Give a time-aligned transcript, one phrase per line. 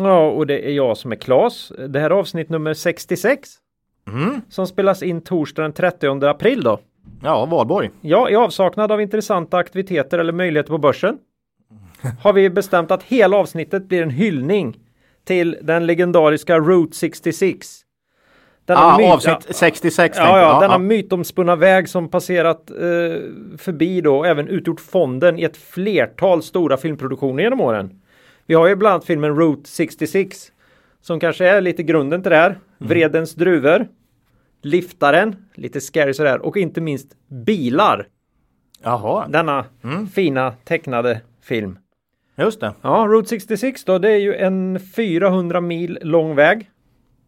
[0.00, 1.72] Ja, och det är jag som är Klas.
[1.88, 3.48] Det här är avsnitt nummer 66.
[4.08, 4.40] Mm.
[4.48, 6.78] Som spelas in torsdag den 30 april då.
[7.22, 7.90] Ja, Valborg.
[8.00, 11.18] Ja, i avsaknad av intressanta aktiviteter eller möjligheter på börsen
[12.22, 14.76] har vi bestämt att hela avsnittet blir en hyllning
[15.24, 17.66] till den legendariska Route 66.
[18.64, 20.62] Denna Ah, myt- avsnitt 66 Ja, ja, jag.
[20.62, 22.76] denna Ja, mytomspunna väg som passerat eh,
[23.58, 28.00] förbi då även utgjort fonden i ett flertal stora filmproduktioner genom åren.
[28.48, 30.52] Vi har ju bland annat filmen Route 66
[31.00, 32.58] som kanske är lite grunden till det här.
[32.78, 33.88] Vredens druvor,
[34.62, 38.06] Liftaren, lite scary sådär och inte minst Bilar.
[38.82, 39.64] Jaha, Denna
[40.14, 41.78] fina tecknade film.
[42.36, 42.72] just det.
[42.82, 46.70] Ja, Route 66 då, det är ju en 400 mil lång väg.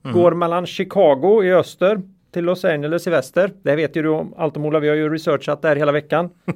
[0.02, 3.52] Går mellan Chicago i öster till Los Angeles i väster.
[3.62, 5.92] Det vet ju du om allt om Ola, vi har ju researchat det här hela
[5.92, 6.30] veckan.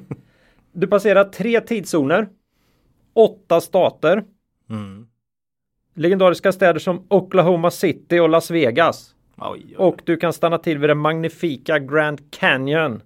[0.77, 2.27] Du passerar tre tidszoner,
[3.13, 4.23] åtta stater,
[4.69, 5.07] Mm.
[5.93, 9.15] legendariska städer som Oklahoma City och Las Vegas.
[9.37, 9.75] Oj, oj.
[9.77, 13.01] Och du kan stanna till vid den magnifika Grand Canyon.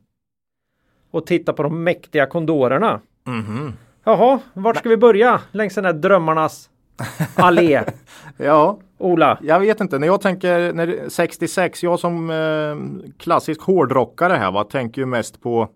[1.11, 2.99] Och titta på de mäktiga kondorerna.
[3.23, 3.73] Mhm.
[4.03, 6.69] Jaha, vart ska vi börja längs den här drömmarnas
[7.35, 7.83] allé?
[8.37, 9.39] Ja, Ola.
[9.41, 9.99] jag vet inte.
[9.99, 15.05] När jag tänker när det- 66, jag som eh, klassisk hårdrockare här va, tänker ju
[15.05, 15.69] mest på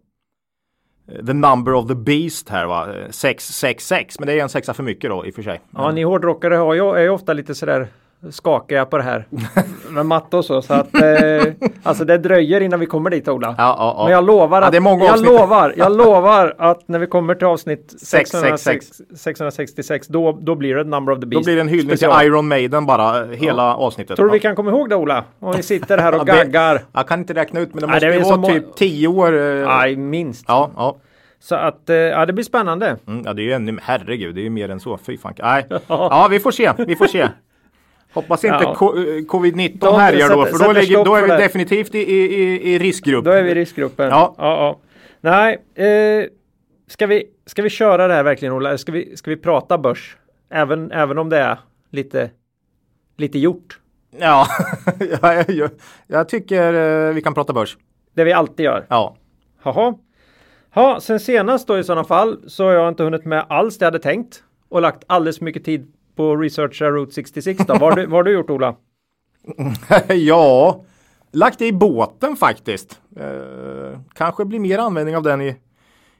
[1.07, 4.19] Eh, the number of the beast här va, eh, 666.
[4.19, 5.61] Men det är en sexa för mycket då i och för sig.
[5.71, 7.87] Ja, ni hårdrockare har ju, är ju ofta lite sådär
[8.31, 9.27] skakiga på det här
[9.89, 10.61] med matte och så.
[10.61, 13.55] Så att eh, alltså det dröjer innan vi kommer dit Ola.
[13.57, 14.03] Ja, ja, ja.
[14.03, 17.94] Men jag lovar att det jag lovar, jag lovar att när vi kommer till avsnitt
[18.01, 19.22] 666, 666.
[19.22, 21.45] 666 då, då blir det number of the Då beast.
[21.45, 22.19] blir det en hyllning special.
[22.19, 24.16] till Iron Maiden bara, hela avsnittet.
[24.16, 25.23] Tror du vi kan komma ihåg det Ola?
[25.40, 26.81] Om vi sitter här och det- gaggar.
[26.94, 29.07] Jag kan inte räkna ut men det Nej, måste det ju så vara typ 10
[29.07, 29.61] år.
[29.61, 30.45] eh, Nej, minst.
[30.47, 30.95] Ja, ja.
[31.40, 32.97] Så att, eh, ja det blir spännande.
[33.07, 34.97] Mm, ja, det är ju ännu, herregud, det är ju mer än så.
[34.97, 35.34] Fy fan.
[35.40, 35.66] Nej.
[35.88, 37.28] Ja, vi får se, vi får se.
[38.13, 38.72] Hoppas inte Ja.
[38.72, 38.75] eh,
[39.25, 41.38] covid-19 De härjar då, för då, ligger, då är vi det.
[41.38, 43.25] definitivt i, i, i, i riskgrupp.
[43.25, 44.09] Då är vi i riskgruppen.
[44.09, 44.35] Ja.
[44.38, 44.79] ja, ja.
[45.22, 46.25] Nej, eh,
[46.88, 48.78] ska, vi, ska vi köra det här verkligen Ola?
[48.78, 50.18] Ska vi, ska vi prata börs?
[50.50, 51.57] Även, även om det är
[51.91, 52.29] lite,
[53.18, 53.79] lite gjort.
[54.19, 54.47] Ja,
[55.22, 55.69] jag, jag,
[56.07, 57.78] jag tycker eh, vi kan prata börs.
[58.16, 58.85] Det vi alltid gör.
[58.90, 59.16] Ja.
[59.63, 59.94] Jaha.
[60.73, 63.85] Ja, sen senast då i sådana fall så har jag inte hunnit med alls det
[63.85, 67.74] jag hade tänkt och lagt alldeles för mycket tid på researcha Route 66 då.
[67.74, 68.75] Vad har du, vad har du gjort Ola?
[70.07, 70.81] ja,
[71.31, 73.00] lagt det i båten faktiskt.
[73.19, 75.56] Eh, kanske blir mer användning av den i,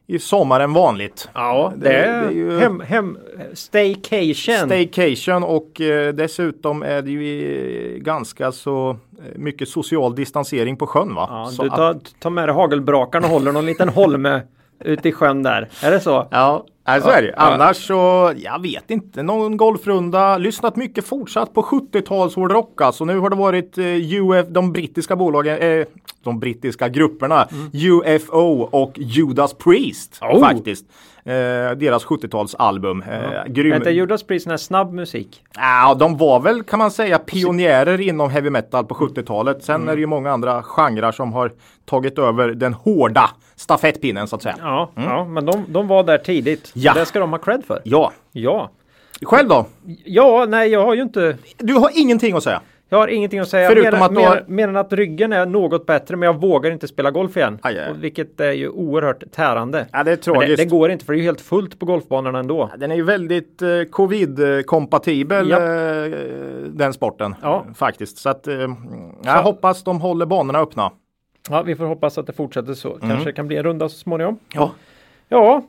[0.08, 1.30] i sommar än vanligt.
[1.34, 3.18] Ja, det- det är ju- hem, hem,
[3.53, 4.68] staycation.
[4.70, 8.96] Staycation och eh, dessutom är det ju ganska så eh,
[9.36, 11.28] mycket social distansering på sjön va?
[11.30, 14.42] ja, så du att- tar, tar med dig hagelbrakan och håller någon liten holme
[14.80, 15.70] ute i sjön där.
[15.84, 16.28] Är det så?
[16.32, 17.34] Ja, nej, så är det.
[17.38, 20.38] Annars så, jag vet inte, någon golfrunda.
[20.38, 23.06] Lyssnat mycket fortsatt på 70-tals hårdrock alltså.
[23.06, 25.86] Nu har det varit eh, UF, de brittiska bolagen, eh,
[26.24, 30.40] de brittiska grupperna UFO och Judas Priest Oh.
[30.42, 30.86] faktiskt.
[31.25, 33.03] Eh, deras 70-talsalbum.
[33.11, 33.72] Eh, grym.
[33.72, 35.44] Är inte Judas Priest snabb musik?
[35.56, 39.63] Ja, de var väl kan man säga pionjärer inom heavy metal på 70-talet.
[39.63, 41.51] Sen är det ju många andra genrer som har
[41.85, 44.56] tagit över den hårda stafettpinnen så att säga.
[44.61, 46.72] Ja, ja men de, de var där tidigt.
[46.73, 46.94] Ja.
[46.94, 47.81] Det ska de ha cred för.
[47.84, 48.69] Ja, Ja.
[49.22, 49.66] själv då?
[50.05, 51.38] Ja, nej, jag har ju inte.
[51.57, 52.61] Du har ingenting att säga.
[52.94, 53.70] Jag har ingenting att säga.
[53.70, 56.72] Förutom mer, att mer, har- mer än att ryggen är något bättre, men jag vågar
[56.72, 57.59] inte spela golf igen.
[57.62, 57.94] Aj, aj.
[58.00, 59.86] Vilket är ju oerhört tärande.
[59.92, 60.58] Ja, det är tragiskt.
[60.58, 62.70] det, det går inte, för det är ju helt fullt på golfbanorna ändå.
[62.78, 65.62] Den är ju väldigt eh, covid-kompatibel Japp.
[65.62, 66.20] eh,
[66.70, 67.36] den sporten.
[67.42, 67.66] Ja.
[67.76, 68.18] Faktiskt.
[68.18, 68.56] Så att eh,
[69.23, 70.91] jag hoppas de håller banorna öppna.
[71.50, 72.90] Ja, vi får hoppas att det fortsätter så.
[73.02, 74.40] Kanske det kan bli en runda så småningom.
[74.53, 74.72] Ja.
[75.29, 75.64] Ja,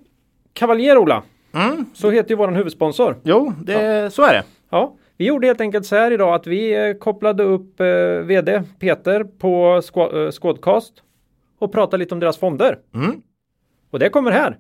[0.53, 1.23] Cavalier Ola.
[1.55, 1.85] Mm.
[1.95, 3.17] Så heter ju våran huvudsponsor.
[3.23, 4.43] Jo, det, så är det.
[4.71, 7.87] Ja, vi gjorde helt enkelt så här idag att vi eh, kopplade upp eh,
[8.25, 10.93] VD Peter på Squ- eh, Squadcast
[11.59, 12.79] och pratade lite om deras fonder.
[12.95, 13.23] Mm.
[13.91, 14.59] Och det kommer här.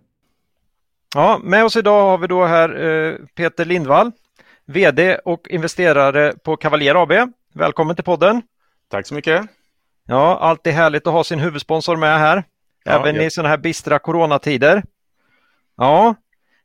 [1.14, 4.12] Ja, med oss idag har vi då här eh, Peter Lindvall,
[4.66, 7.12] VD och investerare på Cavalier AB.
[7.54, 8.42] Välkommen till podden.
[8.88, 9.42] Tack så mycket.
[10.06, 12.44] Ja, alltid härligt att ha sin huvudsponsor med här.
[12.84, 13.22] Ja, Även ja.
[13.22, 14.82] i sådana här bistra coronatider.
[15.76, 16.14] Ja,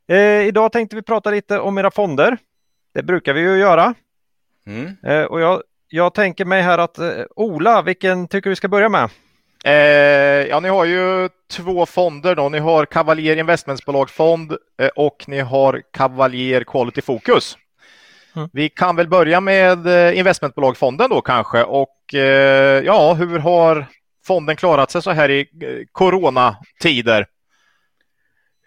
[0.08, 2.38] eh, idag tänkte vi prata lite om era fonder.
[2.94, 3.94] Det brukar vi ju göra.
[4.66, 4.96] Mm.
[5.04, 8.68] Eh, och jag jag tänker mig här att eh, Ola, vilken tycker du vi ska
[8.68, 9.10] börja med?
[9.64, 12.48] Eh, ja, ni har ju två fonder då.
[12.48, 17.58] Ni har Cavalier Investmentsbolagfond eh, och ni har Cavalier Quality Focus.
[18.36, 18.48] Mm.
[18.52, 23.86] Vi kan väl börja med eh, investmentbolagfonden då kanske och eh, ja, hur har
[24.26, 27.26] fonden klarat sig så här i eh, coronatider?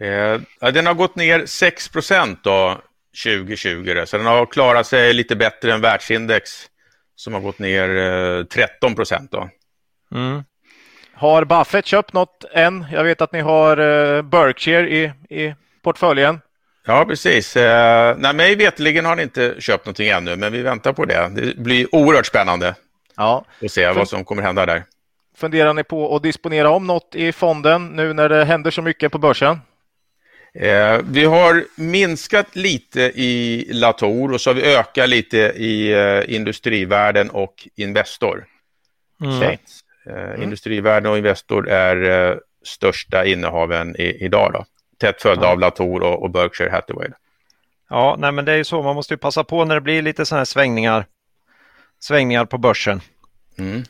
[0.00, 2.80] Eh, den har gått ner 6% då
[3.24, 6.50] 2020, så den har klarat sig lite bättre än världsindex
[7.16, 8.94] som har gått ner 13
[9.30, 9.48] Då.
[10.14, 10.44] Mm.
[11.14, 12.86] Har Buffett köpt något än?
[12.92, 13.76] Jag vet att ni har
[14.22, 16.40] Berkshire i, i portföljen.
[16.86, 17.56] Ja, precis.
[17.56, 21.30] Eh, nej, mig veteligen har ni inte köpt någonting ännu, men vi väntar på det.
[21.34, 22.74] Det blir oerhört spännande
[23.16, 23.44] ja.
[23.62, 24.84] att se vad som kommer hända där.
[25.36, 29.12] Funderar ni på att disponera om något i fonden nu när det händer så mycket
[29.12, 29.60] på börsen?
[30.58, 36.34] Eh, vi har minskat lite i Latour och så har vi ökat lite i eh,
[36.34, 38.46] industrivärden och Investor.
[39.20, 39.38] Mm.
[39.38, 39.58] Så, eh,
[40.06, 40.42] mm.
[40.42, 44.52] Industrivärden och Investor är eh, största innehaven i, idag.
[44.52, 44.64] Då
[44.98, 45.52] tätt följda ja.
[45.52, 47.08] av Latour och, och, Berkshire Hathaway.
[47.90, 50.02] Ja, nej men det är ju så, man måste ju passa på när det blir
[50.02, 51.06] lite sådana här svängningar,
[51.98, 53.00] svängningar på börsen.
[53.58, 53.84] Mm.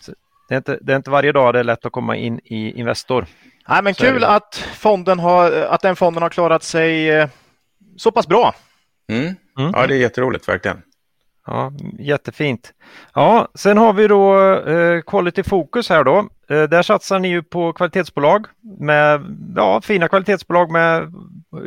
[0.49, 2.79] Det, är inte, det är inte varje dag det är lätt att komma in i
[2.81, 3.27] Investor.
[3.69, 7.29] Nej, men så kul att, fonden har, att den fonden har klarat sig eh,
[7.97, 8.55] så pass bra.
[9.09, 9.25] Mm.
[9.59, 9.73] Mm.
[9.75, 10.83] Ja, det är jätteroligt verkligen.
[11.47, 12.73] Ja, jättefint.
[13.15, 16.29] Ja, sen har vi då eh, Quality Focus här då.
[16.49, 18.47] Eh, där satsar ni ju på kvalitetsbolag
[18.81, 21.13] med ja, fina kvalitetsbolag med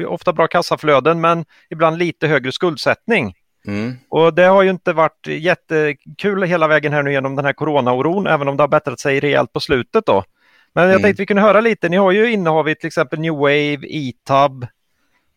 [0.08, 3.34] ofta bra kassaflöden men ibland lite högre skuldsättning.
[3.68, 3.98] Mm.
[4.10, 8.28] Och det har ju inte varit jättekul hela vägen här nu genom den här coronaoron,
[8.28, 10.24] även om det har bättrat sig rejält på slutet då.
[10.74, 11.04] Men jag mm.
[11.04, 14.66] tänkte vi kunde höra lite, ni har ju innehav i till exempel New Wave, ETAB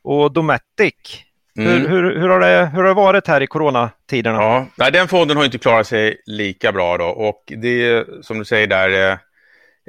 [0.03, 1.25] och Dometic.
[1.59, 1.73] Mm.
[1.73, 4.67] Hur, hur, hur, har det, hur har det varit här i coronatiderna?
[4.77, 8.67] Ja, den fonden har inte klarat sig lika bra då och det som du säger
[8.67, 9.19] där, eh,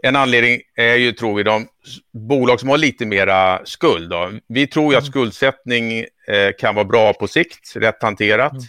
[0.03, 1.67] en anledning är ju, tror vi, de
[2.13, 4.09] bolag som har lite mera skuld.
[4.09, 4.31] Då.
[4.47, 5.11] Vi tror ju att mm.
[5.11, 8.63] skuldsättning eh, kan vara bra på sikt, rätt hanterat, mm.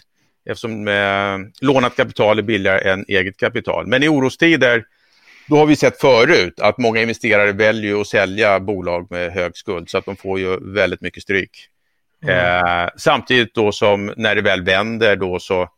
[0.49, 3.87] eftersom eh, lånat kapital är billigare än eget kapital.
[3.87, 4.83] Men i orostider,
[5.47, 9.89] då har vi sett förut att många investerare väljer att sälja bolag med hög skuld,
[9.89, 11.69] så att de får ju väldigt mycket stryk.
[12.23, 12.65] Mm.
[12.65, 15.69] Eh, samtidigt då som när det väl vänder då så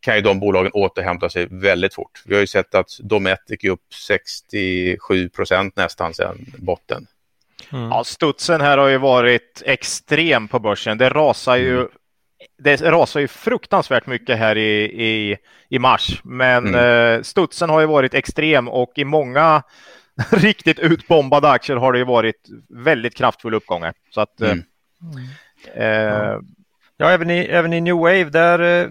[0.00, 2.22] kan ju de bolagen återhämta sig väldigt fort.
[2.26, 7.06] Vi har ju sett att Dometic är upp 67 procent nästan sedan botten.
[7.72, 7.88] Mm.
[7.88, 10.98] Ja, studsen här har ju varit extrem på börsen.
[10.98, 11.88] Det rasar ju mm.
[12.58, 15.36] Det rasar ju fruktansvärt mycket här i, i,
[15.68, 17.14] i mars, men mm.
[17.14, 19.62] eh, studsen har ju varit extrem och i många
[20.30, 23.94] riktigt utbombade aktier har det ju varit väldigt kraftfull uppgångar.
[24.10, 24.64] Så att, eh, mm.
[25.74, 26.40] Eh, ja.
[26.96, 28.90] ja, även, i, även i New Wave där eh,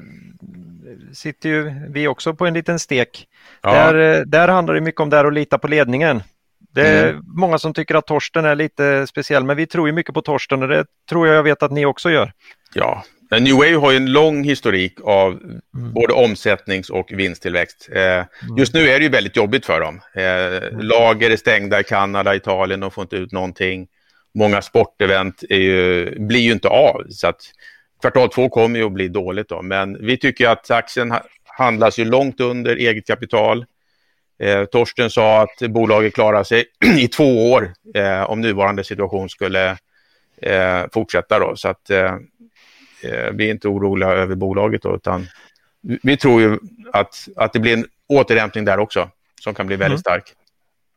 [1.13, 3.27] sitter ju vi också på en liten stek.
[3.62, 3.71] Ja.
[3.71, 6.24] Där, eh, där handlar det mycket om där att lita på ledningen.
[6.74, 7.24] Det är mm.
[7.27, 10.63] många som tycker att Torsten är lite speciell, men vi tror ju mycket på Torsten
[10.63, 12.31] och det tror jag jag vet att ni också gör.
[12.74, 15.94] Ja, men New Wave har ju en lång historik av mm.
[15.94, 17.89] både omsättnings och vinsttillväxt.
[17.92, 18.27] Eh, mm.
[18.57, 20.01] Just nu är det ju väldigt jobbigt för dem.
[20.13, 20.80] Eh, mm.
[20.80, 23.88] lager är stängda i Kanada, Italien, de får inte ut någonting.
[24.33, 27.03] Många sportevent ju, blir ju inte av.
[27.09, 27.42] Så att
[28.06, 31.13] kvartal två kommer ju att bli dåligt då, men vi tycker att aktien
[31.44, 33.66] handlas ju långt under eget kapital.
[34.40, 36.66] Eh, Torsten sa att bolaget klarar sig
[36.97, 39.78] i två år eh, om nuvarande situation skulle
[40.42, 41.40] eh, fortsätta.
[41.40, 41.56] Då.
[41.56, 42.14] Så att, eh,
[43.04, 45.28] eh, vi är inte oroliga över bolaget, då, utan
[45.81, 46.59] vi tror ju
[46.94, 49.09] att, att det blir en återhämtning där också
[49.42, 50.21] som kan bli väldigt mm.
[50.21, 50.33] stark.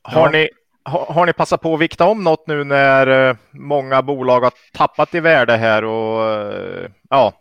[0.03, 0.49] Har, ni,
[0.89, 5.21] har ni passat på att vikta om något nu när många bolag har tappat i
[5.21, 6.21] värde här och
[7.11, 7.33] ja,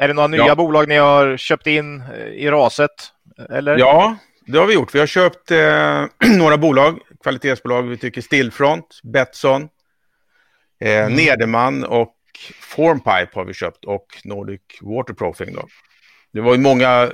[0.00, 0.54] är det några nya ja.
[0.54, 2.02] bolag ni har köpt in
[2.34, 2.90] i raset?
[3.50, 3.78] Eller?
[3.78, 4.94] Ja, det har vi gjort.
[4.94, 6.04] Vi har köpt eh,
[6.38, 7.82] några bolag, kvalitetsbolag.
[7.82, 9.68] Vi tycker Stillfront, Betsson,
[10.80, 11.12] eh, mm.
[11.12, 12.14] Nederman och
[12.60, 15.54] Formpipe har vi köpt och Nordic Waterproofing.
[15.54, 15.66] Då.
[16.34, 17.10] Det var ju många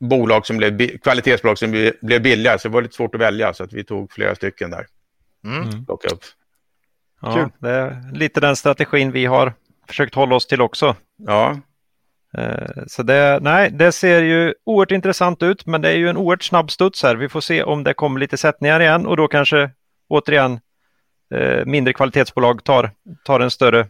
[0.00, 1.70] bolag som blev, kvalitetsbolag som
[2.02, 4.70] blev billigare, så det var lite svårt att välja, så att vi tog flera stycken
[4.70, 4.86] där.
[5.44, 5.62] Mm.
[5.62, 5.86] mm.
[5.86, 6.22] Plocka upp.
[7.20, 9.52] Ja, det är lite den strategin vi har
[9.88, 10.96] försökt hålla oss till också.
[11.16, 11.60] Ja.
[12.38, 16.16] Eh, så det, nej, det ser ju oerhört intressant ut, men det är ju en
[16.16, 17.16] oerhört snabb studs här.
[17.16, 19.70] Vi får se om det kommer lite sättningar igen och då kanske
[20.08, 20.60] återigen
[21.34, 22.90] eh, mindre kvalitetsbolag tar,
[23.24, 23.86] tar en större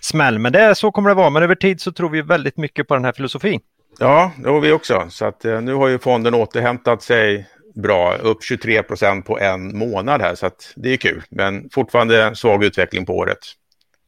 [0.00, 0.38] smäll.
[0.38, 1.30] Men det, så kommer det vara.
[1.30, 3.60] Men över tid så tror vi väldigt mycket på den här filosofin.
[3.98, 5.06] Ja, det har vi också.
[5.10, 9.78] Så att, eh, nu har ju fonden återhämtat sig bra, upp 23 procent på en
[9.78, 11.22] månad här, så att det är kul.
[11.30, 13.38] Men fortfarande svag utveckling på året.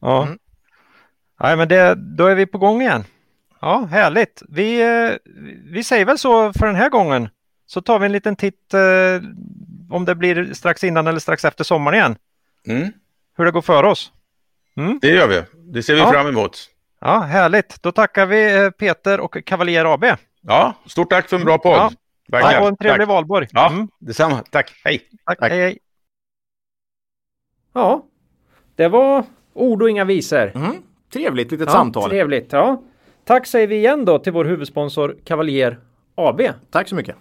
[0.01, 0.37] Ja, mm.
[1.39, 3.03] Nej, men det, då är vi på gång igen.
[3.61, 4.43] Ja, härligt.
[4.49, 5.11] Vi, eh,
[5.71, 7.29] vi säger väl så för den här gången.
[7.65, 9.27] Så tar vi en liten titt eh,
[9.89, 12.15] om det blir strax innan eller strax efter sommaren igen.
[12.67, 12.91] Mm.
[13.37, 14.11] Hur det går för oss.
[15.01, 15.41] Det gör vi.
[15.73, 16.11] Det ser vi Ja.
[16.11, 16.69] fram emot.
[17.05, 17.83] Ja, härligt.
[17.83, 20.05] Då tackar vi eh, Peter och Cavalier AB.
[20.41, 21.73] Ja, stort tack för en bra podd.
[21.77, 21.91] Ja.
[22.27, 22.55] Verkligen.
[22.55, 23.07] Ja, och en trevlig tack.
[23.15, 23.47] valborg.
[23.51, 24.43] Ja, Mm, detsamma.
[24.51, 24.71] Tack.
[24.83, 25.01] Hej.
[25.25, 25.39] tack.
[25.39, 25.51] tack.
[25.51, 25.79] Hej, hej.
[27.73, 28.05] Ja,
[28.75, 30.51] det var ord och inga visor.
[30.55, 30.71] Mm.
[31.13, 32.09] Trevligt litet Ja, samtal.
[32.09, 32.51] Trevligt.
[32.51, 32.81] Ja.
[33.25, 35.79] Tack säger vi igen då till vår huvudsponsor Cavalier
[36.15, 36.41] AB.
[36.71, 37.15] Tack så mycket.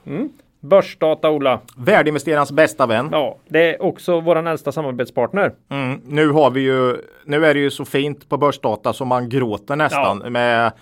[0.62, 1.60] Börsdata Ola.
[1.76, 3.08] Värdeinvesterarens bästa vän.
[3.12, 5.52] Ja, det är också vår äldsta samarbetspartner.
[5.70, 6.00] Mm.
[6.06, 9.76] Nu har vi ju, nu är det ju så fint på börsdata som man gråter
[9.76, 10.72] nästan med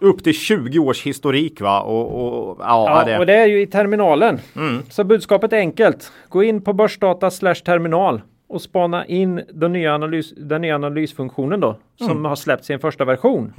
[0.00, 2.06] upp till 20 års historik va och,
[2.50, 4.38] och ja, Ja, det, och det är ju i terminalen.
[4.56, 4.82] Mm.
[4.90, 6.12] Så budskapet är enkelt.
[6.28, 11.60] Gå in på börsdata slash terminal och spana in den nya, analys, den nya analysfunktionen
[11.60, 12.24] då som Mm.
[12.24, 13.52] har släppt sin första version.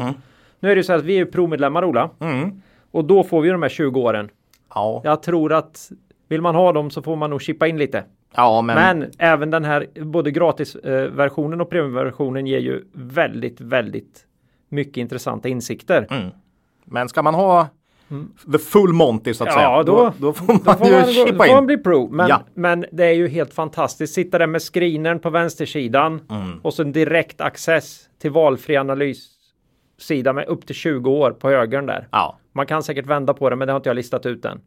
[0.59, 2.09] Nu är det ju så att vi är ju provmedlemmar Ola.
[2.19, 2.61] Mm.
[2.91, 4.29] Och då får vi de här 20 åren.
[4.75, 5.91] Ja, Jag tror att
[6.29, 8.03] vill man ha dem så får man nog chippa in lite.
[8.35, 14.25] ja, men, Men även den här både gratisversionen och premiumversionen ger ju väldigt, väldigt
[14.69, 16.07] mycket intressanta insikter.
[16.11, 16.29] Mm.
[16.85, 17.67] men ska man ha
[18.51, 19.63] the full Monty så att säga.
[19.63, 21.65] Ja, då, då får man då får ju man, chippa då får man in.
[21.67, 22.09] bli pro.
[22.11, 22.41] Men, Ja.
[22.53, 24.13] men det är ju helt fantastiskt.
[24.13, 26.59] Sitta där med screenern på vänstersidan Mm.
[26.61, 28.75] och så en direkt access till valfri
[30.01, 32.07] analyssida med upp till 20 år på högern där.
[32.11, 34.61] Ja, Man kan säkert vända på det, men det har inte jag listat ut än.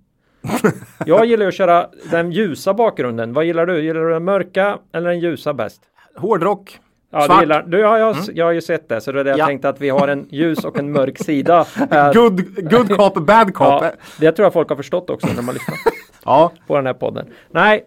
[1.07, 3.33] jag gillar att köra den ljusa bakgrunden.
[3.33, 3.83] Vad gillar du?
[3.83, 5.83] Gillar du den mörka eller den ljusa bäst?
[6.17, 6.79] hårdrock.
[7.11, 7.41] Ja, du Svart.
[7.41, 9.47] gillar, du, ja, jag, jag har ju sett det, så det är det jag Ja.
[9.47, 11.67] tänkte att vi har en ljus och en mörk sida.
[12.15, 13.67] Good, good cop, bad cop.
[13.83, 15.77] Ja, det tror jag folk har förstått också när man lyssnar
[16.25, 17.27] Ja, på den här podden.
[17.51, 17.85] Nej,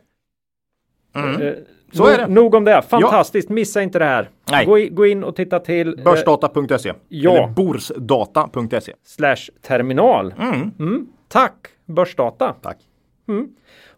[1.16, 1.54] eh, Mm.
[1.91, 2.27] Så nog, är det.
[2.27, 2.82] nog om det.
[2.82, 4.29] Fantastiskt, missa inte det här.
[4.51, 4.65] Nej.
[4.65, 6.94] Gå, i, gå in och titta till eh, börsdata.se.
[7.08, 7.32] ja.
[7.32, 8.94] Eller borsdata.se.
[9.03, 10.34] slash terminal.
[10.39, 10.72] Mm.
[10.79, 11.08] Mm.
[11.27, 12.56] Tack, Börsdata.
[12.62, 12.77] Tack.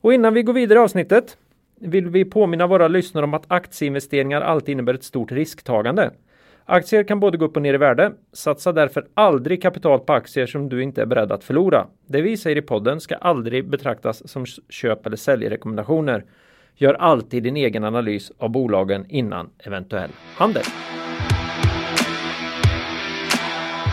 [0.02, 1.38] Och innan vi går vidare i avsnittet
[1.80, 6.12] vill vi påminna våra lyssnare om att aktieinvesteringar alltid innebär ett stort risktagande.
[6.66, 8.12] Aktier kan både gå upp och ner i värde.
[8.34, 11.88] Satsa därför aldrig kapital på aktier som du inte är beredd att förlora.
[12.08, 16.26] Det vi säger i podden ska aldrig betraktas som köp eller säljrekommendationer.
[16.82, 20.64] Gör alltid din egen analys av bolagen innan eventuell handel.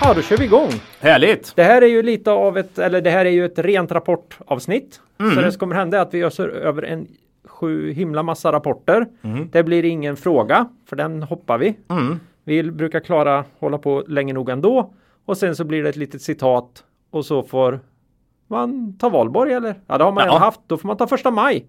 [0.03, 0.69] Ja, då kör vi igång.
[1.01, 1.53] Härligt.
[1.57, 5.01] Det här är ju lite av ett, eller det här är ju ett rent rapportavsnitt.
[5.35, 7.07] Så det som kommer hända är att vi öser över en
[7.45, 9.07] sju himla massa rapporter.
[9.53, 11.77] Det blir ingen fråga, för den hoppar vi.
[11.89, 12.21] Mm.
[12.45, 14.93] Vi brukar klara hålla på länge nog ändå.
[15.25, 17.81] Och sen så blir det ett litet citat och så får
[18.47, 19.75] man ta valborg eller?
[19.87, 20.31] Ja, det har man Ja.
[20.31, 20.61] redan haft.
[20.67, 21.67] Då får man ta första maj.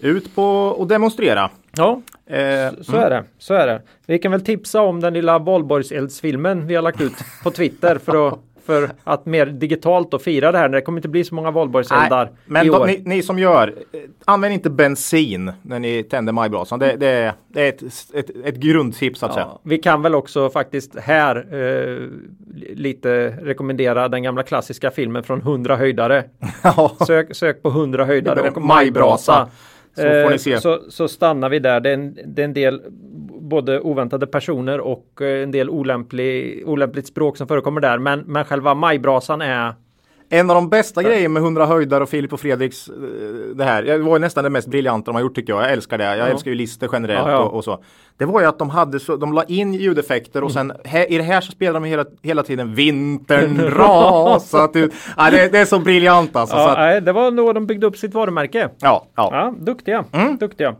[0.00, 1.50] Ut på och demonstrera.
[1.76, 3.24] Ja, Eh, så är det.
[3.38, 3.82] Så är det.
[4.06, 7.12] Vi kan väl tipsa om den lilla valborgseldsfilmen vi har lagt ut
[7.44, 10.68] på Twitter för att, för att mer digitalt och fira det här.
[10.68, 12.86] Det kommer inte bli så många valborgseldar men i år.
[12.86, 16.78] ni, ni som gör, eh, använd inte bensin när ni tänder majbrasan.
[16.78, 17.82] Det, det, är- det är ett,
[18.14, 19.46] ett, ett grundtips att säga.
[19.50, 22.08] Ja, vi kan väl också faktiskt här eh,
[22.76, 26.24] lite rekommendera den gamla klassiska filmen från 100 höjdare.
[27.06, 29.48] Sök, sök på 100 höjdare och Majbrasa.
[29.94, 30.60] Så får ni Eh, se.
[30.60, 31.80] Så, så stannar vi där.
[31.80, 32.82] Det är, en, det är en del
[33.40, 37.98] både oväntade personer och eh, en del olämplig, olämpligt språk som förekommer där.
[37.98, 39.74] Men, men själva majbrasan är
[40.32, 42.94] En av de bästa grejerna med 100 höjdar och Filip och Fredriks eh,
[43.54, 43.82] det här.
[43.82, 45.62] Det var nästan det mest briljanta de har gjort tycker jag.
[45.62, 46.04] Jag älskar det.
[46.04, 46.26] Jag Ja.
[46.26, 47.38] älskar ju listor generellt Ja, ja.
[47.38, 47.84] Och, och så.
[48.18, 51.16] Det var ju att de hade så, de la in ljudeffekter och sen he, i
[51.16, 54.92] det här så spelar de hela, hela tiden vintern rasat ut.
[55.16, 56.56] Ja, det, det är så briljant alltså.
[56.56, 58.68] så Ja, att, nej, det var nog de byggde upp sitt varumärke.
[58.80, 59.28] ja, ja.
[59.32, 60.04] Ja, duktiga.
[60.12, 60.36] Mm.
[60.36, 60.74] Duktiga.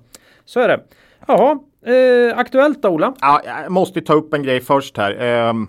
[0.45, 0.81] Så är det.
[1.29, 3.15] Jaha, eh, aktuellt då Ola?
[3.21, 5.21] Ja, jag måste ju ta upp en grej först här.
[5.21, 5.69] Ehm,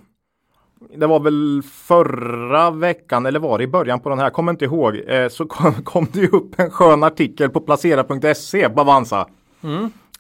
[0.96, 4.66] det var väl förra veckan eller var det i början på den här, kommer inte
[4.66, 5.02] ihåg.
[5.08, 9.28] Eh, så kom, kom det ju upp en skön artikel på placera.se på Avanza.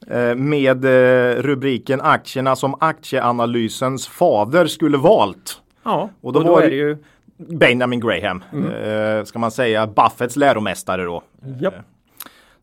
[0.07, 5.61] Eh, med eh, rubriken aktierna som aktieanalysens fader skulle valt.
[5.83, 6.97] Ja, Och då och då, var är det- ju
[7.37, 8.43] Benjamin Graham,
[8.83, 11.23] eh, ska man säga, Buffetts läromästare då.
[11.61, 11.73] Japp.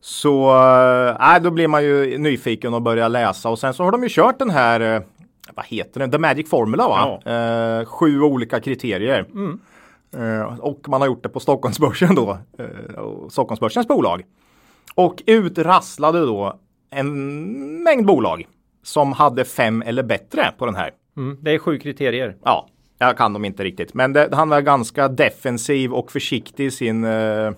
[0.01, 0.49] Så
[1.35, 4.09] äh, då blir man ju nyfiken och börjar läsa och sen så har de ju
[4.09, 5.01] kört den här,
[5.59, 7.19] vad heter den, The Magic Formula va?
[7.33, 9.25] Eh, sju olika kriterier.
[10.17, 12.65] Eh, och man har gjort det på Stockholmsbörsen då, eh,
[13.29, 14.23] Stockholmsbörsens bolag.
[14.95, 18.47] Och ut rasslade då en mängd bolag
[18.83, 20.91] som hade fem eller bättre på den här.
[21.17, 22.35] Mm, det är sju kriterier.
[22.43, 22.67] Ja,
[22.99, 23.93] jag kan dem inte riktigt.
[23.93, 27.51] Men det, han var ganska defensiv och försiktig i sin eh,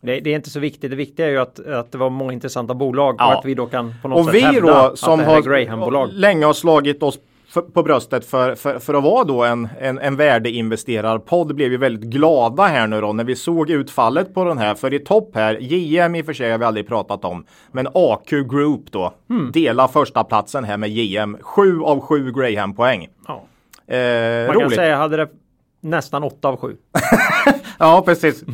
[0.00, 0.90] Det, det är inte så viktigt.
[0.90, 3.26] Det viktiga är ju att, att det var många intressanta bolag Ja.
[3.32, 5.24] och att vi då kan på något Och sätt vi hävda då som att det
[5.24, 6.08] här har är Graham-bolag.
[6.12, 7.18] länge har slagit oss
[7.48, 11.76] för, på bröstet för, för, för att vara då en, en, en värdeinvesterarpodd blev ju
[11.76, 14.74] väldigt glada här nu då när vi såg utfallet på den här.
[14.74, 17.88] För i topp här, JM i och för sig har vi aldrig pratat om, men
[17.94, 19.50] AQ Group då Hmm.
[19.52, 21.36] delar första platsen här med JM.
[21.40, 23.08] 7 av 7 Graham poäng.
[23.26, 23.42] Ja.
[23.94, 24.74] Eh, Man kan roligt.
[24.74, 25.28] säga hade det
[25.80, 26.76] nästan 8 av 7.
[27.80, 28.44] Ja, precis.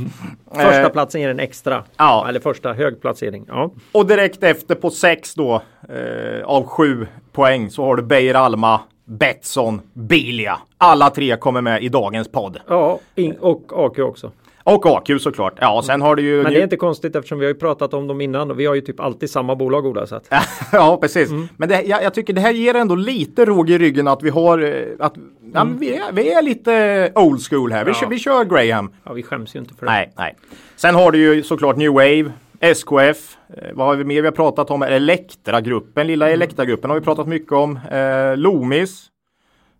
[0.54, 1.85] Första Eh, platsen ger en extra.
[1.97, 2.26] Ja.
[2.28, 3.45] Eller första hög placering.
[3.49, 3.71] Ja.
[3.93, 8.81] Och direkt efter på 6 då eh, av 7 poäng så har du Beijer Alma,
[9.04, 10.59] Betsson, Bilia.
[10.78, 12.61] Alla tre kommer med i dagens podd.
[12.69, 12.99] Ja,
[13.40, 14.31] och AQ också.
[14.64, 15.54] Och AQ såklart.
[15.61, 16.42] Ja, sen har du ju...
[16.42, 18.66] Men det är inte konstigt eftersom vi har ju pratat om dem innan och vi
[18.66, 20.06] har ju typ alltid samma bolag Ola.
[20.06, 20.28] Så att,
[20.73, 21.30] ja, precis.
[21.30, 21.49] Mm.
[21.56, 24.30] Men det, jag, jag tycker det här ger ändå lite råg i ryggen att vi
[24.30, 24.59] har...
[24.59, 25.14] eh, Att,
[25.54, 27.85] ja, men vi, är, vi är lite old school här.
[27.85, 27.94] Vi, Mm.
[27.94, 28.00] Ja.
[28.00, 28.90] kör, vi kör Graham.
[29.04, 29.92] ja, vi skäms ju inte för det.
[29.92, 30.37] Nej, nej.
[30.76, 33.37] Sen har du ju såklart New Wave, SKF.
[33.56, 34.83] Eh, vad har vi mer vi har pratat om?
[34.83, 36.35] Elektra-gruppen, lilla Mm.
[36.35, 37.78] Elektra-gruppen har vi pratat mycket om.
[37.90, 39.06] Eh, Loomis,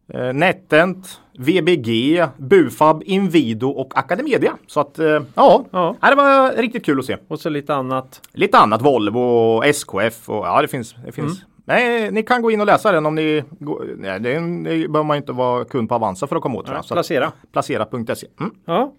[0.09, 4.53] eh, Netent, VBG, Bufab, Invido och Academedia.
[4.67, 5.97] Så att eh, ja, Ja.
[6.01, 7.17] ja, det var riktigt kul att se.
[7.29, 8.21] Och så lite annat.
[8.33, 10.95] Lite annat, Volvo och SKF och ja det finns.
[11.07, 11.33] Det finns.
[11.39, 11.49] Mm.
[11.67, 15.03] Nej, ni kan gå in och läsa den om ni går, nej, det, det behöver
[15.03, 16.69] man inte vara kund på Avanza för att komma åt.
[16.69, 17.33] att- Placera.
[17.53, 18.27] Placera.se.
[18.41, 18.53] Mm.
[18.67, 18.93] Ja,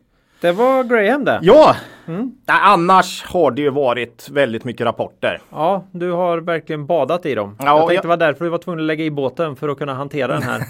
[0.45, 1.39] det var Graham det.
[1.41, 1.75] Ja,
[2.07, 2.31] Mm.
[2.47, 5.41] Annars har det ju varit väldigt mycket rapporter.
[5.51, 7.55] Ja, du har verkligen badat i dem.
[7.59, 9.69] Ja, jag tänkte jag- det var därför du var tvungen att lägga i båten för
[9.69, 10.61] att kunna hantera den här.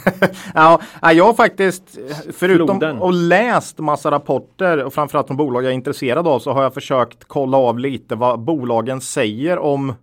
[0.53, 1.83] ja, jag har faktiskt,
[2.37, 3.01] förutom Floden.
[3.01, 6.73] att läst massa rapporter och framförallt från bolag jag är intresserad av så har jag
[6.73, 9.93] försökt kolla av lite vad bolagen säger om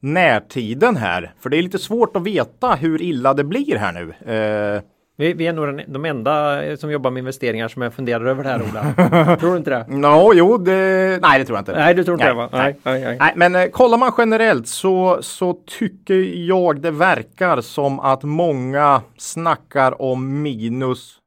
[0.00, 1.32] närtiden här.
[1.40, 4.32] För det är lite svårt att veta hur illa det blir här nu.
[4.76, 4.82] Eh,
[5.22, 8.44] vi, vi är nog den, de enda som jobbar med investeringar som jag funderar över
[8.44, 9.36] det här Ola.
[9.40, 9.86] Tror du inte det?
[9.88, 11.72] no, jo, det, nej det tror jag inte.
[11.72, 12.48] Nej, du tror inte Nej, det va?
[12.52, 12.76] nej.
[12.82, 13.16] Nej, nej, nej.
[13.20, 16.14] Nej, men eh, kollar man generellt så, så tycker
[16.46, 21.18] jag det verkar som att många snackar om minus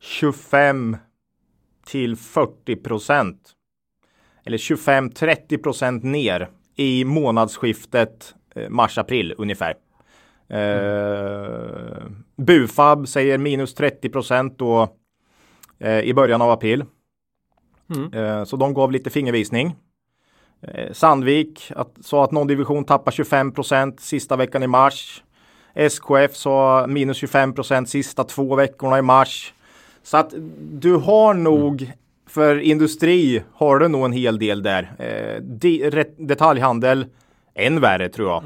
[0.00, 0.96] 25
[1.86, 3.38] till 40 procent.
[4.44, 9.74] Eller 25-30 procent ner i månadsskiftet eh, mars-april ungefär.
[10.48, 12.02] Eh,
[12.36, 14.88] Bufab säger minus 30 procent då
[15.78, 16.84] eh, i början av april.
[17.94, 18.12] Mm.
[18.12, 19.76] Eh, så de gav lite fingervisning.
[20.92, 25.22] Sandvik att, sa att någon division tappar 25 procent sista veckan i mars.
[25.74, 29.54] SKF sa minus 25 procent sista två veckorna i mars.
[30.02, 31.92] Så att du har nog
[32.28, 34.92] för industri har du nog en hel del där.
[34.98, 37.06] Eh, de, ret, detaljhandel
[37.58, 38.42] än värre tror jag.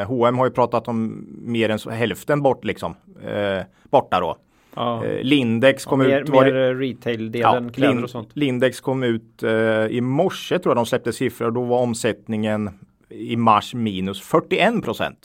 [0.00, 2.94] Eh, H&M har ju pratat om mer än hälften bort liksom.
[3.26, 4.36] Eh, borta då.
[4.76, 5.04] Ja.
[5.04, 6.28] Eh, Lindex kom mer ut.
[6.28, 8.28] var mer retail-delen, kläder Lin- och sånt.
[8.32, 9.50] Lindex kom ut eh,
[9.86, 11.50] i morse tror jag de släppte siffror.
[11.50, 12.70] Då var omsättningen
[13.08, 15.18] i mars minus 41 procent.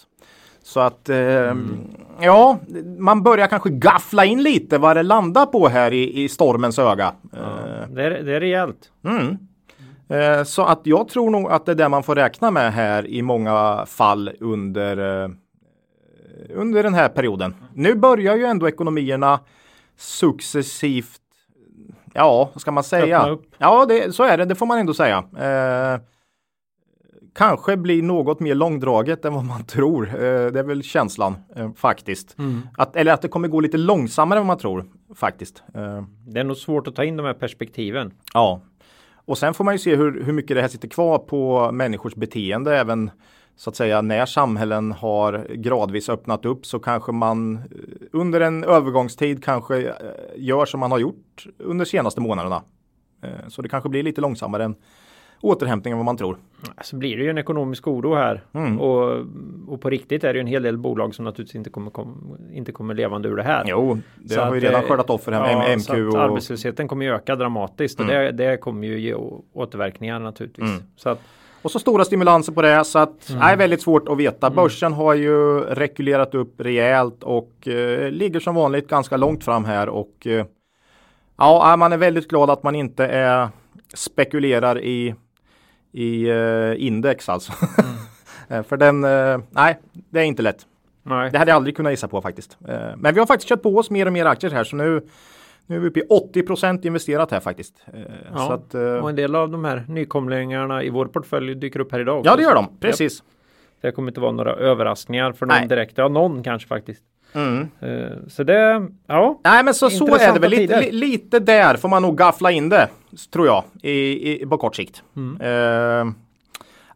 [0.64, 1.78] Så att eh, Mm.
[2.22, 2.60] ja,
[2.98, 7.14] man börjar kanske gaffla in lite vad det landar på här i, i stormens öga.
[7.34, 8.92] Eh, Det är, det är rejält.
[9.06, 9.38] Mm.
[10.10, 13.08] Eh, Så att jag tror nog att det är det man får räkna med här
[13.08, 15.30] i många fall under, eh,
[16.50, 17.56] under den här perioden.
[17.74, 19.40] Nu börjar ju ändå ekonomierna
[19.98, 21.22] successivt,
[22.14, 23.06] ja, vad ska man säga?
[23.58, 25.18] Ja, det, så är det, det får man ändå säga.
[25.40, 26.02] Eh,
[27.36, 30.08] kanske blir något mer långdraget än vad man tror.
[30.08, 30.20] Eh,
[30.52, 32.36] det är väl känslan eh, faktiskt.
[32.78, 35.64] Att, eller att det kommer gå lite långsammare än vad man tror faktiskt.
[35.74, 38.14] Eh, Det är nog svårt att ta in de här perspektiven.
[38.34, 38.62] Ja,
[39.28, 42.16] och sen får man ju se hur, hur mycket det här sitter kvar på människors
[42.16, 43.12] beteende även
[43.56, 47.62] så att säga när samhällen har gradvis öppnat upp så kanske man eh,
[48.12, 49.94] under en övergångstid kanske eh,
[50.36, 52.64] gör som man har gjort under senaste månaderna.
[53.24, 54.76] Eh, så det kanske blir lite långsammare än
[55.42, 56.38] återhämtning än vad man tror.
[56.82, 58.44] Så blir det ju en ekonomisk oro här.
[58.54, 58.80] Mm.
[58.80, 59.26] Och,
[59.68, 62.38] och på riktigt är det ju en hel del bolag som naturligtvis inte kommer, kom,
[62.54, 63.64] inte kommer levande ur det här.
[63.68, 66.08] Jo, det Så har ju att, redan eh, skördat offer här Ja, med så MQ
[66.10, 69.16] att och arbetslösheten kommer ju öka dramatiskt och det, det kommer ju ge
[69.54, 70.70] återverkningar naturligtvis.
[70.70, 70.84] Mm.
[70.96, 71.22] Så att,
[71.62, 73.42] Och så stora stimulanser på det så att Mm.
[73.42, 74.50] det är väldigt svårt att veta.
[74.50, 79.90] Börsen har ju rekylerat upp rejält och eh, ligger som vanligt ganska långt fram här
[79.90, 80.46] och eh,
[81.38, 83.50] ja, man är väldigt glad att man inte är
[83.94, 85.16] spekulerar i
[85.92, 87.54] i eh, index alltså.
[88.50, 90.66] Eh, För den, eh, nej, det är inte lätt.
[91.04, 91.32] nej.
[91.32, 92.58] Det hade jag aldrig kunnat gissa på faktiskt.
[92.98, 95.02] Men vi har faktiskt köpt på oss mer och mer aktier här så nu,
[95.66, 96.04] nu är vi uppe i
[96.44, 97.86] 80% investerat här faktiskt.
[98.34, 101.92] Ja, Så att, Och en del av de här nykomlingarna i vår portfölj dyker upp
[101.92, 102.16] här idag.
[102.16, 102.36] ja, också.
[102.38, 102.68] det gör de.
[102.80, 103.24] Precis.
[103.82, 105.68] Det kommer inte vara några överraskningar för någon Nej.
[105.68, 105.98] direkt.
[105.98, 107.04] Ja, någon kanske faktiskt.
[107.38, 107.68] Mm.
[107.80, 109.40] Eh, Så det, ja.
[109.44, 110.50] Nej men så, så är det väl.
[110.52, 110.92] Lite, tider.
[110.92, 112.90] lite där får man nog gaffla in det.
[113.34, 113.64] Tror jag.
[113.82, 115.04] I, i, på kort sikt.
[115.16, 115.42] Mm.
[115.42, 116.14] Eh,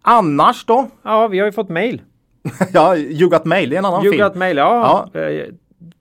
[0.02, 0.88] annars då?
[1.04, 2.02] Ja, vi har ju fått mail.
[2.74, 4.28] ja, You Got Mail, det är en annan You film.
[4.28, 5.10] Got Mail, ja.
[5.14, 5.46] Jag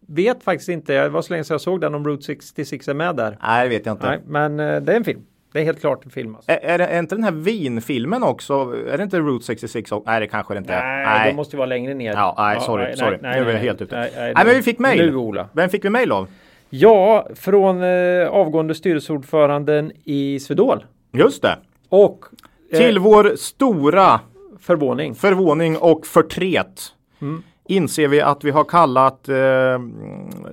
[0.07, 2.94] vet faktiskt inte, det var så länge sedan jag såg den om Route 66 är
[2.94, 3.38] med där.
[3.42, 4.07] Nej, det vet jag inte.
[4.07, 5.20] Nej, men eh, det är en film.
[5.53, 6.35] Det är helt klart en film.
[6.37, 6.51] Alltså.
[6.51, 8.55] Är, är, det, är inte den här vinfilmen också?
[8.93, 9.93] Är det inte Route 66?
[9.93, 10.11] också?
[10.11, 11.05] Nej, det kanske det inte är.
[11.05, 12.13] Nej, det måste ju vara längre ner.
[12.13, 13.19] Ja, nej, sorry, nej, sorry.
[13.23, 13.97] nej, nu är jag nej, helt ute.
[14.01, 15.11] nej, Nej, nej, men vi fick mail.
[15.11, 15.49] Nu Ola.
[15.53, 16.29] Vem fick vi mail av?
[16.71, 20.85] Ja, från eh, avgående styrelseordföranden i Swedol.
[21.13, 21.57] Just det.
[21.89, 22.25] Och
[22.73, 24.21] eh, Till vår stora
[24.61, 25.15] förvåning.
[25.15, 26.83] förvåning och förtret
[27.23, 27.43] Mm.
[27.69, 29.37] inser vi att vi har kallat eh,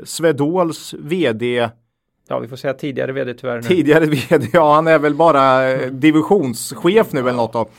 [0.04, 1.70] Svedols vd,
[2.30, 3.62] Ja, vi får säga tidigare vd tyvärr nu.
[3.62, 7.70] tidigare vd, ja han är väl bara eh, divisionschef nu eller något då.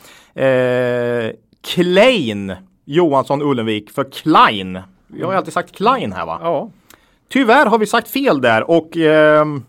[0.42, 1.30] Eh,
[1.74, 4.78] Klein Johansson Ullenvik för Klein.
[5.06, 6.38] Vi har ju alltid sagt Klein här va?
[6.42, 6.70] Ja,
[7.28, 9.62] Tyvärr har vi sagt fel där och ehm,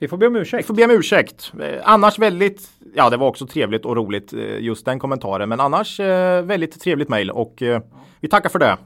[0.00, 0.66] vi får be om ursäkt.
[0.66, 1.52] får be om ursäkt.
[1.60, 5.48] Eh, annars väldigt, ja det var också trevligt och roligt eh, just den kommentaren.
[5.48, 7.80] Men annars eh, väldigt trevligt mejl och eh,
[8.20, 8.76] vi tackar för det.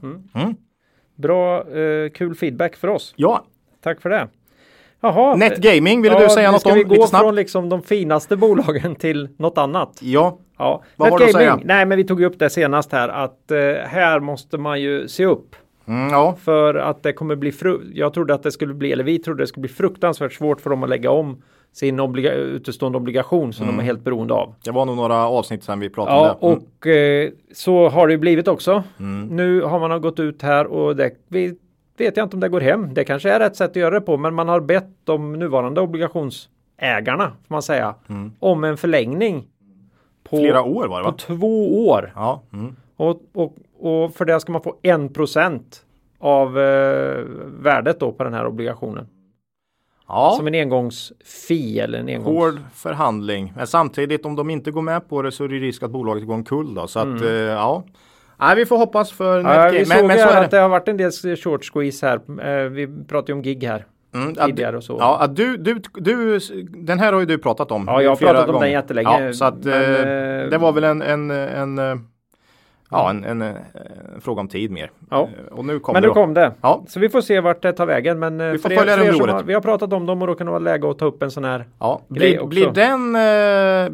[1.14, 3.12] Bra, eh, kul feedback för oss.
[3.16, 3.44] Ja,
[3.83, 4.29] Tack för det.
[5.06, 5.36] Jaha.
[5.36, 8.36] Netgaming ville ja, du säga något ska om vi lite gå från liksom de finaste
[8.46, 9.98] bolagen till något annat.
[10.02, 11.58] Ja, Ja, Vad har du att Netgaming.
[11.62, 11.74] säga?
[11.76, 15.24] Nej, men vi tog upp det senast här att eh, här måste man ju se
[15.24, 15.56] upp.
[15.88, 17.52] mm, ja, För att det kommer bli,
[17.94, 20.70] jag trodde att det skulle bli, eller vi trodde det skulle bli fruktansvärt svårt för
[20.70, 21.42] dem att lägga om
[21.72, 24.54] sin obliga- utestående obligation som de är helt beroende av.
[24.64, 26.56] det var nog några avsnitt sedan vi pratade Ja, om det.
[26.56, 26.62] Mm.
[26.68, 28.82] och eh, så har det blivit också.
[29.30, 31.54] Nu har man gått ut här och det vi
[32.00, 32.94] vet jag inte om det går hem.
[32.94, 35.80] Det kanske är rätt sätt att göra det på, men man har bett de nuvarande
[35.80, 37.94] obligationsägarna, får man säga,
[38.38, 39.46] om en förlängning
[40.24, 41.16] på, Flera år var det på va?
[41.18, 42.12] två år.
[42.14, 42.76] Ja, mm.
[42.96, 45.85] Och, och, och för det ska man få en procent
[46.18, 49.09] av eh, värdet då på den här obligationen.
[50.09, 50.35] ja.
[50.37, 52.26] Som en engångsfi eller en engångs...
[52.38, 53.52] hård förhandling.
[53.56, 56.26] Men samtidigt om de inte går med på det så är det risk att bolaget
[56.26, 56.87] går omkull då.
[56.87, 57.85] Så att eh, ja.
[58.38, 59.40] Nej, vi får hoppas för.
[59.40, 60.59] Ja, vi såg men, men så att det.
[60.59, 62.20] har varit en del short squeeze här.
[62.64, 64.96] Eh, Vi pratade ju om gig här Mm, tidigare och så.
[65.01, 67.85] Ja, du, du, du, den här har ju du pratat om.
[67.87, 68.66] Ja, jag har pratat om den gånger.
[68.66, 71.79] jättelänge, Ja, så att men, eh, eh, det var väl en, en, en,
[72.90, 73.55] ja, en, en, eh,
[74.20, 74.90] fråga om tid mer.
[75.11, 75.22] Ja.
[75.22, 76.53] Eh, Och nu kom Men nu kom det.
[76.61, 76.85] Ja.
[76.88, 78.18] Så vi får se vart det tar vägen.
[78.18, 79.44] Men eh, Vi får följa det er under året.
[79.46, 81.31] vi har pratat om dem och då kan det vara läge att ta upp en
[81.31, 81.64] sån här.
[81.79, 83.12] Ja, blir, blir, den,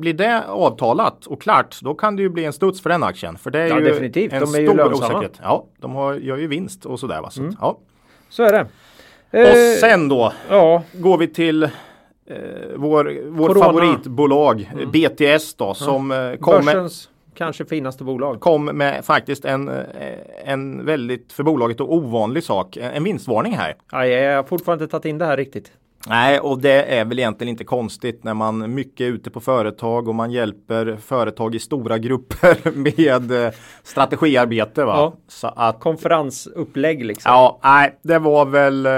[0.01, 3.37] blir det avtalat och klart, då kan det ju bli en studs för den aktien.
[3.39, 4.33] För det är Ja, ju definitivt.
[4.33, 5.07] en De är ju stor lönsamma.
[5.07, 5.41] osäkerhet.
[5.43, 7.21] Ja, de har, gör ju vinst och sådär.
[7.23, 7.31] Va?
[7.31, 7.79] Så, att, ja.
[8.29, 8.67] Så är det.
[9.51, 11.69] Och sen då Ja, går vi till
[12.77, 13.65] vår, vår Corona.
[13.65, 18.41] favoritbolag BTS då som eh, kom med, börsens kanske finaste bolag.
[18.41, 19.85] kom med faktiskt en, eh,
[20.45, 22.77] en väldigt för bolaget och ovanlig sak.
[22.77, 23.77] En vinstvarning här.
[23.93, 25.73] Ja, jag har fortfarande inte tagit in det här riktigt.
[26.09, 30.09] Nej, och det är väl egentligen inte konstigt när man mycket är ute på företag
[30.09, 34.85] och man hjälper företag i stora grupper med eh, strategiarbete.
[34.85, 34.95] Va?
[34.97, 35.13] Ja.
[35.29, 37.33] Så att, Konferensupplägg liksom.
[37.33, 38.93] ja, nej, det var väl, eh,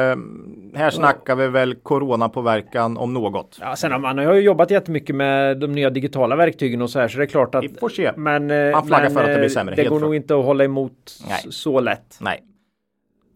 [0.74, 3.58] här snackar vi väl coronapåverkan om något.
[3.60, 7.00] Ja, sen har man har ju jobbat jättemycket med de nya digitala verktygen och så
[7.00, 8.12] här så det är klart att Vi får se.
[8.16, 10.44] men, eh, Man flaggar men, för att det blir sämre, Det går nog inte att
[10.44, 10.92] hålla emot
[11.28, 11.40] Nej.
[11.52, 12.18] så lätt.
[12.20, 12.42] Nej.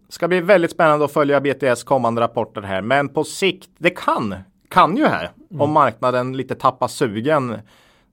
[0.08, 2.82] Ska bli väldigt spännande att följa BTS kommande rapporter här.
[2.82, 4.34] Men på sikt, det kan,
[4.68, 7.56] kan ju här, om marknaden lite tappar sugen,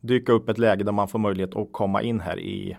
[0.01, 2.77] dyka upp ett läge där man får möjlighet att komma in här i,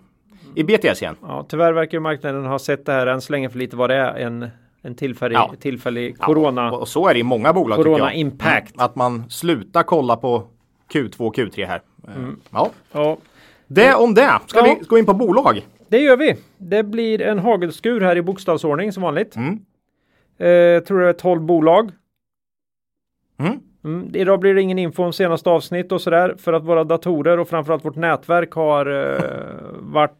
[0.55, 1.15] i BTS igen.
[1.21, 3.95] Ja, tyvärr verkar marknaden ha sett det här än så länge för lite vad det
[3.95, 4.49] är en,
[4.81, 5.53] en tillfällig, Ja.
[5.59, 6.71] tillfällig corona.
[6.71, 8.73] Och så är det i många bolag Corona impact.
[8.77, 10.43] Att man slutar kolla på
[10.93, 11.81] Q2 och Q3 här.
[12.07, 12.13] Eh,
[12.51, 12.69] Ja.
[12.91, 13.17] Ja,
[13.67, 14.39] Det om det.
[14.47, 14.75] Ska Ja.
[14.79, 15.65] vi gå in på bolag?
[15.89, 16.35] Det gör vi.
[16.57, 19.35] Det blir en hagelskur här i bokstavsordning som vanligt.
[19.35, 19.53] Mm.
[20.37, 21.91] Eh, tror det är 12 bolag.
[23.39, 23.59] Mm.
[23.83, 27.39] Mm, idag blir det ingen info om senaste avsnitt och sådär för att våra datorer
[27.39, 29.21] och framförallt vårt nätverk har eh,
[29.79, 30.11] varit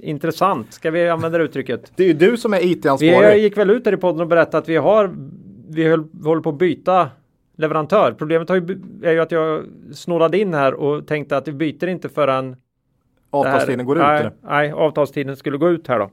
[0.00, 0.72] intressant.
[0.72, 1.92] Ska vi använda det uttrycket?
[1.96, 3.42] Det är ju du som är IT-ansvarig.
[3.42, 5.14] gick väl ut där i podden och berättade att vi har
[5.68, 7.10] vi höll, håller på att byta
[7.56, 8.14] leverantör.
[8.18, 12.08] Problemet ju, är ju att jag snålade in här och tänkte att vi byter inte
[12.08, 12.56] förrän
[13.32, 14.02] här- Avtalstiden går ut.
[14.02, 14.32] Nej, eller?
[14.42, 16.10] nej, avtalstiden skulle gå ut här då.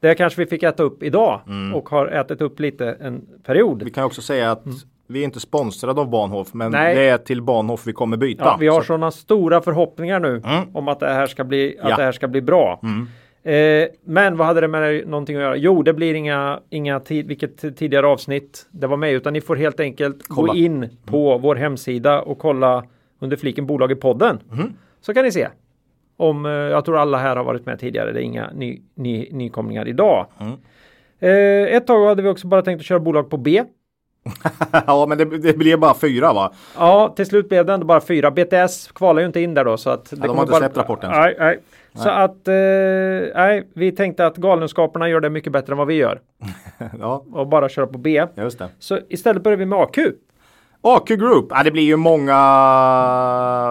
[0.00, 1.74] Det kanske vi fick äta upp idag Mm.
[1.74, 3.82] och har ätit upp lite en period.
[3.82, 4.62] Vi kan också säga att
[5.06, 6.80] vi är inte sponsrade av Bahnhof, men Mm.
[6.82, 6.94] Nej.
[6.94, 8.44] det är till Bahnhof vi kommer byta.
[8.44, 10.68] Ja, vi har Så- sådana stora förhoppningar nu Mm.
[10.76, 11.96] om att det här ska bli, att Ja.
[11.96, 12.80] det här ska bli bra.
[12.82, 13.06] Mm.
[13.42, 15.56] Eh, men vad hade det med någonting att göra?
[15.56, 19.56] Jo, det blir inga, inga tid, vilket tidigare avsnitt det var med, utan ni får
[19.56, 20.52] helt enkelt Kolla.
[20.52, 22.84] gå in på vår hemsida och kolla
[23.20, 24.38] under fliken bolag i podden.
[24.52, 24.72] Mm.
[25.00, 25.48] Så kan ni se.
[26.20, 29.28] Om, eh, jag tror alla här har varit med tidigare, det är inga ny, ny,
[29.32, 30.26] nykomlingar idag.
[30.40, 30.52] Mm.
[31.18, 33.64] Eh, ett tag hade vi också bara tänkt att köra bolag på B.
[34.86, 36.52] ja, men det, det blev bara fyra va?
[36.78, 38.30] Ja, till slut blev det ändå bara fyra.
[38.30, 40.10] BTS kvalar ju inte in där då så att.
[40.10, 40.58] Det de har inte bara...
[40.58, 41.10] släppt rapporten.
[41.10, 41.58] Nej, nej.
[41.94, 42.54] Så att, eh,
[43.34, 46.20] nej, vi tänkte att Galenskaperna gör det mycket bättre än vad vi gör.
[47.00, 48.26] ja, Och bara köra på B.
[48.34, 48.68] just det.
[48.78, 49.98] Så istället börjar vi med AQ.
[50.80, 52.34] AQ Group, ja, det blir ju många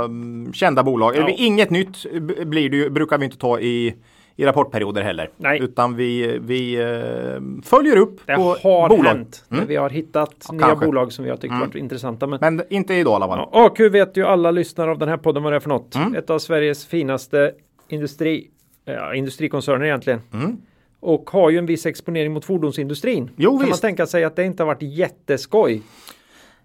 [0.05, 1.15] mm, kända bolag.
[1.15, 1.29] Ja.
[1.29, 2.05] Inget nytt
[2.45, 3.95] blir det brukar vi inte ta i,
[4.35, 5.29] i rapportperioder heller.
[5.37, 5.59] Nej.
[5.61, 9.03] Utan vi, vi eh, följer upp Det på har bolag.
[9.03, 9.45] hänt.
[9.49, 10.85] När vi har hittat nya kanske.
[10.85, 12.27] bolag som vi har tyckt varit intressanta.
[12.27, 13.49] Men, Men inte idag i alla fall.
[13.51, 15.95] ja, AQ vet ju alla lyssnare av den här podden vad det är för något.
[15.95, 16.15] Mm.
[16.15, 17.51] Ett av Sveriges finaste
[17.87, 18.47] industri,
[18.85, 20.21] ja, industrikoncerner egentligen.
[20.33, 20.57] Mm.
[20.99, 23.29] Och har ju en viss exponering mot fordonsindustrin.
[23.35, 23.81] Jo, kan man visst.
[23.81, 25.81] tänka sig att det inte har varit jätteskoj.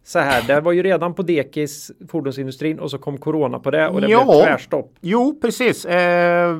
[0.05, 3.89] Så här, det var ju redan på dekis fordonsindustrin och så kom corona på det
[3.89, 4.25] och det Ja.
[4.25, 4.95] blev tvärstopp.
[5.01, 5.85] Jo, precis.
[5.85, 6.57] Eh,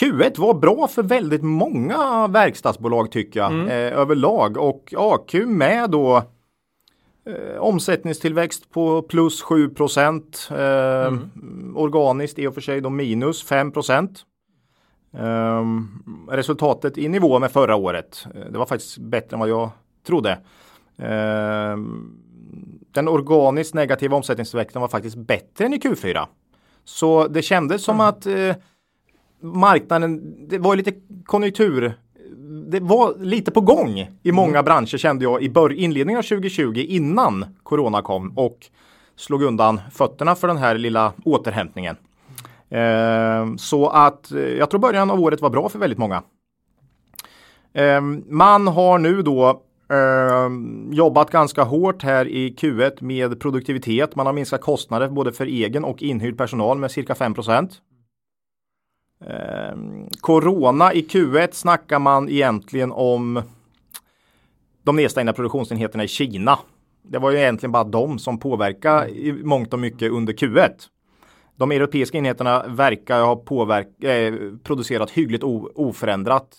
[0.00, 3.66] Q1 var bra för väldigt många verkstadsbolag tycker jag Mm.
[3.68, 6.22] eh, överlag och AQ med då
[7.26, 10.48] eh, omsättningstillväxt på plus 7 procent.
[10.50, 11.76] Eh, Mm.
[11.76, 14.22] Organiskt i och för sig då minus 5 procent.
[15.18, 15.62] Eh,
[16.30, 18.26] resultatet i nivå med förra året.
[18.34, 19.70] Eh, Det var faktiskt bättre än vad jag
[20.06, 20.38] trodde.
[20.98, 21.76] Eh,
[22.92, 26.26] den organiskt negativa omsättningstillväxten var faktiskt bättre än i Q4.
[26.84, 28.56] Så det kändes som att eh,
[29.40, 30.92] marknaden, det var lite
[31.24, 31.94] konjunktur.
[32.68, 36.84] Det var lite på gång i många branscher kände jag i bör- inledningen av 2020
[36.88, 38.58] innan corona kom och
[39.16, 41.96] slog undan fötterna för den här lilla återhämtningen.
[42.70, 46.22] Eh, så att eh, jag tror början av året var bra för väldigt många.
[47.72, 50.50] Eh, man har nu då eh,
[50.92, 54.16] jobbat ganska hårt här i Q1 med produktivitet.
[54.16, 57.34] Man har minskat kostnader både för egen och inhyrd personal med cirka 5
[59.26, 59.76] Eh,
[60.20, 63.42] corona i Q1 snackar man egentligen om
[64.82, 66.58] de nedstängda produktionsenheterna i Kina.
[67.02, 70.70] Det var ju egentligen bara de som påverkade i mångt och mycket under Q1.
[71.56, 76.56] De europeiska enheterna verkar ha påverk- eh, producerat hyggligt o- oförändrat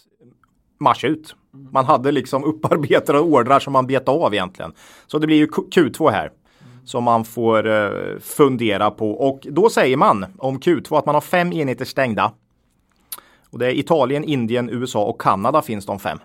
[0.79, 1.35] mars ut.
[1.53, 4.73] Man hade liksom upparbetade ordrar som man bet av egentligen.
[5.07, 6.31] Så det blir ju Q- Q2 här
[6.85, 11.21] som man får eh, fundera på och då säger man om Q2 att man har
[11.21, 12.31] fem enheter stängda.
[13.49, 16.19] Och det är Italien, Indien, USA och Kanada finns de fem.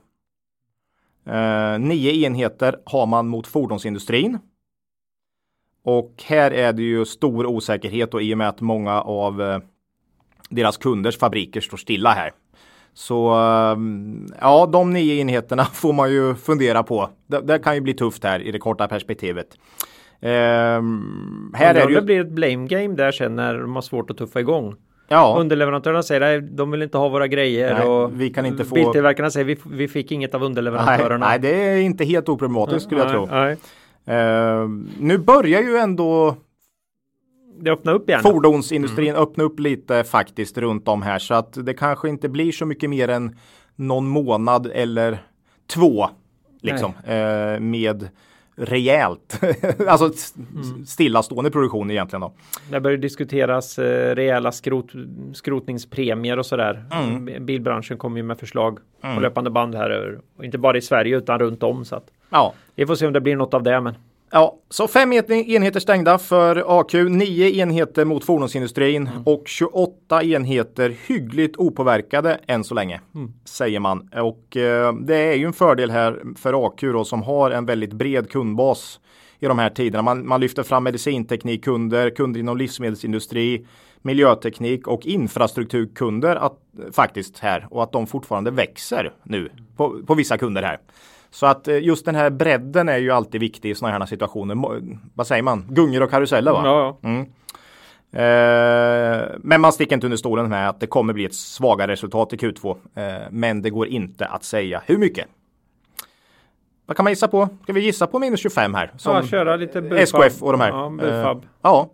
[1.27, 4.39] Eh, nio enheter har man mot fordonsindustrin.
[5.83, 9.59] Och här är det ju stor osäkerhet och i och med att många av eh,
[10.51, 12.33] deras kunders fabriker står stilla här.
[12.99, 13.77] Så eh,
[14.41, 17.11] ja, de nio enheterna får man ju fundera på.
[17.27, 19.47] Det, det kan ju bli tufft här i det korta perspektivet.
[20.21, 20.31] Eh,
[21.55, 22.01] här är det ju...
[22.01, 24.75] blir ett blame game där sen när de har svårt att tuffa igång.
[25.09, 28.65] Ja, Underleverantörerna säger att de vill inte ha våra grejer Nej, och vi kan inte
[28.65, 31.27] få- biltillverkarna säger vi, vi fick inget av nej, underleverantörerna.
[31.29, 33.29] nej, det är inte helt oproblematiskt skulle jag Nej, tro.
[33.37, 33.57] nej.
[34.19, 34.69] Eh,
[35.01, 36.37] nu börjar ju ändå
[37.61, 38.23] Det öppnar upp igen.
[38.23, 42.67] fordonsindustrin öppna upp lite faktiskt runt om här så att det kanske inte blir så
[42.67, 43.37] mycket mer än
[43.77, 45.19] någon månad eller
[45.67, 46.09] två
[46.61, 48.09] liksom eh, med
[48.61, 49.41] rejält,
[49.89, 50.35] alltså s-
[50.87, 52.33] stillastående produktion egentligen då.
[52.71, 54.87] Det börjar diskuteras eh, rejäla skrot,
[55.33, 56.85] skrotningspremier och sådär.
[56.93, 57.47] Mm.
[57.47, 58.79] Bilbranschen kommer ju med förslag
[59.15, 60.19] på löpande band här.
[60.43, 61.85] inte bara i Sverige utan runt om.
[61.85, 63.81] Så att Ja, vi får se om det blir något av det.
[63.81, 63.95] Men
[64.31, 70.97] Ja, så fem en- enheter stängda för AQ, nio enheter mot fordonsindustrin och 28 enheter
[71.07, 73.01] hyggligt opåverkade än så länge,
[73.45, 74.09] säger man.
[74.15, 77.93] Och eh, det är ju en fördel här för AQ då, som har en väldigt
[77.93, 79.01] bred kundbas
[79.41, 80.03] i de här tiderna.
[80.03, 83.67] Man, man lyfter fram medicinteknikkunder, kunder inom livsmedelsindustri,
[84.03, 86.59] miljöteknik och infrastrukturkunder att,
[86.93, 90.79] faktiskt här och att de fortfarande växer nu på, på vissa kunder här.
[91.31, 94.57] Så att eh, just den här bredden är ju alltid viktig i sådana här situationer.
[95.15, 95.67] Vad säger man?
[95.69, 96.63] Gungor och karuseller va?
[96.65, 97.09] ja, ja.
[97.09, 97.27] Mm.
[98.13, 102.33] Eh, men man sticker inte under stolen med att det kommer bli ett svagare resultat
[102.33, 102.77] i Q2.
[102.95, 105.27] Eh, men det går inte att säga hur mycket.
[106.87, 107.49] Vad kan man gissa på?
[107.63, 108.91] Ska vi gissa på minus 25 här?
[108.97, 109.99] Som ja, köra lite Bufab.
[109.99, 110.69] SKF och de här.
[110.69, 111.37] Ja, Bufab.
[111.37, 111.91] Eh, ja,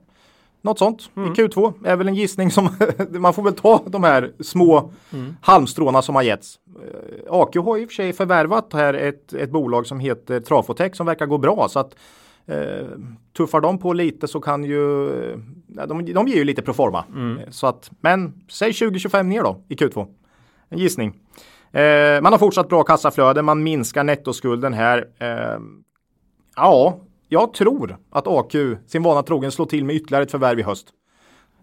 [0.64, 2.68] något sånt i Q2 är väl en gissning som
[3.11, 4.92] man får väl ta de här små
[5.40, 6.59] halmstråna som har getts.
[6.83, 10.94] Eh, AQ har i och för sig förvärvat här ett, ett bolag som heter Trafotech
[10.96, 11.94] som verkar gå bra så att
[12.46, 12.87] eh,
[13.37, 15.38] tuffar de på lite så kan ju eh,
[15.87, 17.05] de, de ger ju lite proforma.
[17.40, 20.07] Eh, Så att, men säg 20-25 ner då i Q2.
[20.68, 21.14] En gissning.
[21.72, 25.09] Eh, man har fortsatt bra kassaflöde, man minskar nettoskulden här.
[25.18, 25.59] Eh,
[26.57, 28.52] ja, jag tror att AQ
[28.87, 30.87] sin vana trogen slår till med ytterligare ett förvärv i höst.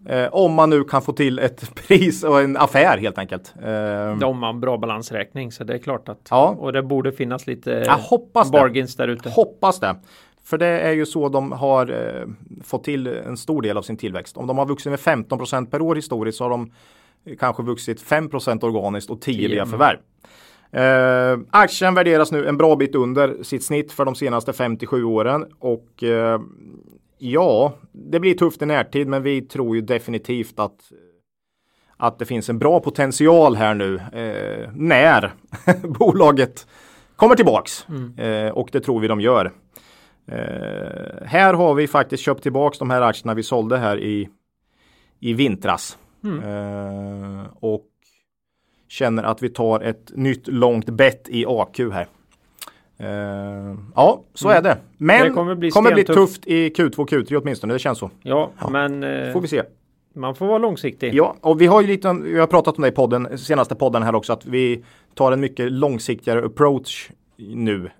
[0.08, 3.54] Eh, om man nu kan få till ett pris och en affär helt enkelt.
[3.62, 6.56] Eh, De har en bra balansräkning så det är klart att Ja.
[6.58, 9.30] och det borde finnas lite Jag hoppas bargains där ute.
[9.30, 9.96] Hoppas det.
[10.44, 12.26] För det är ju så de har eh,
[12.64, 14.36] fått till en stor del av sin tillväxt.
[14.36, 16.70] Om de har vuxit med 15% per år historiskt så har de
[17.38, 19.98] kanske vuxit 5% organiskt och 10 via förvärv.
[20.72, 25.46] Eh, aktien värderas nu en bra bit under sitt snitt för de senaste 57 åren
[25.58, 26.40] och eh,
[27.18, 30.80] ja, det blir tufft i närtid men vi tror ju definitivt att
[31.96, 35.32] att det finns en bra potential här nu eh, när
[35.98, 36.66] bolaget
[37.16, 37.86] kommer tillbaks.
[38.18, 39.52] Eh, och det tror vi de gör.
[40.26, 44.28] Eh, här har vi faktiskt köpt tillbaks de här aktierna vi sålde här i,
[45.20, 45.98] i vintras.
[46.24, 47.86] Eh, och
[48.92, 52.06] känner att vi tar ett nytt långt bett i AQ här.
[52.98, 54.78] Eh, ja, så är det.
[54.96, 56.34] Men Det kommer kommer bli bli, stentufft.
[56.34, 57.72] tufft i Q2 och Q3 åtminstone.
[57.72, 58.10] Det känns så.
[58.22, 59.62] Ja, men eh, Får vi se.
[60.14, 61.14] man får vara långsiktig.
[61.14, 64.02] Ja, och vi har ju lite, vi har pratat om det i podden, senaste podden
[64.02, 67.90] här också, att vi tar en mycket långsiktigare approach nu.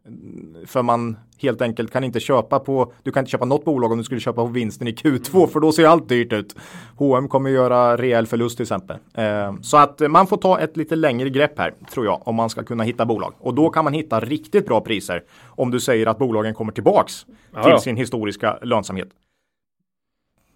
[0.66, 3.98] För man helt enkelt kan inte köpa på, du kan inte köpa något bolag om
[3.98, 6.56] du skulle köpa på vinsten i Q2 för då ser allt dyrt ut.
[6.96, 8.96] H&M kommer göra rejäl förlust till exempel.
[9.14, 12.34] Eh, så att eh, man får ta ett lite längre grepp här tror jag om
[12.34, 13.34] man ska kunna hitta bolag.
[13.38, 17.26] Och då kan man hitta riktigt bra priser om du säger att bolagen kommer tillbaks
[17.54, 19.08] Ja, till sin historiska lönsamhet.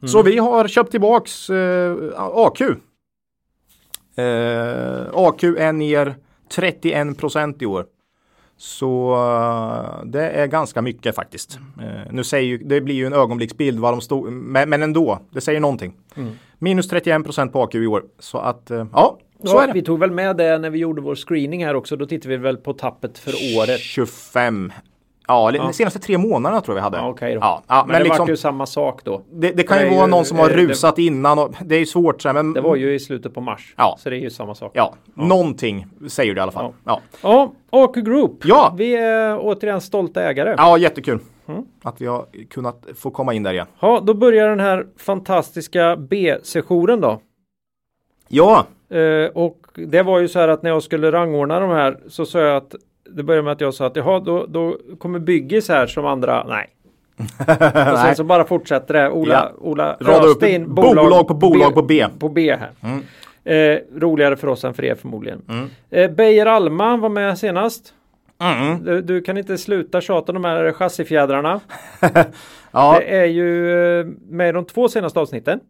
[0.07, 2.61] Så vi har köpt tillbaks eh, AQ.
[4.17, 6.15] Eh, AQ är ner
[6.49, 7.87] 31 procent i år.
[8.59, 11.59] Så eh, det är ganska mycket faktiskt.
[11.81, 15.21] Eh, nu säger ju, det blir ju en ögonblicksbild vad de stod, men, men ändå,
[15.31, 15.95] det säger någonting.
[16.59, 18.05] Minus 31 procent på AQ i år.
[18.19, 19.73] Så att, eh, ja, så Ja, är det.
[19.73, 21.97] Vi tog väl med det när vi gjorde vår screening här också.
[21.97, 23.81] Då tittade vi väl på tappet för året.
[23.81, 24.73] 25.
[25.29, 26.97] Ja, de senaste tre månaderna tror jag vi hade.
[26.97, 27.27] Ja, då.
[27.41, 29.23] Ja, ja, men, men, det liksom, var ju samma sak då.
[29.33, 31.55] det, det kan det ju vara ju- någon som har eh, det- rusat innan och
[31.65, 32.23] det är ju svårt.
[32.23, 33.75] Så här, men, Det var ju i slutet på mars.
[33.77, 33.97] Ja.
[33.99, 34.71] Så det är ju samma sak.
[34.75, 36.73] Ja, någonting säger det i alla fall.
[36.85, 38.45] Ja, Ja, AQ Group.
[38.45, 38.75] Ja.
[38.79, 40.55] Vi är återigen stolta ägare.
[40.59, 41.63] ja jättekul Mm.
[41.83, 43.67] att vi har kunnat få komma in där igen.
[43.81, 47.21] Ja, då börjar den här fantastiska B-sessionen då.
[48.29, 51.99] Ja, Eh, och det var ju så här att när jag skulle rangordna de här
[52.09, 52.75] så sa jag att
[53.11, 56.45] det började med att jag sa att jaha, då, då kommer Byggis här som andra.
[56.49, 56.71] Nej.
[57.93, 59.11] Och sen så bara fortsätter det.
[59.11, 59.53] Ola, Ja.
[59.61, 62.07] Ola Rada upp öste in bolag på bolag på B.
[62.19, 62.71] På B här.
[62.81, 63.03] Mm.
[63.45, 65.71] Eh, roligare för oss än för er förmodligen.
[65.91, 67.95] Eh, Beijer Alma var med senast.
[68.41, 68.85] Mm.
[68.85, 71.61] Du, du kan inte sluta tjata de här chassifjädrarna.
[72.73, 75.61] ja, Det är ju eh, med de två senaste avsnitten.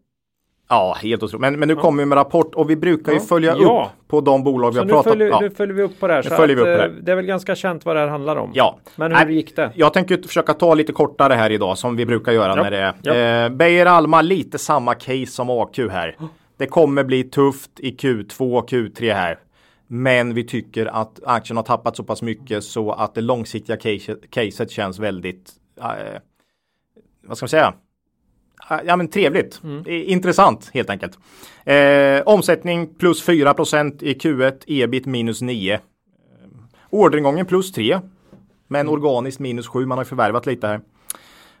[0.69, 1.41] Ja helt otroligt.
[1.41, 3.23] Men, men nu kommer vi med rapport och vi brukar ju Ja.
[3.23, 3.91] följa Ja.
[4.01, 5.39] upp på de bolag vi Så har pratat följer, ja.
[5.39, 6.21] nu följer vi upp på det här.
[6.21, 6.93] Så att, upp på det eh, här.
[7.01, 8.51] det är väl ganska känt vad det här handlar om.
[8.53, 8.79] Ja.
[8.95, 9.71] Men hur Nej, gick det?
[9.75, 12.63] Jag tänker försöka ta lite kortare här idag som vi brukar göra Ja.
[12.63, 12.93] när det är.
[13.01, 13.45] Ja.
[13.45, 16.15] Eh, Beijer Alma lite samma case som AQ här.
[16.57, 19.39] Det kommer bli tufft i Q2 och Q3 här.
[19.87, 24.29] Men vi tycker att aktien har tappat så pass mycket så att det långsiktiga caset,
[24.31, 25.51] caset känns väldigt
[25.81, 25.85] eh,
[27.27, 27.73] vad ska man säga?
[28.85, 29.61] Ja men trevligt.
[29.85, 31.17] I- Intressant helt enkelt.
[31.65, 35.73] Eh, omsättning plus 4% i Q1, ebit minus 9.
[35.73, 35.79] Eh,
[36.89, 37.99] orderingången plus 3.
[38.67, 40.79] Men organiskt minus 7, man har förvärvat lite här.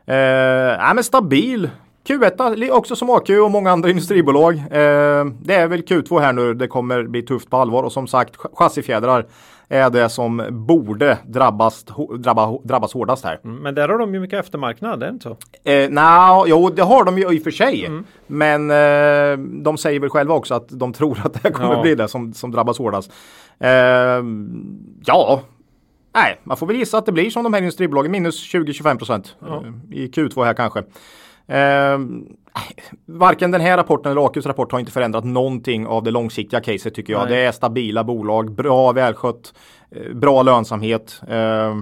[0.05, 1.69] Eh, ja, men stabil
[2.07, 4.55] Q1 li- också som AQ och många andra industribolag.
[4.57, 8.07] Eh, det är väl Q2 här nu det kommer bli tufft på allvar och som
[8.07, 9.25] sagt ch- chassifjädrar
[9.69, 11.85] är det som borde drabbas,
[12.19, 13.39] drabba, drabbas hårdast här.
[13.43, 15.37] Mm, Men där har de ju mycket eftermarknad, är det inte så?
[15.71, 17.89] Eh, Nja, jo det har de ju i och för sig.
[18.27, 21.81] Men eh, de säger väl själva också att de tror att det kommer Ja.
[21.81, 23.11] bli det som, som drabbas hårdast.
[23.59, 23.69] Eh,
[25.05, 25.41] ja,
[26.15, 29.35] nej, man får väl gissa att det blir som de här industribolagen, minus 20-25 procent
[29.47, 29.63] Ja.
[29.91, 30.79] eh, i Q2 här kanske.
[31.47, 31.99] Eh,
[33.05, 36.95] varken den här rapporten eller AQs rapport har inte förändrat någonting av det långsiktiga caset
[36.95, 37.29] tycker jag.
[37.29, 37.37] Nej.
[37.37, 39.53] Det är stabila bolag, bra välskött,
[39.91, 41.21] eh, bra lönsamhet.
[41.27, 41.77] Eh,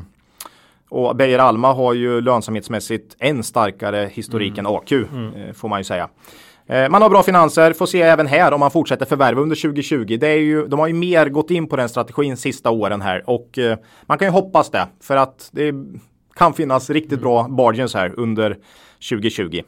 [0.90, 5.08] och Beijer Alma har ju lönsamhetsmässigt en starkare historik än AQ eh,
[5.54, 6.10] får man ju säga.
[6.90, 10.18] Man har bra finanser, får se även här om man fortsätter förvärva under 2020.
[10.20, 13.30] Det är ju, de har ju mer gått in på den strategin sista åren här
[13.30, 13.60] och
[14.06, 15.74] man kan ju hoppas det för att det
[16.36, 18.58] kan finnas riktigt bra margins här under
[19.10, 19.62] 2020.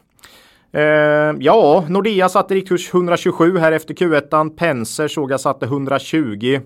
[0.72, 4.50] Eh, ja, Nordea satte riktkurs 127 här efter Q1.
[4.50, 6.60] Penser såg jag satte 120.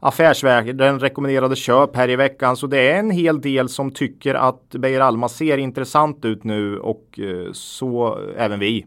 [0.00, 4.70] Affärsvärlden rekommenderade köp här i veckan så det är en hel del som tycker att
[4.70, 8.86] Beijer Alma ser intressant ut nu och eh, så även vi.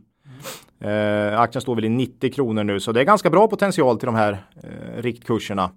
[0.82, 4.06] Eh, aktien står väl i 90 kronor nu så det är ganska bra potential till
[4.06, 5.72] de här eh, riktkurserna.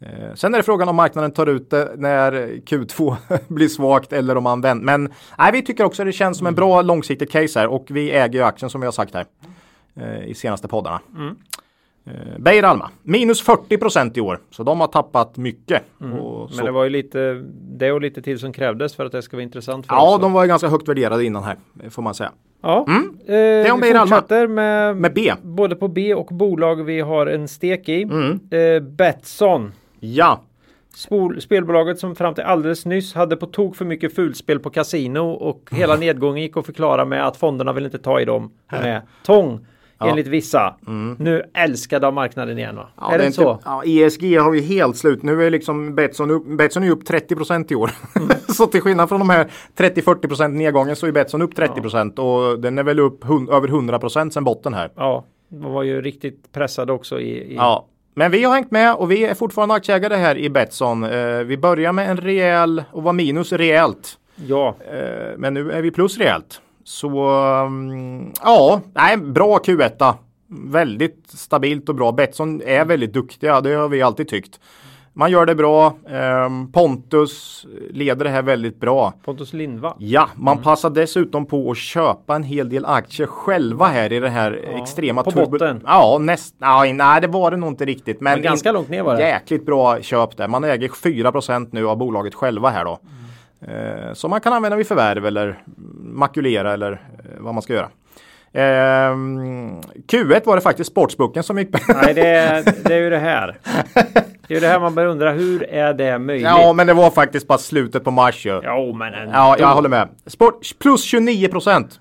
[0.00, 2.32] Eh, sen är det frågan om marknaden tar ut det när
[2.66, 3.16] Q2
[3.48, 4.84] blir svagt eller om man vänder.
[4.84, 7.86] Men nej, vi tycker också att det känns som en bra långsiktigt case här och
[7.90, 9.24] vi äger ju aktien som vi har sagt här.
[10.00, 11.00] eh, i senaste poddarna.
[12.06, 14.40] Eh, Beijer Alma, minus 40 procent i år.
[14.50, 15.82] Så de har tappat mycket.
[15.98, 17.44] Så, Men det var ju lite
[17.78, 20.20] det och lite till som krävdes för att det ska vara intressant för ja, oss.
[20.20, 21.56] de var ju ganska högt värderade innan här,
[21.90, 22.32] får man säga.
[22.62, 23.08] Ja, eh, Mm.
[23.66, 24.16] är om vi Beijer Alma.
[24.16, 25.32] fortsätter med, Med B.
[25.42, 28.02] både på B och bolag vi har en stek i.
[28.02, 28.40] Mm.
[28.50, 29.72] Eh, Betsson.
[30.00, 30.40] Ja,
[30.94, 35.20] Spol, spelbolaget som fram till alldeles nyss hade på tok för mycket fulspel på kasino
[35.20, 39.02] och hela nedgången gick att förklara med att fonderna vill inte ta i dem med
[39.24, 39.66] tång.
[40.00, 40.74] Enligt vissa.
[41.18, 42.82] Nu älskade av marknaden igen va?
[42.82, 42.92] Mm.
[42.96, 43.60] Ja, är det, är inte så?
[43.64, 45.22] Ja, ESG har vi helt slut.
[45.22, 47.90] Nu är liksom Betsson upp, Betsson är upp 30% i år.
[48.16, 48.28] Mm.
[48.48, 52.78] så till skillnad från de här 30-40% nedgången så är Betsson upp 30% och den
[52.78, 54.90] är väl upp över 100% sen botten här.
[54.94, 57.86] Ja, de var ju riktigt pressade också i, i Ja,
[58.18, 61.04] men vi har hängt med och vi är fortfarande aktieägare här i Betsson.
[61.04, 64.18] Eh, vi börjar med en rejäl och var minus rejält.
[64.48, 64.74] ja.
[64.92, 66.60] Eh, men nu är vi plus rejält.
[66.84, 67.28] Så
[67.66, 70.14] mm, ja, nej, bra Q1.
[70.46, 72.12] Väldigt stabilt och bra.
[72.12, 74.60] Betsson är väldigt duktiga, det har vi alltid tyckt.
[75.18, 75.94] Man gör det bra.
[76.08, 79.12] Ehm, Pontus leder det här väldigt bra.
[79.24, 79.94] Pontus Lindvall.
[79.98, 84.28] Ja, man passar dessutom på att köpa en hel del aktier själva här i det
[84.28, 85.80] här extrema på botten.
[85.86, 88.20] Ja, näst, nej, nej, det var det nog inte riktigt.
[88.20, 89.20] Men Men ganska in- långt ner var det.
[89.22, 90.48] Jäkligt bra köp där.
[90.48, 92.98] Man äger 4% nu av bolaget själva här då.
[93.60, 95.62] Eh, som man kan använda vid förvärv eller
[96.02, 96.98] makulera eller eh,
[97.38, 97.88] vad man ska göra.
[98.52, 101.68] Ehm, Q1 var det faktiskt Sportsboken som gick
[102.02, 103.56] Nej, det är, det är ju det här.
[104.48, 105.32] Det är ju det här man börjar undra.
[105.32, 106.46] Hur är det möjligt?
[106.46, 108.60] Ja, men det var faktiskt bara slutet på mars ju.
[108.64, 109.32] Jo, men ändå.
[109.34, 110.08] Ja, jag håller med.
[110.26, 112.00] Sport plus 29 procent.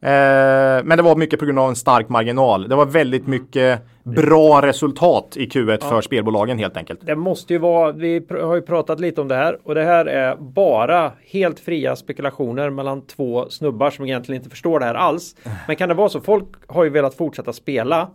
[0.00, 2.68] Eh, men det var mycket på grund av en stark marginal.
[2.68, 7.00] Det var väldigt mycket bra resultat i Q1 för spelbolagen helt enkelt.
[7.02, 10.06] Det måste ju vara, vi har ju pratat lite om det här och det här
[10.06, 15.36] är bara helt fria spekulationer mellan två snubbar som egentligen inte förstår det här alls.
[15.66, 16.20] Men kan det vara så?
[16.20, 18.08] Folk har ju velat fortsätta spela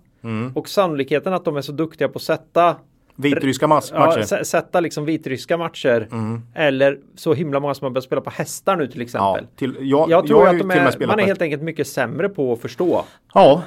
[0.55, 2.75] och sannolikheten att de är så duktiga på att sätta
[3.21, 4.21] Vitryska Ja, matcher.
[4.21, 6.07] sä- sätta liksom vitryska matcher.
[6.55, 9.47] Eller så himla många som har börjat spela på hästar nu till Ja, exempel.
[9.55, 12.53] till, jag, Jag tror har att de är, man är helt enkelt mycket sämre på
[12.53, 13.05] att förstå.
[13.33, 13.63] Ja,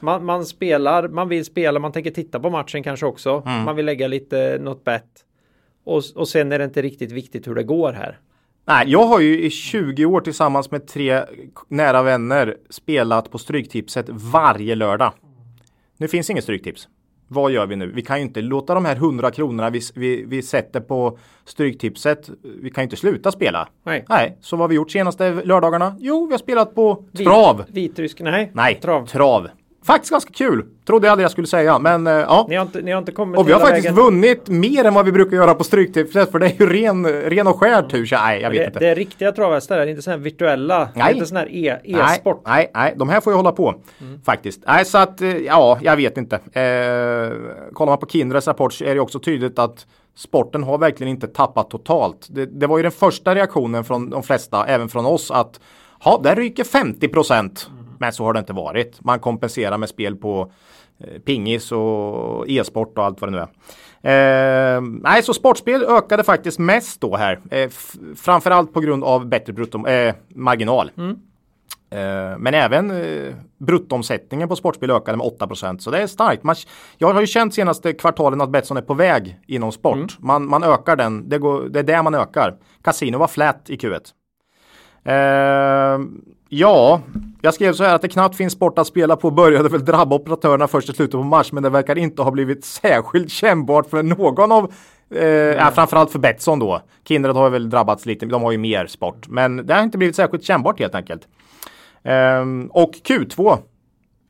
[0.00, 3.42] Man, man spelar, man vill spela, man tänker titta på matchen kanske också.
[3.46, 3.62] Mm.
[3.64, 5.04] Man vill lägga lite något bett.
[5.84, 8.18] Och, och sen är det inte riktigt viktigt hur det går här.
[8.68, 11.22] Nej, jag har ju i 20 år tillsammans med tre
[11.68, 15.12] nära vänner spelat på Stryktipset varje lördag.
[15.96, 16.88] Nu finns inget Stryktips.
[17.28, 17.92] Vad gör vi nu?
[17.94, 22.30] Vi kan ju inte låta de här 100 kronorna vi, vi, vi sätter på Stryktipset.
[22.62, 23.68] Vi kan ju inte sluta spela.
[23.84, 24.04] Nej.
[24.08, 25.96] Nej, så vad har vi gjort senaste lördagarna?
[25.98, 27.64] Jo, vi har spelat på trav.
[27.68, 28.50] Vitrysk, nej.
[28.54, 29.06] Nej, Trav.
[29.06, 29.48] trav.
[29.86, 30.64] Faktiskt ganska kul.
[30.86, 32.46] Trodde jag aldrig jag skulle säga, men eh, ja.
[32.48, 33.94] Ni har inte, ni har inte kommit Och vi har faktiskt vägen.
[33.96, 37.46] vunnit mer än vad vi brukar göra på Stryktipset för det är ju ren, ren
[37.46, 38.06] och skär tur.
[38.06, 38.78] Så, nej, jag vet Det, inte.
[38.78, 40.88] det är riktiga travhästar, det är inte sådana här virtuella.
[40.94, 41.12] Nej.
[41.14, 42.42] inte sån här e- Nej, e-sport.
[42.46, 43.74] nej, nej, de här får ju hålla på
[44.24, 44.60] faktiskt.
[44.66, 46.36] Nej, så att eh, ja, jag vet inte.
[46.36, 47.32] Eh,
[47.72, 51.26] kollar man på Kindreds rapport så är det också tydligt att sporten har verkligen inte
[51.26, 52.26] tappat totalt.
[52.30, 55.60] Det, det var ju den första reaktionen från de flesta, även från oss, att
[56.04, 57.70] ja, där ryker 50 procent.
[57.98, 59.04] Men så har det inte varit.
[59.04, 60.52] Man kompenserar med spel på
[60.98, 63.48] eh, pingis och e-sport och allt vad det nu är.
[64.02, 67.40] Eh, nej, så sportspel ökade faktiskt mest då här.
[67.50, 67.70] Eh,
[68.16, 70.90] framförallt på grund av bättre brutto, eh, marginal.
[71.90, 76.42] Eh, Men även eh, bruttomsättningen på sportspel ökade med 8% så det är starkt.
[76.42, 76.56] Man,
[76.98, 80.16] jag har ju känt senaste kvartalen att Betsson är på väg inom sport.
[80.18, 82.56] Man, man ökar den, det, går, det är där man ökar.
[82.82, 84.00] Casino var flat i Q1.
[85.04, 86.00] Eh,
[86.48, 87.00] ja,
[87.46, 90.16] jag skrev så här att det knappt finns sport att spela på började väl drabba
[90.16, 94.02] operatörerna först i slutet på mars men det verkar inte ha blivit särskilt kännbart för
[94.02, 94.72] någon av
[95.10, 96.82] Eh, ja, framförallt för Betsson då.
[97.04, 99.28] Kindred har väl drabbats lite, de har ju mer sport.
[99.28, 101.28] Men det har inte blivit särskilt kännbart helt enkelt.
[102.02, 103.58] Ehm, och Q2,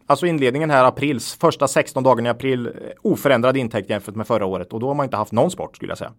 [0.06, 2.70] alltså inledningen här aprils, första 16 dagarna i april,
[3.02, 4.72] oförändrad intäkt jämfört med förra året.
[4.72, 6.12] Och då har man inte haft någon sport skulle jag säga.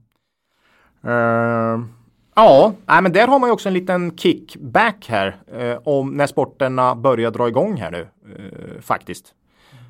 [1.03, 1.89] Ehm,
[2.38, 6.27] ja, nej, men där har man ju också en liten kickback här eh, om när
[6.27, 8.07] sporterna börjar dra igång här nu
[8.38, 9.33] eh, faktiskt.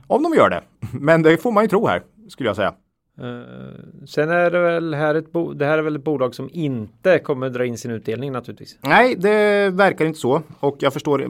[0.07, 0.63] Om de gör det.
[0.91, 2.73] Men det får man ju tro här skulle jag säga.
[3.19, 6.49] Eh, sen är det väl här ett, bo- det här är väl ett bolag som
[6.53, 8.77] inte kommer dra in sin utdelning naturligtvis.
[8.81, 10.41] Nej, det verkar inte så.
[10.59, 11.27] Och jag förstår eh,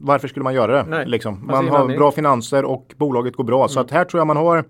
[0.00, 0.90] varför skulle man göra det.
[0.90, 1.46] Nej, liksom.
[1.46, 1.96] man har det.
[1.96, 3.68] bra finanser och bolaget går bra.
[3.68, 4.64] Så att här tror jag man har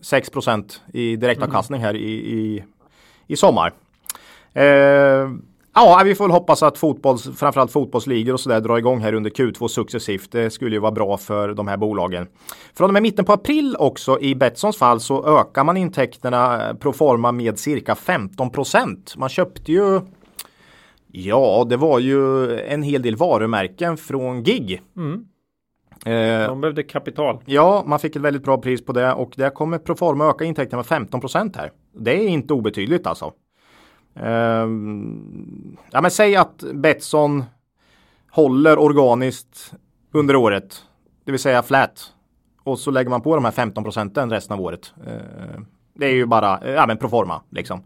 [0.00, 2.64] 5-6 procent i direktavkastning här i, i,
[3.28, 3.72] i sommar.
[4.52, 4.64] Eh,
[5.74, 9.30] ja, vi får väl hoppas att fotbolls, framförallt fotbollsligor och sådär drar igång här under
[9.30, 10.32] Q2 successivt.
[10.32, 12.26] Det skulle ju vara bra för de här bolagen.
[12.74, 16.92] Från och med mitten på april också i Betssons fall så ökar man intäkterna pro
[16.92, 19.14] forma med cirka 15 procent.
[19.16, 20.00] Man köpte ju
[21.12, 24.82] Ja, det var ju en hel del varumärken från GIG.
[24.96, 25.24] Mm.
[26.06, 27.38] Eh, De behövde kapital.
[27.44, 30.84] Ja, man fick ett väldigt bra pris på det och det kommer Proforma öka intäkterna
[30.90, 31.70] med 15% här.
[31.98, 33.32] Det är inte obetydligt alltså.
[34.14, 37.44] Ehm, ja, men säg att Betsson
[38.30, 39.72] håller organiskt
[40.12, 40.84] under året,
[41.24, 42.12] det vill säga flat.
[42.62, 44.92] Och så lägger man på de här 15 procenten resten av året.
[45.06, 47.82] Ehm, det är ju bara, ja men proforma liksom.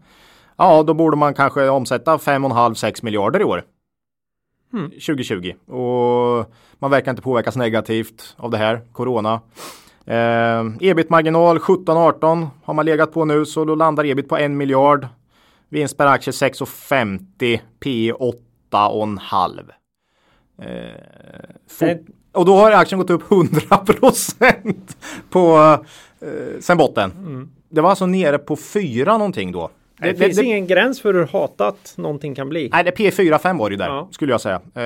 [0.57, 3.63] Ja, då borde man kanske omsätta 5,5-6 miljarder i år.
[4.71, 9.41] 2020 och man verkar inte påverkas negativt av det här, corona.
[10.05, 15.07] Eh, ebit-marginal 17-18 har man legat på nu så då landar ebit på en miljard.
[15.69, 19.59] Vinst per aktie 6,50 P 8,5.
[20.61, 20.65] Eh,
[21.69, 22.05] fo- Nej.
[22.31, 24.95] och då har aktien gått upp 100%
[25.29, 25.57] på
[26.21, 27.11] eh, sen botten.
[27.69, 29.69] Det var alltså nere på 4 någonting då.
[30.03, 32.69] Det, finns ingen gräns för hur hatat någonting kan bli.
[32.71, 34.07] Nej, det är P4 5 var det ju där Ja.
[34.11, 34.55] skulle jag säga.
[34.55, 34.81] Eh,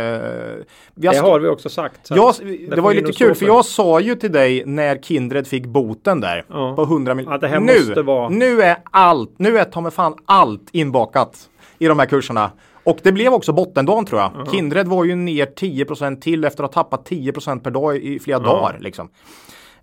[0.95, 1.99] vi det har vi också sagt.
[2.09, 2.34] jag,
[2.76, 6.22] det var ju lite kul för jag sa ju till dig när Kindred fick boten
[6.22, 6.74] där Ja.
[6.76, 7.38] på 100 miljoner.
[7.38, 11.49] Det nu, vara- nu är allt, nu är ta mig fan allt inbakat
[11.80, 12.51] i de här kurserna.
[12.84, 14.47] Och det blev också bottendagen tror jag.
[14.51, 18.39] Kindred var ju ner 10% till efter att ha tappat 10% per dag i flera
[18.39, 18.78] dagar.
[18.80, 19.09] Liksom.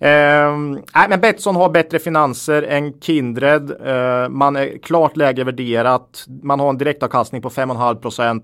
[0.04, 3.70] Ehm, nej, men Betsson har bättre finanser än Kindred.
[3.86, 6.24] Eh, man är klart lägre värderat.
[6.42, 8.42] Man har en direktavkastning på 5,5%.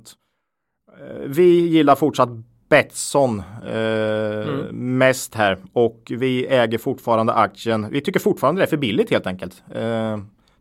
[1.00, 2.28] Eh, vi gillar fortsatt
[2.68, 7.86] Betsson eh, mest här och vi äger fortfarande aktien.
[7.90, 9.62] Vi tycker fortfarande det är för billigt helt enkelt.
[9.74, 10.18] Eh,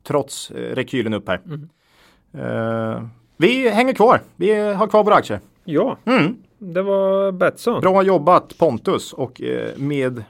[0.07, 1.41] trots rekylen upp här.
[2.37, 3.03] Eh,
[3.37, 4.21] vi hänger kvar.
[4.35, 5.39] Vi har kvar våra aktier.
[5.63, 6.35] Ja, Mm.
[6.59, 7.81] det var Betsson.
[7.81, 10.23] Bra jobbat Pontus och eh, med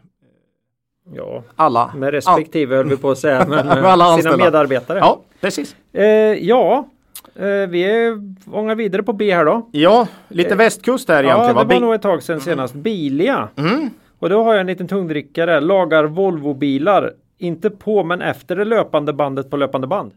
[1.13, 1.91] Ja, alla.
[1.95, 3.45] med respektive höll vi på att säga.
[3.47, 4.99] Men Med eh, alla sina medarbetare.
[4.99, 5.75] Ja, precis.
[5.93, 6.03] Eh,
[6.47, 6.87] ja,
[7.35, 8.13] eh, vi är
[8.51, 9.69] ångar vidare på B här då.
[9.71, 11.41] Ja, lite västkust där egentligen.
[11.41, 11.63] Ja, det va?
[11.63, 12.73] var Bi- nog ett tag sedan senast.
[12.73, 13.47] Bilia.
[13.55, 13.89] Mm.
[14.19, 15.59] Och då har jag en liten tungdrickare.
[15.59, 17.11] Lagar Volvo-bilar.
[17.37, 20.11] Inte på men efter det löpande bandet på löpande band.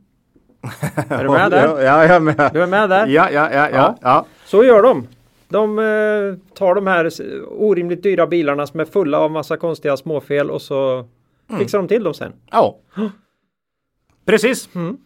[1.08, 1.68] Är du med där?
[1.68, 2.50] Ja, jag är med.
[2.52, 3.06] Du är med där?
[3.06, 3.96] Ja, ja, ja, ja.
[4.02, 4.24] ja.
[4.46, 5.06] Så gör de.
[5.52, 7.10] De eh, tar de här
[7.50, 11.04] orimligt dyra bilarna som är fulla av massa konstiga småfel och så
[11.48, 11.58] Mm.
[11.60, 12.32] fixar de till dem sen.
[12.50, 12.78] ja.
[14.24, 14.68] Precis.
[14.74, 14.96] Mm.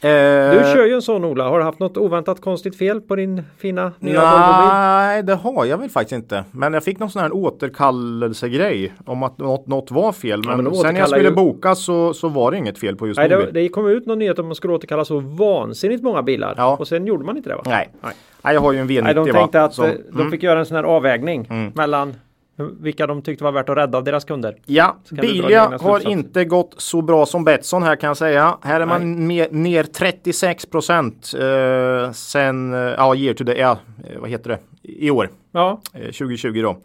[0.00, 0.08] Eh,
[0.50, 1.48] Du kör ju en sån Ola.
[1.48, 4.68] Har du haft något oväntat konstigt fel på din fina nya Volvobil?
[4.72, 6.44] Nej, det har jag väl faktiskt inte.
[6.52, 10.42] Men jag fick någon sån här återkallelsegrej om att något, något var fel.
[10.46, 12.96] Men, men de sen när jag skulle ju- boka så, så var det inget fel
[12.96, 13.54] på just Nej, min det, bil.
[13.54, 16.54] det kom ut någon nyhet om att man skulle återkalla så vansinnigt många bilar.
[16.56, 16.76] Ja.
[16.80, 17.62] Och sen gjorde man inte det va?
[17.66, 17.88] Nej.
[18.02, 18.12] Nej.
[18.42, 19.32] Nej, jag har ju en V90 Nej, de va.
[19.32, 20.30] tänkte att Så- eh, de mm.
[20.30, 22.14] fick göra en sån här avvägning mellan
[22.56, 24.56] vilka de tyckte var värt att rädda av deras kunder.
[24.66, 28.58] Ja, Bilia har inte gått så bra som Betsson här kan jag säga.
[28.62, 33.78] Här är man mer, ner 36 procent eh, sen, eh, ja, year to the, ja,
[34.04, 36.76] eh, vad heter det, i år, Ja, eh, 2020 då.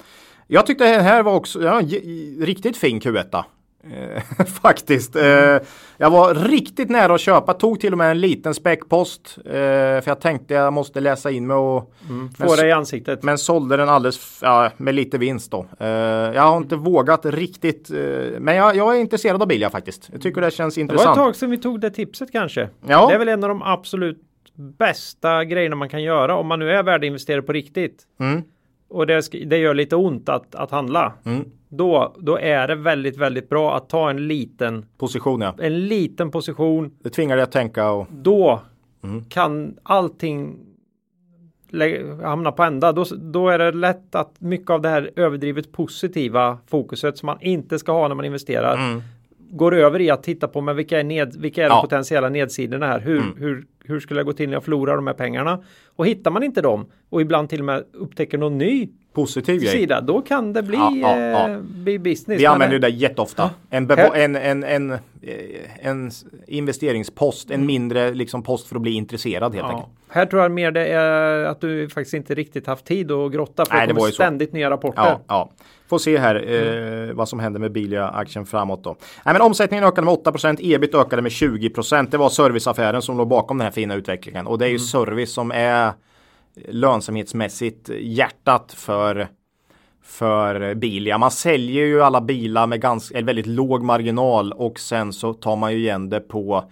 [0.47, 1.81] Jag tyckte det här var också, ja,
[2.39, 3.43] riktigt fin Q1.
[3.83, 5.15] Eh, faktiskt.
[5.15, 5.57] Eh,
[5.97, 9.37] jag var riktigt nära att köpa, tog till och med en liten späckpost.
[9.45, 13.23] Eh, för jag tänkte jag måste läsa in mig och men få det i ansiktet.
[13.23, 15.65] men sålde den alldeles ja, med lite vinst då.
[15.79, 17.91] Eh, jag har inte vågat riktigt.
[17.91, 17.97] eh,
[18.39, 20.09] men jag, jag är intresserad av Bilia faktiskt.
[20.11, 21.15] Jag tycker det känns Det var ett intressant.
[21.17, 22.69] tag sedan vi tog det tipset kanske.
[22.87, 23.07] Ja.
[23.07, 24.21] Det är väl en av de absolut
[24.77, 28.03] bästa grejerna man kan göra om man nu är värdeinvesterare på riktigt.
[28.19, 28.41] Mm.
[28.91, 31.13] Och det, det gör lite ont att, att handla.
[31.23, 31.45] Mm.
[31.69, 35.55] Då, då är det väldigt, väldigt bra att ta en liten, Position ja.
[35.59, 36.91] en liten position.
[37.03, 38.61] Det tvingar dig att tänka och Då
[39.03, 39.23] Mm.
[39.25, 40.59] kan allting
[42.23, 42.91] hamna på ända.
[42.91, 47.37] Då, då är det lätt att mycket av det här överdrivet positiva fokuset som man
[47.41, 49.01] inte ska ha när man investerar Mm.
[49.49, 51.81] går över i att titta på men vilka är, ned, vilka är de Ja.
[51.81, 52.99] potentiella nedsidorna här?
[52.99, 53.35] Hur, Mm.
[53.37, 55.63] hur, hur skulle det gå till när jag förlorar de här pengarna?
[55.95, 59.71] Och hittar man inte dem och ibland till och med upptäcker någon ny positiv grej.
[59.71, 61.49] sida, då kan det bli, Ja, ja, ja.
[61.49, 62.39] Eh, bli business.
[62.41, 63.49] Vi använder eh, det jätteofta.
[63.69, 64.99] En, en, en, en, eh,
[65.79, 66.25] en s-
[66.75, 67.61] investeringspost, Mm.
[67.61, 69.87] en mindre liksom, post för att bli intresserad helt enkelt.
[70.09, 73.65] Här tror jag mer det är att du faktiskt inte riktigt haft tid att grotta
[73.65, 74.15] för Nej, det kommer ju så.
[74.15, 75.17] ständigt nya rapporter.
[75.27, 75.51] Ja.
[75.89, 76.35] Får se här
[77.09, 78.95] eh, vad som händer med Bilia-aktien framåt då.
[79.25, 83.27] Nej, men omsättningen ökade med 8% ebit ökade med 20% Det var serviceaffären som låg
[83.27, 84.47] bakom den här fina utvecklingen.
[84.47, 85.93] Och det är ju service som är
[86.67, 89.27] lönsamhetsmässigt hjärtat för
[90.03, 91.17] för Bilia.
[91.17, 95.73] Man säljer ju alla bilar med ganska, väldigt låg marginal och sen så tar man
[95.73, 96.63] ju igen det på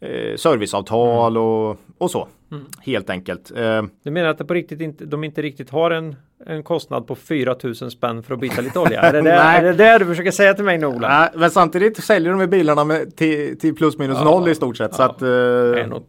[0.00, 2.28] eh, serviceavtal och, och så.
[2.80, 3.50] Helt enkelt.
[3.56, 6.16] Eh, Du menar att det på riktigt inte, de inte riktigt har en,
[6.48, 9.00] en kostnad på 4000 spänn för att byta lite olja?
[9.02, 11.08] är, det det, är det det du försöker säga till mig nu Ola?
[11.08, 14.76] Nej, men samtidigt säljer de ju bilarna med, till, till plus minus noll i stort
[14.76, 14.94] sett.
[14.94, 15.28] Så att eh,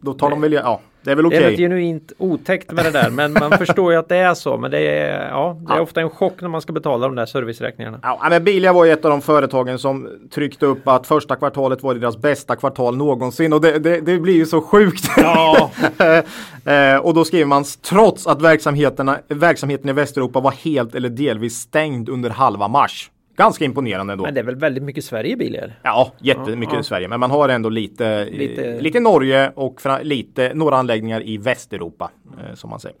[0.00, 0.80] då tar de väl, ja.
[1.02, 1.44] Det är väl Det okej.
[1.44, 4.56] är något genuint otäckt med det där men man förstår ju att det är så.
[4.58, 5.82] Men det är, ja, det är Ja.
[5.82, 7.98] ofta en chock när man ska betala de där serviceräkningarna.
[8.02, 11.82] Ja, men Bilia var ju ett av de företagen som tryckte upp att första kvartalet
[11.82, 15.04] var deras bästa kvartal någonsin och det, det, det blir ju så sjukt.
[15.16, 15.70] Ja,
[16.64, 21.54] Eh, och då skriver man trots att verksamheterna, verksamheten i Västeuropa var helt eller delvis
[21.54, 23.10] stängd under halva mars.
[23.36, 24.24] Ganska imponerande ändå.
[24.24, 25.80] men det är väl väldigt mycket Sverige bilar?
[25.82, 27.08] Ja, jättemycket Ja, Sverige.
[27.08, 32.10] Men man har ändå lite, lite, Lite- lite Norge och lite, några anläggningar i Västeuropa.
[32.38, 32.96] Eh, som man säger.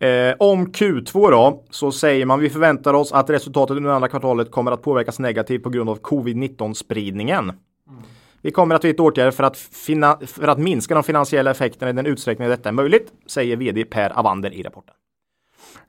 [0.00, 4.50] Eh, om Q2 då så säger man vi förväntar oss att resultatet under andra kvartalet
[4.50, 7.52] kommer att påverkas negativt på grund av covid-19 spridningen.
[8.42, 9.56] Vi kommer att vidta åtgärder för att,
[10.26, 14.18] för att minska de finansiella effekterna i den utsträckning detta är möjligt, säger vd Per
[14.18, 14.94] Avander i rapporten.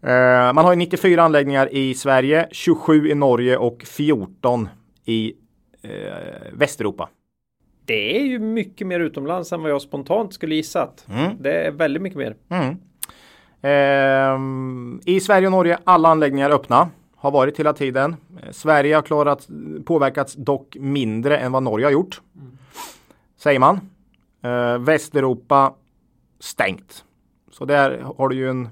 [0.01, 4.69] Eh, man har ju 94 anläggningar i Sverige, 27 i Norge och 14
[5.05, 5.33] i
[5.81, 5.91] eh,
[6.53, 7.09] Västeuropa.
[7.85, 11.05] Det är ju mycket mer utomlands än vad jag spontant skulle gissat.
[11.09, 11.31] Mm.
[11.39, 12.35] Det är väldigt mycket mer.
[12.49, 12.75] Mm.
[13.61, 16.89] Ehm, I Sverige och Norge alla anläggningar öppna.
[17.15, 18.15] Har varit hela tiden.
[18.43, 19.47] Eh, Sverige har klarat,
[19.85, 22.21] påverkats dock mindre än vad Norge har gjort.
[23.37, 23.79] Säger man.
[24.43, 25.73] Eh, Västeuropa
[26.39, 27.05] stängt.
[27.51, 28.69] Så där har du ju en,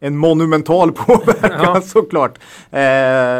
[0.00, 1.80] en monumental påverkan Ja.
[1.80, 2.38] såklart.
[2.70, 2.80] Eh,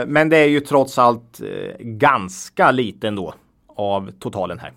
[0.07, 3.35] men det är ju trots allt eh, ganska lite ändå
[3.77, 4.73] av totalen här.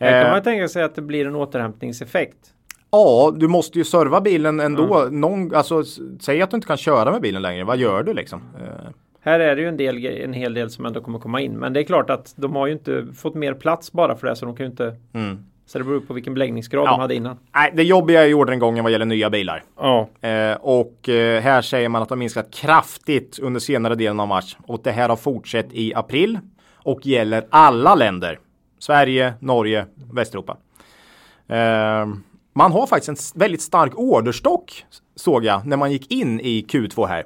[0.00, 2.36] Här kan Eh, man ju tänka sig att det blir en återhämtningseffekt.
[2.90, 5.08] Ja, du måste ju serva bilen ändå.
[5.10, 5.82] Någon, alltså,
[6.20, 7.64] säg att du inte kan köra med bilen längre.
[7.64, 8.40] Vad gör du liksom?
[8.60, 8.90] Eh,
[9.20, 11.52] Här är det ju en, del, en hel del som ändå kommer komma in.
[11.52, 14.36] Men det är klart att de har ju inte fått mer plats bara för det.
[14.36, 14.96] Så de kan ju inte...
[15.14, 15.44] Mm.
[15.72, 16.90] Så det beror på vilken beläggningsgrad Ja.
[16.90, 17.38] de hade innan.
[17.54, 19.64] Nej, det jobbiga är orderingången vad gäller nya bilar.
[19.78, 20.08] Ja.
[20.20, 24.56] Eh, och eh, här säger man att de minskat kraftigt under senare delen av mars.
[24.66, 26.38] Och det här har fortsatt i april.
[26.74, 28.38] Och gäller alla länder.
[28.78, 30.56] Sverige, Norge, Västeuropa.
[31.48, 32.06] Eh,
[32.54, 34.84] man har faktiskt en väldigt stark orderstock
[35.16, 37.24] såg jag när man gick in i Q2 här.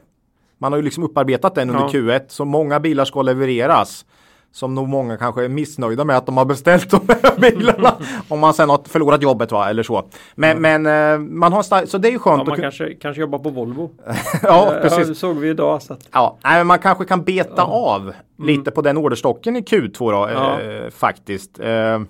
[0.58, 1.88] Man har ju liksom upparbetat den under Ja.
[1.88, 4.06] Q1 så många bilar ska levereras.
[4.54, 7.92] Som nog många kanske är missnöjda med att de har beställt de här bilarna.
[8.28, 10.04] om man sen har förlorat jobbet va, eller så.
[10.34, 12.94] Men, men eh, man har stark, så det är ju skönt Ja, att man kanske,
[12.94, 13.90] kanske jobbar på Volvo.
[14.42, 15.08] Ja, Eh, precis.
[15.08, 15.82] det såg vi idag.
[15.82, 19.60] Så att, Ja, nej, men man kanske kan beta av lite på den orderstocken i
[19.60, 20.34] Q2 då, Mm.
[20.42, 20.60] Ja.
[20.60, 21.60] eh, faktiskt.
[21.60, 22.00] Eh,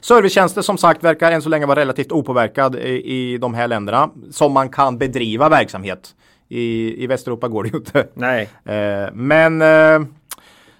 [0.00, 4.10] servicetjänster som sagt verkar än så länge vara relativt opåverkad i, i de här länderna
[4.30, 6.14] som man kan bedriva verksamhet.
[6.48, 8.06] I, i Västeuropa går det ju inte.
[8.14, 8.48] nej.
[8.64, 10.08] Eh, men eh,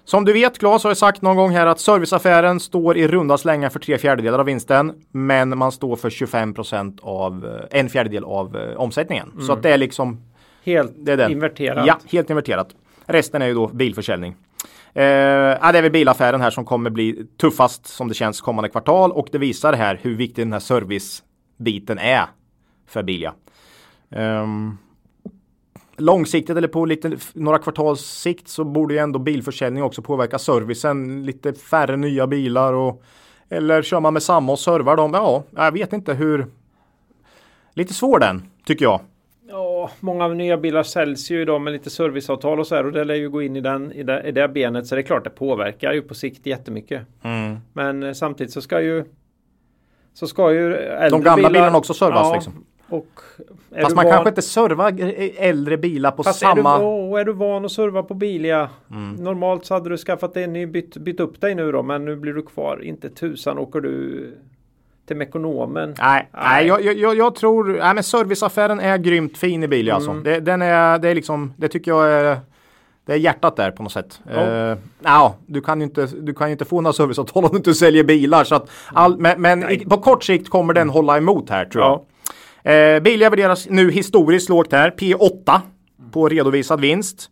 [0.09, 3.37] som du vet Claes har jag sagt någon gång här att serviceaffären står i runda
[3.37, 4.93] slängar för tre fjärdedelar av vinsten.
[5.11, 9.31] Men man står för 25% av, eh, en fjärdedel av eh, omsättningen.
[9.47, 10.21] Så att det är liksom
[10.63, 11.31] Helt det är den.
[11.31, 11.87] inverterat.
[11.87, 12.69] Ja, helt inverterat.
[13.05, 14.35] Resten är ju då bilförsäljning.
[14.93, 18.69] Eh, ja, det är väl bilaffären här som kommer bli tuffast som det känns kommande
[18.69, 22.25] kvartal och det visar här hur viktig den här servicebiten är
[22.87, 23.33] för Bilia.
[24.11, 24.77] Ehm,
[25.99, 31.25] långsiktigt eller på lite, några kvartals sikt så borde ju ändå bilförsäljning också påverka servicen.
[31.25, 33.03] Lite färre nya bilar och
[33.49, 35.11] eller kör man med samma och servar dem?
[35.13, 36.47] Ja, jag vet inte hur.
[37.73, 39.01] Lite svår den tycker jag.
[39.49, 43.03] Ja, många nya bilar säljs ju idag med lite serviceavtal och så här och det
[43.03, 45.23] lär ju gå in i, den, i, det, i det benet så det är klart
[45.23, 47.01] det påverkar ju på sikt jättemycket.
[47.73, 49.05] Men eh, samtidigt så ska ju
[50.13, 52.65] så ska ju äldre De gamla bilar, bilarna också servas ja, liksom.
[52.89, 53.21] Och
[53.81, 54.93] Fast man van- kanske inte servar
[55.37, 56.75] äldre bilar på Fast samma...
[56.75, 59.15] är, du, är du van att serva på Bilia Mm.
[59.15, 62.15] Normalt så hade du skaffat en ny bytt, bytt upp dig nu då men nu
[62.15, 62.83] blir du kvar.
[62.83, 64.37] Inte tusan åker du
[65.07, 65.95] till Mekonomen.
[65.99, 66.43] Nej, nej.
[66.43, 66.67] Nej.
[66.67, 67.77] jag, jag, jag tror...
[67.79, 70.11] Nej, men serviceaffären är grymt fin i Bilia alltså.
[70.11, 70.23] Mm.
[70.23, 71.53] Det, den är, det är liksom...
[71.57, 72.37] Det tycker jag är...
[73.05, 74.21] Det är hjärtat där på något sätt.
[74.33, 74.45] Ja.
[74.45, 74.77] Ja.
[75.03, 78.03] ja, du kan ju inte, du kan inte få några serviceavtal om du inte säljer
[78.03, 78.43] bilar.
[78.43, 81.83] Så att all, men men i, på kort sikt kommer den hålla emot här tror
[81.83, 82.01] jag.
[82.69, 84.91] Eh, Bilia värderas nu historiskt lågt här.
[84.91, 85.59] P8
[86.11, 87.29] på redovisad vinst.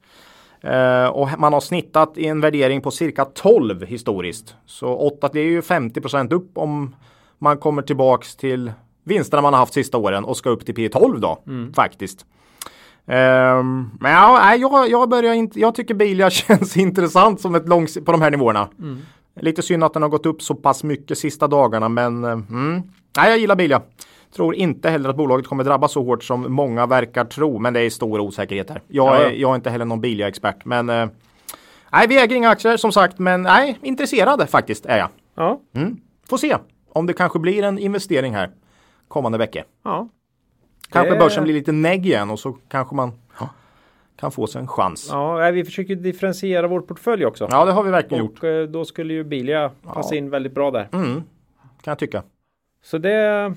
[0.61, 4.55] Eh, och man har snittat i en värdering på cirka 12 historiskt.
[4.65, 6.95] Så 8 det är ju 50% upp om
[7.39, 8.71] man kommer tillbaks till
[9.03, 11.41] vinsterna man har haft sista åren och ska upp till P12 då
[11.75, 12.25] faktiskt.
[13.07, 17.97] Ehm, men ja, jag, jag börjar inte, jag tycker Bilia känns intressant som ett långs
[18.05, 18.69] på de här nivåerna.
[19.39, 22.81] Lite synd att den har gått upp så pass mycket sista dagarna men eh, mm.
[23.17, 23.81] nej, jag gillar Bilia.
[24.35, 27.79] Tror inte heller att bolaget kommer drabbas så hårt som många verkar tro, men det
[27.81, 28.81] är stor osäkerhet här.
[28.87, 29.29] Jag, Ja, ja.
[29.29, 31.07] är, jag är inte heller någon Bilia-expert, men eh,
[31.91, 35.09] nej, vi äger inga aktier som sagt, men nej, intresserade faktiskt är jag.
[35.35, 35.59] Ja.
[35.75, 35.97] Mm.
[36.29, 36.57] Får se
[36.89, 38.49] om det kanske blir en investering här
[39.07, 39.63] kommande veckor.
[39.83, 40.09] ja.
[40.91, 43.49] Kanske Det- börsen blir lite negg igen och så kanske man ja,
[44.19, 45.09] kan få sig en chans.
[45.11, 47.47] Ja, Ja, vi försöker differentiera vår portfölj också.
[47.47, 48.37] det har vi verkligen gjort.
[48.39, 50.89] och eh, då skulle ju Bilia passa in väldigt bra där.
[50.93, 51.13] Mm,
[51.81, 52.23] kan jag tycka.
[52.83, 53.53] Så det,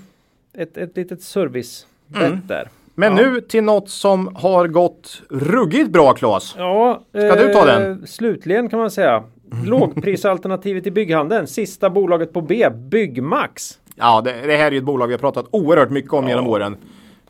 [0.55, 1.87] ett, ett litet servicebett
[2.17, 2.39] Mm.
[2.47, 2.69] där.
[2.95, 3.23] Men Ja.
[3.23, 6.55] nu till något som har gått ruggigt bra Claes.
[6.59, 7.91] Ja, Ska du ta den?
[7.93, 9.25] eh, Slutligen kan man säga.
[9.67, 11.47] Lågprisalternativet i bygghandeln.
[11.47, 13.79] Sista bolaget på B, Byggmax.
[13.95, 16.47] Ja, det, det här är ju ett bolag vi har pratat oerhört mycket om genom
[16.47, 16.77] åren.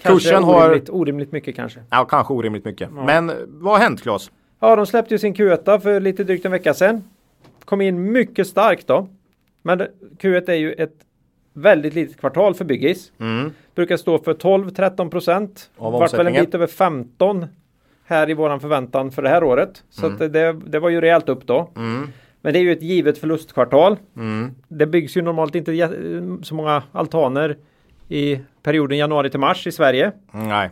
[0.03, 0.65] Kanske Kursen har...
[0.67, 1.81] orimligt, orimligt mycket kanske.
[1.91, 2.91] Ja, kanske orimligt mycket.
[2.93, 4.31] Men vad har hänt Claes?
[4.61, 7.05] Ja, de släppte ju sin Q1 för lite drygt en vecka sedan.
[7.65, 9.09] Kom in mycket starkt då.
[9.63, 10.95] Men det- Q1 är ju ett
[11.53, 13.13] väldigt litet kvartal för Byggis.
[13.75, 15.71] Brukar stå för 12-13 procent.
[15.77, 17.47] Vart väl en bit över 15
[18.05, 19.85] här i våran förväntan för det här året.
[19.91, 20.33] Så Mm.
[20.33, 21.71] det, det var ju rejält upp då.
[22.43, 23.97] Men det är ju ett givet förlustkvartal.
[24.17, 24.51] Mm.
[24.69, 25.91] Det byggs ju normalt inte
[26.43, 27.57] så många altaner
[28.09, 30.13] i perioden januari till mars i Sverige.
[30.33, 30.71] Nej.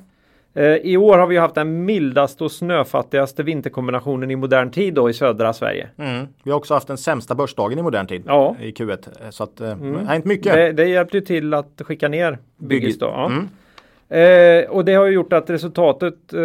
[0.55, 5.11] Eh, I år har vi haft den mildaste och snöfattigaste vinterkombinationen i modern tid då
[5.11, 5.89] i södra Sverige.
[5.97, 6.27] Mm.
[6.43, 8.23] Vi har också haft den sämsta börsdagen i modern tid.
[8.27, 8.57] Ja.
[8.61, 9.31] I Q1.
[9.31, 10.53] Så att eh, det har hänt mycket.
[10.53, 13.07] Det, det hjälpte ju till att skicka ner Byggis då.
[13.07, 13.27] Ja.
[13.27, 13.49] Mm.
[14.09, 16.41] Eh, och det har ju gjort att resultatet eh,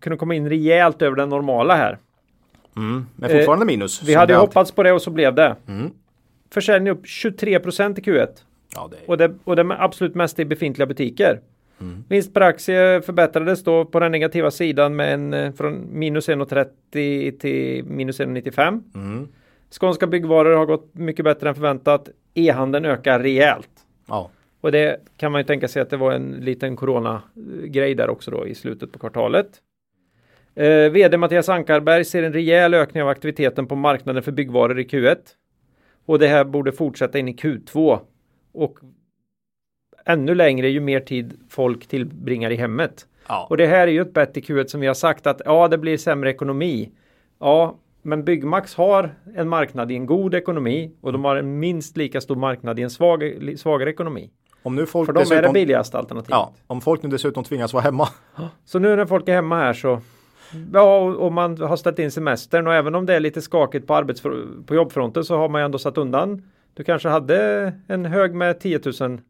[0.00, 1.98] kunde komma in rejält över det normala här.
[2.76, 3.06] Mm.
[3.16, 4.02] Men fortfarande minus.
[4.02, 5.56] Vi hade det hoppats på det och så blev det.
[5.68, 5.90] Mm.
[6.50, 8.28] Försäljning upp 23% i Q1.
[8.74, 9.10] Ja, det är...
[9.10, 11.40] Och det, och det absolut mesta i befintliga butiker.
[11.80, 12.04] Mm.
[12.08, 17.38] Vinst per aktie förbättrades då på den negativa sidan med en, eh, från minus 1,30
[17.38, 18.82] till minus 1,95.
[18.94, 19.28] Mm.
[19.80, 22.08] Skånska byggvaror har gått mycket bättre än förväntat.
[22.34, 23.70] E-handeln ökar rejält.
[24.08, 24.30] Ja.
[24.60, 28.30] Och det kan man ju tänka sig att det var en liten corona-grej där också
[28.30, 29.46] då i slutet på kvartalet.
[30.54, 34.84] Eh, VD Mattias Ankarberg ser en rejäl ökning av aktiviteten på marknaden för byggvaror i
[34.84, 35.16] Q1.
[36.06, 37.98] Och det här borde fortsätta in i Q2.
[38.52, 38.78] Och
[40.04, 43.06] ännu längre ju mer tid folk tillbringar i hemmet.
[43.28, 43.46] Ja.
[43.50, 45.68] Och det här är ju ett bett i Q1 som vi har sagt att ja,
[45.68, 46.90] det blir sämre ekonomi.
[47.40, 51.96] Ja, men Byggmax har en marknad i en god ekonomi och de har en minst
[51.96, 54.30] lika stor marknad i en svag, svagare ekonomi.
[54.62, 56.30] Om nu folk För dem är det billigaste alternativet.
[56.30, 58.08] Ja, om folk nu dessutom tvingas vara hemma.
[58.64, 60.00] Så nu när folk är hemma här så
[60.72, 63.94] Ja, och man har ställt in semestern och även om det är lite skakigt på,
[63.94, 66.42] arbetsfr- på jobbfronten så har man ju ändå satt undan.
[66.74, 69.20] Du kanske hade en hög med 10 000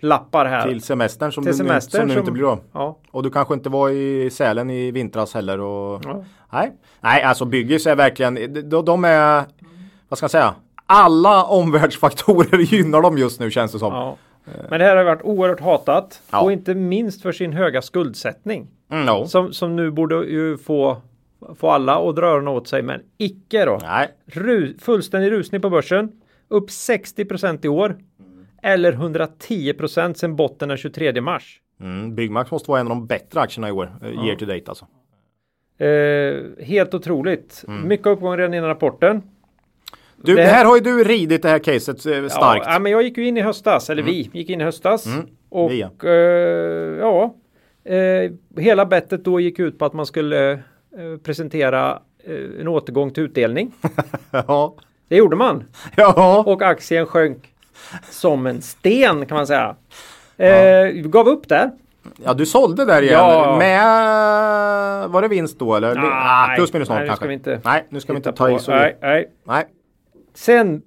[0.00, 0.68] lappar här.
[0.68, 2.60] Till semestern som, Till semestern som nu som- inte blir av.
[2.72, 5.60] Ja, Och du kanske inte var i Sälen i vintras heller.
[5.60, 6.02] Och...
[6.04, 6.24] ja.
[6.52, 6.72] Nej.
[7.00, 8.34] Nej, alltså Byggis är verkligen,
[8.70, 9.44] de, de är,
[10.08, 10.54] vad ska jag säga,
[10.86, 13.92] alla omvärldsfaktorer gynnar dem just nu känns det som.
[13.92, 14.16] ja.
[14.70, 16.40] Men det här har varit oerhört hatat Ja.
[16.42, 18.66] och inte minst för sin höga skuldsättning.
[18.90, 19.26] Mm, no.
[19.26, 20.96] Som, som nu borde ju få,
[21.58, 23.78] få alla att dra öronen åt sig men icke då.
[23.82, 26.12] Nej, Ru, fullständig rusning på börsen.
[26.48, 27.96] Upp 60% i år.
[28.62, 31.60] Eller 110% sedan botten den 23 mars.
[31.80, 34.62] mm, Byggmax måste vara en av de bättre aktierna i år, eh, year to date
[34.68, 34.86] alltså.
[35.84, 37.64] Eh, helt otroligt.
[37.84, 39.22] Mycket uppgång redan innan rapporten.
[40.16, 42.64] Du, Det- här har ju du ridit det här caset eh, starkt.
[42.66, 45.06] Ja, ja, men jag gick ju in i höstas, eller vi gick in i höstas.
[45.48, 45.90] Och vi, ja.
[46.08, 47.34] eh, ja,
[47.84, 50.60] eh, hela bettet då gick ut på att man skulle eh,
[51.22, 52.02] presentera
[52.60, 53.72] en återgång till utdelning.
[54.30, 54.74] ja.
[55.08, 55.64] Det gjorde man.
[55.96, 56.44] ja.
[56.46, 57.54] Och aktien sjönk
[58.10, 59.76] som en sten kan man säga.
[60.36, 61.70] Eh, Gav upp där.
[62.24, 63.14] ja, du sålde där igen.
[63.14, 63.56] Ja.
[63.58, 65.96] Med, var det vinst då eller?
[65.96, 67.20] Ah, plus minus noll nej, kanske.
[67.22, 68.50] ska vi inte nej, nu ska vi inte ta på.
[68.56, 68.70] i så.
[68.70, 69.28] Nej, nej.
[69.44, 69.64] nej.
[70.34, 70.82] Sen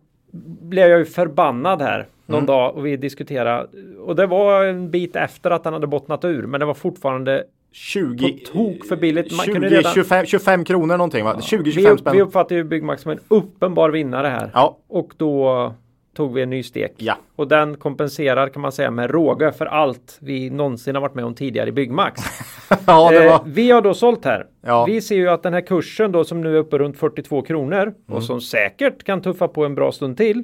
[0.61, 2.45] blev jag ju förbannad här någon Mm.
[2.47, 3.67] dag och vi diskuterade
[4.05, 7.43] och det var en bit efter att han hade bottnat ur men det var fortfarande
[7.73, 9.31] 20, På tok för billigt.
[9.31, 11.35] Man 20, kunde redan- 25, 25 kronor någonting va?
[11.41, 12.13] 20-25 vi, upp, spänn.
[12.15, 14.49] vi uppfattar ju Byggmax som en uppenbar vinnare här.
[14.53, 14.77] Ja.
[14.87, 15.73] Och då
[16.13, 16.93] tog vi en ny stek.
[16.97, 17.17] Ja.
[17.35, 21.25] Och den kompenserar kan man säga med råge för allt vi någonsin har varit med
[21.25, 22.21] om tidigare i Byggmax.
[22.87, 23.41] ja, Eh, var...
[23.45, 24.47] vi har då sålt här.
[24.61, 24.85] Ja.
[24.85, 27.81] Vi ser ju att den här kursen då som nu är uppe runt 42 kronor
[27.81, 27.93] Mm.
[28.17, 30.43] och som säkert kan tuffa på en bra stund till.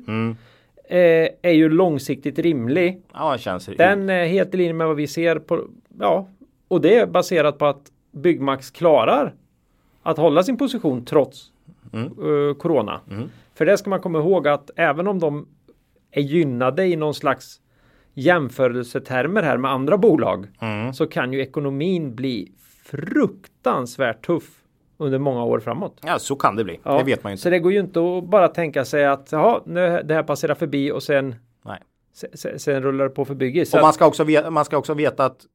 [0.89, 0.97] Eh,
[1.41, 3.01] är ju långsiktigt rimlig.
[3.13, 3.65] Ja, det känns...
[3.65, 5.63] Den är helt i linje med vad vi ser på,
[5.99, 6.27] ja,
[6.67, 9.33] och det är baserat på att Byggmax klarar
[10.03, 11.51] att hålla sin position trots
[11.93, 12.99] eh, corona.
[13.55, 15.47] För det ska man komma ihåg att även om de
[16.11, 17.61] är gynnade i någon slags
[18.13, 20.47] jämförelsetermer här med andra bolag
[20.93, 22.51] så kan ju ekonomin bli
[22.85, 24.63] fruktansvärt tuff
[24.97, 25.99] under många år framåt.
[26.05, 26.79] Ja, så kan det bli.
[26.83, 27.41] Ja, Det vet man ju inte.
[27.43, 30.55] Så det går ju inte att bara tänka sig att jaha, nu det här passerar
[30.55, 31.35] förbi och sen,
[31.65, 31.79] Nej.
[32.33, 33.65] sen, sen, rullar det på förbi.
[33.65, 35.45] Så Och man ska, också veta, man ska också veta att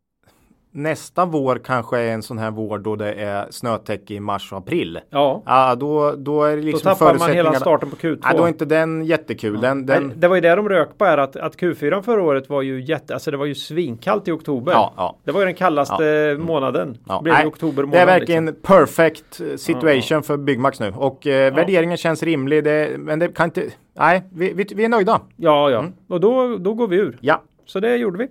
[0.73, 4.59] nästa vår kanske är en sån här vår då det är snötäcke i mars och
[4.59, 5.01] april.
[5.11, 8.19] Ja, Ja, då, då är det då liksom tappar man hela starten på Q2.
[8.23, 9.61] Ja, då är inte den jättekul.
[9.61, 12.23] Den, den, Nej, Det var ju det de rök på här att, att Q4 förra
[12.23, 14.73] året var ju jätte, alltså det var ju svinkallt i oktober.
[14.73, 15.17] Ja, ja.
[15.25, 16.99] Det var ju den kallaste månaden.
[17.09, 18.63] Ja, Blev nej, oktober det är månad, verkligen liksom.
[18.63, 20.93] perfect eh, situation för Byggmax nu.
[20.97, 22.65] Och eh, värderingen känns rimlig.
[22.65, 23.65] Det, men det kan inte...
[23.95, 25.21] Nej, vi, vi, vi är nöjda.
[25.37, 25.79] Ja, ja.
[25.79, 25.93] Mm.
[26.09, 27.19] Och då, då går vi ur.
[27.21, 27.43] Ja.
[27.67, 28.29] Så det gjorde vi.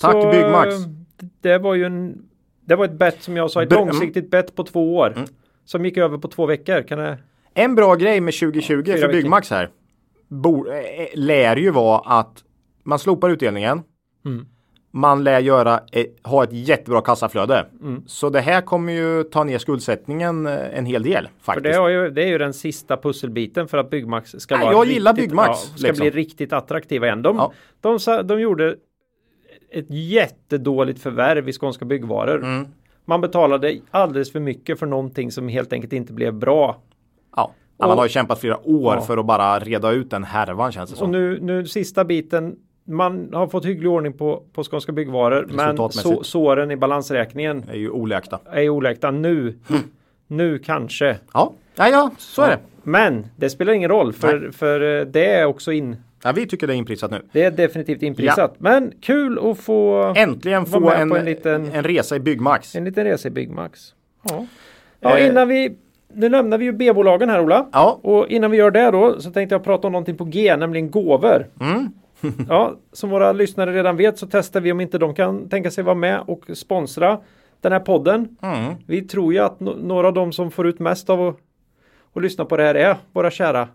[0.00, 0.74] Tack Så, Byggmax.
[1.22, 2.22] Eh, Det var ju en
[2.64, 5.12] Det var ett bett som jag sa, ett Br- långsiktigt bett på två år.
[5.16, 5.28] Mm.
[5.64, 6.82] Som gick över på två veckor.
[6.82, 7.18] Kan det...
[7.54, 9.08] En bra grej med 2020 för.
[9.08, 9.70] Byggmax här.
[10.28, 10.82] Bo, äh,
[11.14, 12.44] lär ju vara att
[12.82, 13.82] man slopar utdelningen.
[14.24, 14.46] Mm.
[14.92, 17.66] Man lär göra, eh, ha ett jättebra kassaflöde.
[17.82, 18.02] Mm.
[18.06, 21.64] Så det här kommer ju ta ner skuldsättningen eh, en hel del För faktiskt.
[21.64, 24.74] det, har ju, det är ju den sista pusselbiten för att Byggmax ska Nej, vara
[24.74, 26.02] jag gillar riktigt, Byggmax, Ja, ska liksom.
[26.02, 27.22] bli riktigt attraktiva igen.
[27.22, 27.52] De, Ja.
[27.80, 28.76] de, sa- de gjorde
[29.72, 32.38] ett jättedåligt förvärv i Skånska Byggvaror.
[32.44, 32.66] Mm.
[33.04, 36.76] Man betalade alldeles för mycket för någonting som helt enkelt inte blev bra.
[37.36, 37.52] Ja.
[37.78, 39.00] Ja, man har ju kämpat flera år Ja.
[39.00, 41.12] för att bara reda ut den härvan känns det Och som.
[41.12, 42.56] nu, nu sista biten.
[42.84, 45.48] Man har fått hygglig ordning på, på Skånska Byggvaror.
[45.50, 48.38] Men så, såren i balansräkningen är ju oläkta.
[48.52, 49.58] är oläkta nu.
[49.68, 49.82] Mm.
[50.26, 51.16] Nu kanske.
[51.34, 52.58] Ja, ja, ja så är det.
[52.82, 55.96] Men det spelar ingen roll för, för eh, det är också in.
[56.24, 57.22] Ja, vi tycker det är inprisat nu.
[57.32, 58.54] Det är definitivt inprisat.
[58.58, 62.76] Men kul att få Äntligen få en, en, en liten- resa i Byggmax.
[62.76, 63.94] en liten resa i Byggmax.
[64.22, 64.46] Ja.
[65.00, 65.26] ja, Eh.
[65.26, 65.76] innan vi
[66.14, 67.66] nu lämnar vi ju B-bolagen här Ola.
[67.72, 70.56] Ja, Och innan vi gör det då så tänkte jag prata om någonting på G,
[70.56, 71.46] nämligen gåvor.
[71.60, 71.88] Mm.
[72.48, 75.84] ja, som våra lyssnare redan vet så testar vi om inte de kan tänka sig
[75.84, 77.18] vara med och sponsra
[77.60, 78.36] den här podden.
[78.42, 78.74] mm.
[78.86, 81.36] Vi tror ju att no- några av de som får ut mest av att,
[82.14, 83.68] att lyssna på det här är våra kära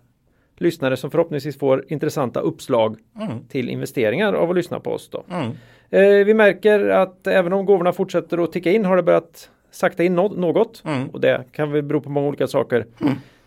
[0.57, 3.45] lyssnare som förhoppningsvis får intressanta uppslag Mm.
[3.49, 5.23] till investeringar av att lyssna på oss då.
[5.31, 5.51] Mm.
[5.89, 10.03] Eh, vi märker att även om gåvorna fortsätter att ticka in har det börjat sakta
[10.03, 10.83] in nå- något.
[10.85, 11.09] Mm.
[11.09, 12.85] Och det kan väl bero på många olika saker.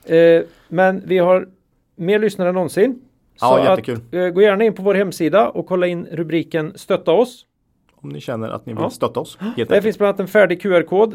[0.04, 1.48] Eh, men vi har
[1.96, 3.00] mer lyssnare än någonsin.
[3.40, 3.96] Ja, Så jättekul.
[4.08, 7.46] Att, eh, gå gärna in på vår hemsida och kolla in rubriken Stötta oss.
[7.94, 8.90] Om ni känner att ni vill Ja.
[8.90, 9.36] stötta oss.
[9.40, 9.82] Där enkelt.
[9.82, 11.14] finns bland annat en färdig QR-kod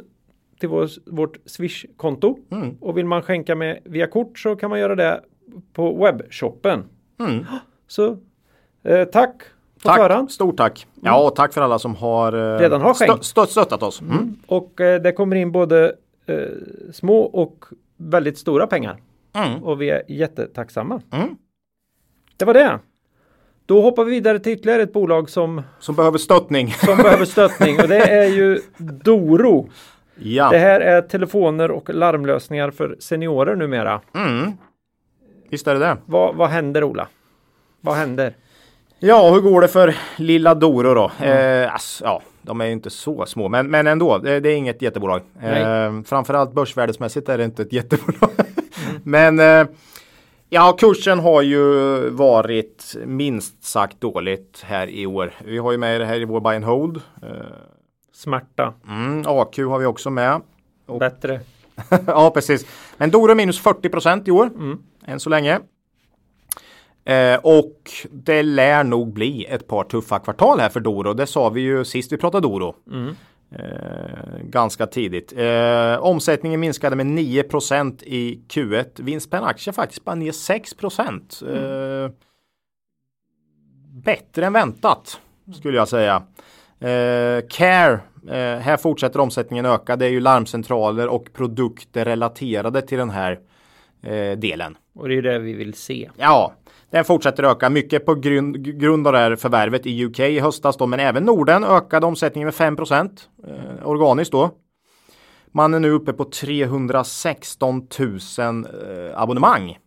[0.60, 2.38] till vår, vårt Swish-konto.
[2.52, 2.78] Mm.
[2.82, 5.22] Och vill man skänka med via kort så kan man göra det
[5.74, 6.84] på webbshoppen.
[7.20, 7.46] Mm.
[7.88, 8.18] Så
[8.84, 9.38] eh, tack
[9.84, 10.32] på Tack, förhand.
[10.32, 10.88] stort tack.
[11.02, 14.02] Ja, och tack för alla som har, eh, Redan har stö- stött, stöttat oss.
[14.02, 14.36] Mm.
[14.48, 16.38] Och eh, det kommer in både eh,
[16.94, 17.66] små och
[17.98, 18.98] väldigt stora pengar.
[19.34, 19.64] Mm.
[19.64, 21.02] Och vi är jättetacksamma.
[21.12, 21.36] Mm.
[22.38, 22.80] Det var det.
[23.66, 26.72] Då hoppar vi vidare till ytterligare ett bolag som, Som behöver stöttning.
[26.72, 29.70] som behöver stöttning och det är ju Doro.
[30.16, 30.50] ja.
[30.50, 34.02] Det här är telefoner och larmlösningar för seniorer numera.
[34.16, 34.52] Mm.
[35.54, 35.98] Visst är det det.
[36.06, 37.08] Vad, vad händer Ola?
[37.82, 38.36] Vad händer?
[39.00, 41.26] Ja, hur går det för lilla Doro då?
[41.26, 44.18] Eh, ass, ja, de är ju inte så små, men, men ändå.
[44.18, 45.22] Det, det är inget jättebolag.
[45.42, 48.30] Eh, framförallt börsvärdesmässigt är det inte ett jättebolag.
[49.04, 49.66] men eh,
[50.50, 51.64] ja, kursen har ju
[52.10, 55.34] varit minst sagt dåligt här i år.
[55.46, 56.98] Vi har ju med det här i vår buy and hold.
[57.24, 57.30] Eh,
[58.14, 58.74] Smärta.
[58.88, 60.42] mm, AQ har vi också med.
[60.86, 61.40] Och- Bättre.
[62.08, 62.66] ja, precis.
[63.04, 64.46] Men Doro minus 40% i år.
[64.46, 64.84] Mm.
[65.06, 65.60] Än så länge.
[67.06, 71.14] Eh, och det lär nog bli ett par tuffa kvartal här för Doro.
[71.14, 72.76] Det sa vi ju sist vi pratade Doro.
[72.92, 73.16] Mm.
[73.52, 75.34] Eh, ganska tidigt.
[75.38, 79.04] Eh, omsättningen minskade med 9% i Q1.
[79.04, 82.12] Vinst per aktie faktiskt bara ner 6 eh,
[84.04, 85.20] Bättre än väntat
[85.54, 86.24] skulle jag säga.
[86.80, 89.96] Eh, Care, eh, här fortsätter omsättningen öka.
[89.96, 93.40] Det är ju larmcentraler och produkter relaterade till den här
[94.04, 94.78] eh, delen.
[94.96, 96.10] Och det är det vi vill se.
[96.18, 96.54] Ja,
[96.90, 100.78] den fortsätter öka mycket på grund, grund av det här förvärvet i UK i höstas
[100.78, 104.52] då, men även Norden ökade omsättningen med 5 eh, organiskt då.
[105.52, 109.78] Man är nu uppe på 316 000 eh, abonnemang.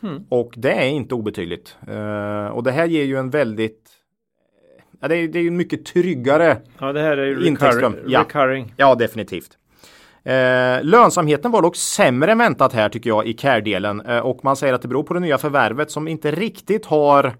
[0.00, 0.26] Hmm.
[0.28, 1.76] Och det är inte obetydligt.
[1.88, 3.90] Eh, och det här ger ju en väldigt
[5.00, 7.94] Ja, det är, det är ju mycket tryggare Ja, det här är recurring.
[8.06, 8.20] ja.
[8.20, 8.74] recurring.
[8.76, 9.58] Ja, definitivt.
[10.24, 14.56] Eh, lönsamheten var dock sämre än väntat här tycker jag i care-delen eh, och man
[14.56, 17.32] säger att det beror på det nya förvärvet som inte riktigt har eh,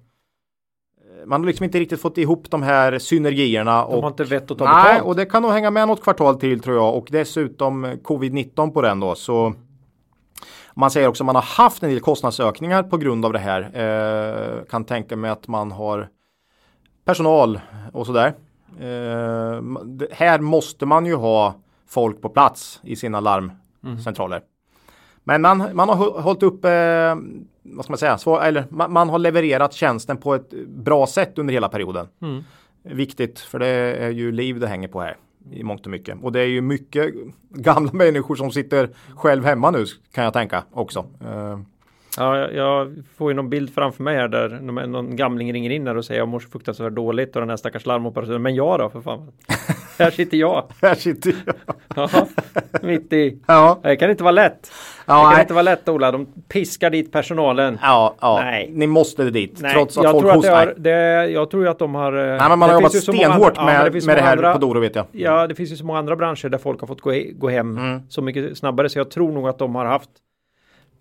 [1.27, 3.73] man har liksom inte riktigt fått ihop de här synergierna.
[3.73, 5.03] De har Och, inte vett att ta nej, betalt.
[5.07, 8.71] och det kan nog hänga med något kvartal till tror jag och dessutom eh, covid-19
[8.73, 9.15] på den då.
[9.15, 9.55] Så
[10.75, 13.61] man säger också att man har haft en del kostnadsökningar på grund av det här.
[13.75, 16.09] Eh, kan tänka mig att man har
[17.09, 17.61] personal
[17.93, 18.35] och sådär.
[18.81, 19.63] Eh,
[20.13, 21.55] här måste man ju ha
[21.87, 24.43] folk på plats i sina larmcentraler.
[25.25, 26.71] Men man, man har hå- hållit upp, eh,
[27.63, 31.39] vad ska man säga, svår, eller man, man har levererat tjänsten på ett bra sätt
[31.39, 32.07] under hela perioden.
[32.23, 32.43] Mm.
[32.83, 35.17] Viktigt, för det är ju liv det hänger på här
[35.53, 36.19] i mångt och mycket.
[36.23, 37.15] Och det är ju mycket
[37.51, 40.99] gamla människor som sitter själv hemma nu kan jag tänka också.
[41.25, 41.59] Eh,
[42.19, 45.87] Ja, jag, får ju någon bild framför mig här där någon, någon gamling ringer in
[45.87, 48.43] här och säger jag mår så fruktansvärt dåligt och den här stackars larmoperatören.
[48.43, 49.33] Men jag då för fan.
[49.99, 50.65] Här sitter jag.
[50.83, 51.55] Här sitter jag.
[51.97, 52.09] Ja,
[52.83, 53.39] mitt i.
[53.47, 54.71] Ja, Det kan inte vara lätt.
[55.07, 55.41] ja, det kan nej.
[55.41, 56.13] inte vara lätt Ola.
[56.13, 57.79] De piskar dit personalen.
[57.83, 58.41] ja, ja.
[58.45, 58.71] Nej.
[58.75, 59.59] ni måste dit.
[59.61, 60.67] Nej, trots att jag folk tror att det hostar.
[60.67, 62.13] har, det, jag tror att de har...
[62.13, 64.33] eh, Nej, men man har jobbat stenhårt med, det med finns det, så många här
[64.37, 65.05] andra, på Doro vet jag.
[65.13, 67.49] Ja, det finns ju så många andra branscher där folk har fått gå, he- gå
[67.49, 68.01] hem Mm.
[68.09, 68.89] så mycket snabbare.
[68.89, 70.11] Så jag tror nog att de har haft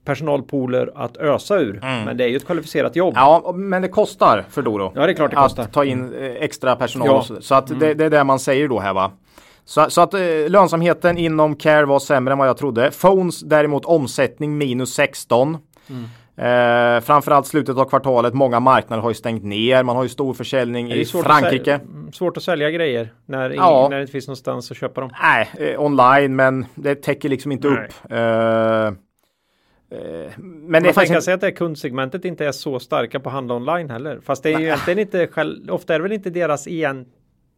[0.08, 1.80] personalpooler att ösa ur.
[1.82, 3.14] Men det är ju ett kvalificerat jobb.
[3.18, 3.24] Mm.
[3.24, 4.91] Ja, men det kostar för Doro.
[4.95, 5.64] Ja, det är klart det kostar.
[5.64, 7.08] Att ta in eh, extra personal.
[7.08, 7.26] Ja.
[7.30, 7.41] Mm.
[7.41, 9.12] Så, att det, det är det man säger då här va.
[9.66, 12.91] Så, så att eh, lönsamheten inom Care var sämre än vad jag trodde.
[13.01, 15.58] Phones däremot omsättning minus 16.
[15.89, 16.03] Mm.
[16.38, 18.34] Eh, framförallt slutet av kvartalet.
[18.34, 19.84] Många marknader har ju stängt ner.
[19.84, 21.76] Man har ju stor försäljning i Frankrike.
[21.76, 23.88] Att sälja, svårt att sälja grejer när, Ja.
[23.89, 25.10] när det inte finns någonstans att köpa dem.
[25.22, 27.78] Nej, eh, online men det täcker liksom inte Nej.
[27.78, 28.12] upp.
[28.12, 28.91] Eh,
[29.89, 33.55] men det är Man kan säga att det kundsegmentet inte är så starka på handla
[33.55, 34.19] online heller.
[34.23, 37.05] Fast det är ju egentligen inte själv, ofta är det väl inte deras igen.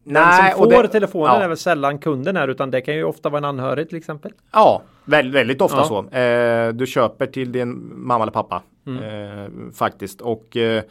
[0.04, 1.42] Den Nej, som och får det- telefonen ja.
[1.42, 4.32] är väl sällan kunden är utan det kan ju ofta vara en anhörig till exempel.
[4.52, 5.84] Ja, väldigt, väldigt ofta Ja.
[6.10, 6.16] så.
[6.16, 8.62] Eh, du köper till din mamma eller pappa.
[8.86, 9.02] Mm.
[9.02, 10.20] Eh, faktiskt.
[10.20, 10.82] Och eh,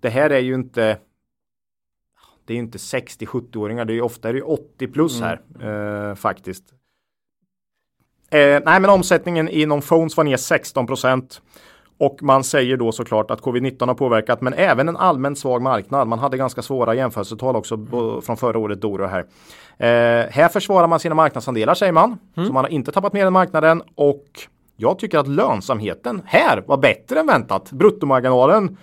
[0.00, 0.98] det här är ju inte
[2.46, 3.84] det är ju inte 60-70-åringar.
[3.84, 5.38] Det är ju ofta är det ju 80 plus Mm.
[5.60, 6.10] här.
[6.10, 6.64] Eh, faktiskt.
[8.30, 11.40] Eh, nej men omsättningen inom phones var ner 16%
[12.00, 16.08] Och man säger då såklart att covid-19 har påverkat men även en allmänt svag marknad.
[16.08, 19.20] Man hade ganska svåra jämförelsetal också bo- från förra året Doro här.
[19.78, 22.18] Eh, här försvarar man sina marknadsandelar säger man.
[22.34, 24.24] Så man har inte tappat mer än marknaden och
[24.76, 27.72] jag tycker att lönsamheten här var bättre än väntat.
[27.72, 28.76] Bruttomarginalen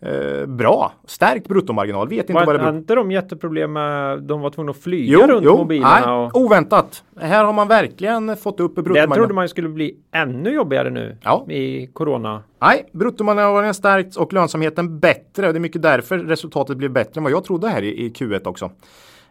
[0.00, 0.92] eh, bra.
[1.06, 2.08] Stärkt bruttomarginal.
[2.08, 5.26] Vet inte vad det Var inte de jätteproblem med de var tvungna att flyga Jo,
[5.26, 6.00] runt jo, mobilerna?
[6.06, 6.36] nej, och...
[6.40, 7.04] oväntat.
[7.20, 9.14] Här har man verkligen fått upp Det bruttomarginalen.
[9.18, 11.46] trodde man skulle bli ännu jobbigare nu Ja.
[11.50, 12.42] i corona.
[12.60, 15.52] Nej, bruttomarginalen stärkts och lönsamheten bättre.
[15.52, 18.46] Det är mycket därför resultatet blev bättre än vad jag trodde här i, i Q1
[18.48, 18.64] också.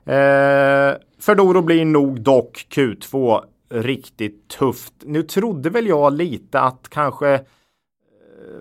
[0.06, 4.94] Eh, för Doro blir nog dock Q2 riktigt tufft.
[5.06, 7.40] Nu trodde väl jag lite att kanske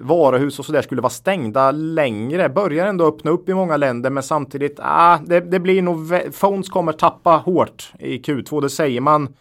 [0.01, 2.49] varuhus och sådär skulle vara stängda längre.
[2.49, 6.68] Börjar ändå öppna upp i många länder men samtidigt, ah, det, det blir nog, phones
[6.68, 9.34] kommer tappa hårt i Q2, det säger man.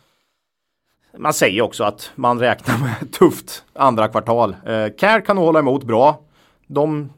[1.17, 4.55] Man säger också att man räknar med tufft andra kvartal.
[4.65, 6.19] Eh, Care kan nog hålla emot bra.
[6.67, 7.09] De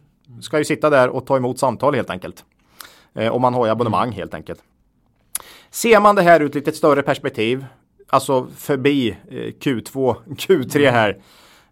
[0.41, 2.45] ska ju sitta där och ta emot samtal helt enkelt.
[3.13, 4.59] Eh, och man har ju abonnemang helt enkelt.
[5.69, 7.65] Ser man det här ur ett lite större perspektiv,
[8.07, 11.17] alltså förbi eh, Q2, Q3 här,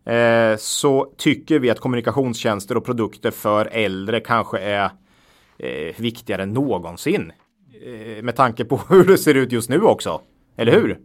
[0.06, 4.90] eh, så tycker vi att kommunikationstjänster och produkter för äldre kanske är
[5.60, 7.32] eh, viktigare än någonsin.
[8.18, 10.22] Eh, med tanke på hur det ser ut just nu också.
[10.58, 11.00] Eller hur?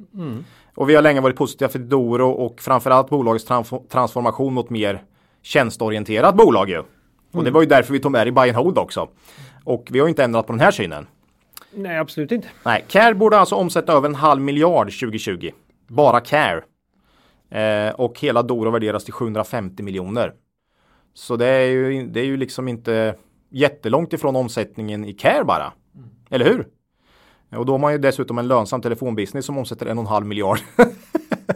[0.75, 5.03] Och vi har länge varit positiva för Doro och framförallt bolagets transf- transformation mot mer
[5.43, 6.83] tjänsteorienterat bolag ju.
[7.33, 9.09] Och det var ju därför vi tog med i buy and hold också.
[9.65, 11.07] Och vi har inte ändrat på den här synen.
[11.75, 12.49] Nej, absolut inte.
[12.65, 15.51] Nej, Care borde alltså omsätta över en halv miljard 2020.
[15.89, 16.63] Bara Care.
[17.51, 20.33] Eh, och hela Doro värderas till 750 miljoner.
[21.15, 23.15] Så det är ju, det är ju liksom inte
[23.51, 25.73] jättelångt ifrån omsättningen i Care bara.
[26.31, 26.67] Eller hur?
[27.57, 30.27] Och då har man ju dessutom en lönsam telefonbusiness som omsätter en och en halv
[30.27, 30.59] miljard.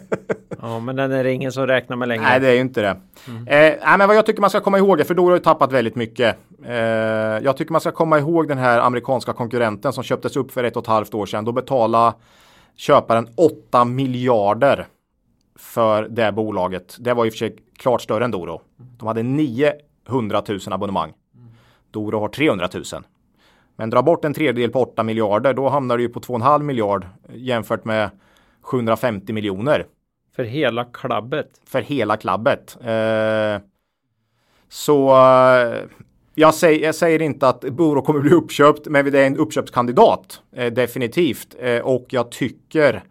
[0.64, 2.22] Ja, men den är det ingen som räknar med längre.
[2.22, 2.88] Nej, det är ju inte det.
[3.28, 5.72] Eh, nej, men vad jag tycker man ska komma ihåg för Doro har ju tappat
[5.72, 6.36] väldigt mycket.
[6.66, 10.64] Eh, jag tycker man ska komma ihåg den här amerikanska konkurrenten som köptes upp för
[10.64, 11.44] ett och ett halvt år sedan.
[11.44, 12.12] Då betalade
[12.76, 14.86] köparen 8 miljarder
[15.56, 16.96] för det bolaget.
[17.00, 18.60] Det var i och för sig klart större än Doro.
[18.98, 21.12] De hade 900 000 abonnemang.
[21.90, 22.84] Doro har 300 000.
[23.76, 27.06] Men dra bort en tredjedel på 8 miljarder, då hamnar du ju på 2,5 miljard
[27.34, 28.10] jämfört med
[28.62, 29.86] 750 miljoner
[30.36, 31.60] För hela klabbet.
[31.66, 32.76] för hela klabbet.
[32.80, 33.66] Eh,
[34.68, 35.82] så eh,
[36.34, 40.42] jag, säger, jag säger inte att Boro kommer bli uppköpt, men det är en uppköpskandidat.
[40.52, 41.56] Eh, definitivt.
[41.58, 43.02] Eh, och jag tycker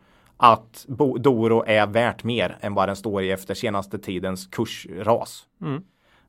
[0.45, 0.85] att
[1.19, 5.43] Doro är värt mer än vad den står i efter senaste tidens kursras.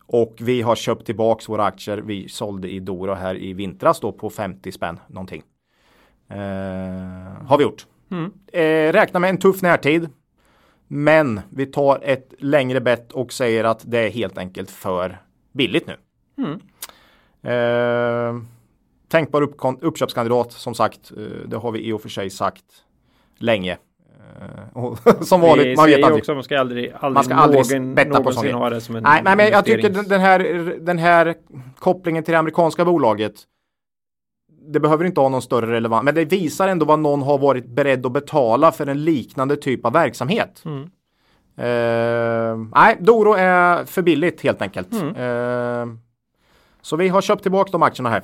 [0.07, 1.97] Och vi har köpt tillbaks våra aktier.
[1.99, 5.43] Vi sålde i Doro här i vintras då på 50 spänn någonting.
[6.29, 6.37] Eh,
[7.47, 7.87] har vi gjort.
[8.53, 10.09] Eh, räkna med en tuff närtid.
[10.89, 15.87] Men vi tar ett längre bett och säger att det är helt enkelt för billigt
[15.87, 15.97] nu.
[17.51, 18.35] Eh,
[19.09, 21.13] tänkbar uppkon- uppköpskandidat som sagt.
[21.17, 22.65] Eh, det har vi i och för sig sagt
[23.39, 23.79] länge.
[24.41, 26.19] Eh, och som Vi vanligt, man vet aldrig.
[26.21, 28.53] också man ska aldrig, aldrig, Man ska aldrig någon, betta på saker.
[28.53, 30.39] ha det som en Nej, nej, men jag tycker den, här,
[30.81, 31.35] den här
[31.79, 33.35] kopplingen till det amerikanska bolaget.
[34.67, 37.67] Det behöver inte ha någon större relevans, men det visar ändå vad någon har varit
[37.67, 40.63] beredd att betala för en liknande typ av verksamhet.
[40.65, 40.83] Mm.
[41.57, 44.93] Eh, nej, Doro är för billigt helt enkelt.
[44.93, 45.17] Mm.
[45.17, 45.97] Eh,
[46.83, 48.23] så vi har köpt tillbaka de aktierna här.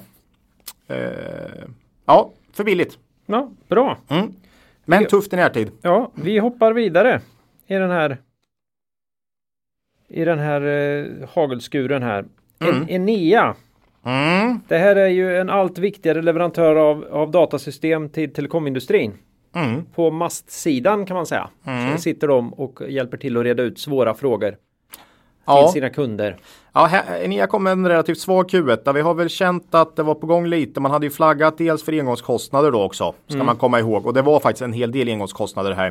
[0.88, 1.68] Eh,
[2.06, 2.98] ja, för billigt.
[3.26, 3.96] Ja, bra.
[4.90, 5.70] Men tufft i närtid.
[5.82, 7.20] Ja, vi hoppar vidare
[7.66, 8.18] i den här
[10.08, 12.24] i den här eh, hagelskuren här.
[12.58, 13.54] En, Enea.
[14.04, 14.60] Mm.
[14.68, 19.12] Det här är ju en allt viktigare leverantör av, av datasystem till telekomindustrin.
[19.54, 19.84] Mm.
[19.94, 21.50] På mastsidan kan man säga.
[21.92, 24.56] Så sitter de och hjälper till att reda ut svåra frågor
[25.44, 25.70] till Ja.
[25.72, 26.36] sina kunder.
[26.72, 26.90] Ja,
[27.22, 28.84] Enea kom med en relativt svag Q1.
[28.84, 30.80] Där vi har väl känt att det var på gång lite.
[30.80, 33.14] Man hade ju flaggat dels för engångskostnader då också.
[33.28, 34.06] Ska man komma ihåg.
[34.06, 35.86] Och det var faktiskt en hel del engångskostnader här.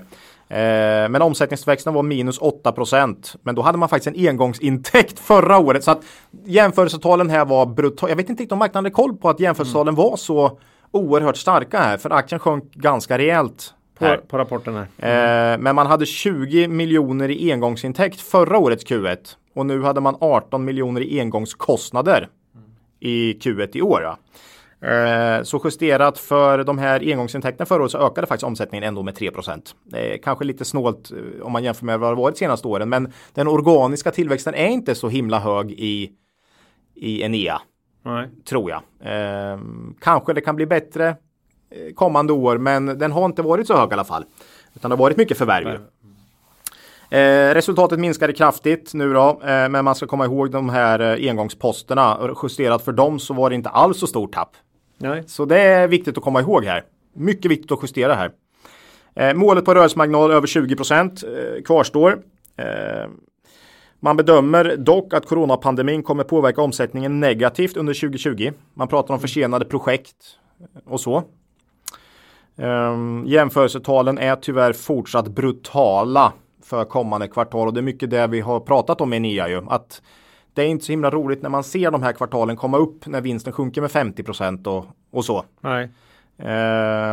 [0.49, 5.83] Eh, men omsättningsväxten var minus 8% Men då hade man faktiskt en engångsintäkt förra året.
[5.83, 6.01] Så att
[6.45, 8.09] jämförelsetalen här var brutala.
[8.11, 10.59] Jag vet inte riktigt om marknaden hade koll på att jämförelsetalen var så
[10.91, 11.97] oerhört starka här.
[11.97, 13.73] För aktien sjönk ganska rejält.
[13.99, 15.53] På, på rapporten här.
[15.53, 19.17] Eh, men man hade 20 miljoner i engångsintäkt förra årets Q1
[19.55, 22.29] och nu hade man 18 miljoner i engångskostnader
[22.99, 24.01] i Q1 i år.
[24.01, 24.17] Ja.
[24.81, 29.15] Eh, så justerat för de här engångsintäkterna förra året så ökade faktiskt omsättningen ändå med
[29.15, 29.31] 3
[29.83, 32.67] Det är kanske lite snålt eh, om man jämför med vad det varit de senaste
[32.67, 36.11] åren men den organiska tillväxten är inte så himla hög i,
[36.95, 37.61] i Enea
[38.03, 38.29] Nej.
[38.45, 38.81] tror jag.
[38.99, 39.59] Eh,
[39.99, 41.15] kanske det kan bli bättre eh,
[41.95, 44.25] kommande år, men den har inte varit så hög i alla fall.
[44.75, 45.79] Utan det har varit mycket förvärv.
[47.11, 51.29] Eh, resultatet minskade kraftigt nu då, eh, men man ska komma ihåg de här eh,
[51.29, 52.35] engångsposterna.
[52.43, 54.51] Justerat för dem så var det inte alls så stort tapp.
[54.97, 55.23] Nej.
[55.27, 56.83] Så det är viktigt att komma ihåg här.
[57.13, 58.31] Mycket viktigt att justera här.
[59.15, 62.19] Eh, målet på rörelsemarginal över 20 procent eh, kvarstår.
[62.57, 63.09] Eh,
[63.99, 68.51] man bedömer dock att coronapandemin kommer påverka omsättningen negativt under 2020.
[68.73, 70.15] Man pratar om försenade projekt
[70.85, 71.23] och så.
[72.59, 76.33] Um, jämförelsetalen är tyvärr fortsatt brutala
[76.63, 79.61] för kommande kvartal och det är mycket det vi har pratat om i NIA ju.
[79.69, 80.01] Att
[80.53, 83.21] det är inte så himla roligt när man ser de här kvartalen komma upp när
[83.21, 84.23] vinsten sjunker med 50
[84.69, 85.45] och, och så.
[85.61, 85.89] Nej.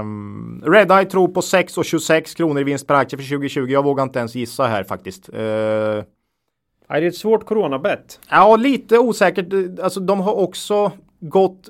[0.01, 3.67] Um, Redeye tror på 6,26 kronor i vinst per aktie för 2020.
[3.69, 5.29] Jag vågar inte ens gissa här faktiskt.
[5.29, 6.03] Uh,
[6.89, 8.21] Nej, det är ett svårt coronabett.
[8.31, 9.79] Ja, lite osäkert.
[9.83, 11.69] Alltså de har också gått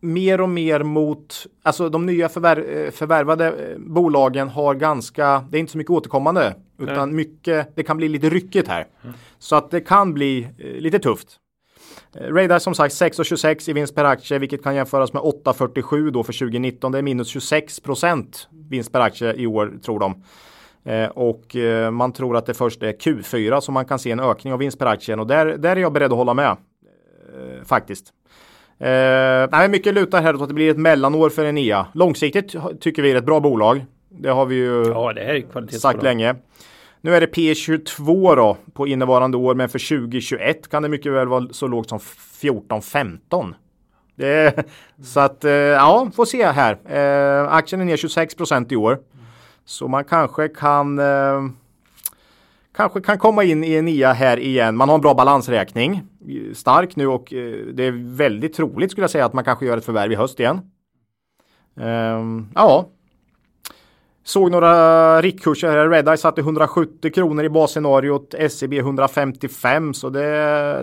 [0.00, 5.58] mer och mer mot, alltså de nya förvär, eh, förvärvade eh, bolagen har ganska, det
[5.58, 8.86] är inte så mycket återkommande, utan mycket, det kan bli lite ryckigt här.
[9.38, 11.28] Så att det kan bli eh, lite tufft.
[12.20, 16.32] Radar som sagt 6,26 i vinst per aktie, vilket kan jämföras med 8,47 då för
[16.32, 16.92] 2019.
[16.92, 20.22] Det är minus 26 procent vinst per aktie i år tror de.
[20.84, 24.20] Eh, och eh, man tror att det först är Q4 som man kan se en
[24.20, 26.56] ökning av vinst per aktien och där, där är jag beredd att hålla med.
[27.36, 28.12] Eh, faktiskt.
[28.78, 31.86] Eh, nej, mycket lutar här åt att det blir ett mellanår för Enea.
[31.94, 33.84] Långsiktigt tycker vi är ett bra bolag.
[34.08, 35.22] Det har vi ju Ja, det
[35.80, 36.34] sagt länge.
[37.00, 41.28] Nu är det P22 då på innevarande år, men för 2021 kan det mycket väl
[41.28, 43.54] vara så lågt som 14-15.
[44.14, 44.64] Det är,
[45.04, 46.78] så att eh, ja, får se här.
[46.84, 48.98] Eh, aktien är ner 26% i år.
[49.64, 51.42] Så man kanske kan eh,
[52.76, 54.76] kanske kan komma in i en nia här igen.
[54.76, 56.02] Man har en bra balansräkning.
[56.54, 59.76] Stark nu och eh, det är väldigt troligt skulle jag säga att man kanske gör
[59.76, 60.60] ett förvärv i höst igen.
[61.80, 62.88] Ehm, ja,
[64.24, 65.88] Såg några riktkurser här.
[65.88, 68.34] Redeye satte 170 kronor i basscenariot.
[68.50, 70.20] SEB 155 så det,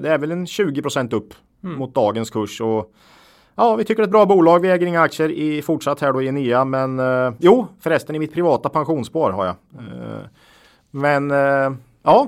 [0.01, 2.61] det är väl en 20% upp mot dagens kurs.
[2.61, 2.93] Och,
[3.55, 4.59] ja, vi tycker det är ett bra bolag.
[4.59, 6.65] Vi äger inga aktier i fortsatt här då i Enea.
[6.65, 9.55] Men eh, jo, förresten i mitt privata pensionsspar har jag.
[9.77, 10.21] Eh,
[10.93, 11.71] men eh,
[12.03, 12.27] ja.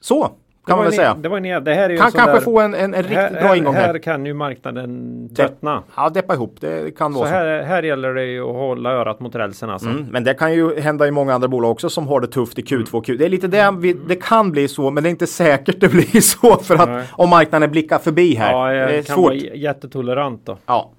[0.00, 0.30] Så
[0.66, 1.14] kan man väl en, säga.
[1.20, 3.40] Det var en, det här är Kan kanske där, få en, en, en riktigt här,
[3.42, 3.86] bra ingång här.
[3.86, 5.82] här kan ju marknaden tröttna.
[5.96, 6.56] Ja, deppa ihop.
[6.60, 7.34] Det kan Så vara så.
[7.34, 9.88] här, här gäller det ju att hålla örat mot rälsen alltså.
[9.88, 12.58] Mm, men det kan ju hända i många andra bolag också som har det tufft
[12.58, 13.16] i Q2 Q.
[13.16, 15.88] Det är lite det vi, det kan bli så, men det är inte säkert det
[15.92, 17.04] blir så för att Nej.
[17.12, 18.52] om marknaden blickar förbi här.
[18.52, 19.24] Ja, det är jag kan svårt.
[19.24, 20.58] vara jättetolerant då.
[20.66, 20.90] Ja.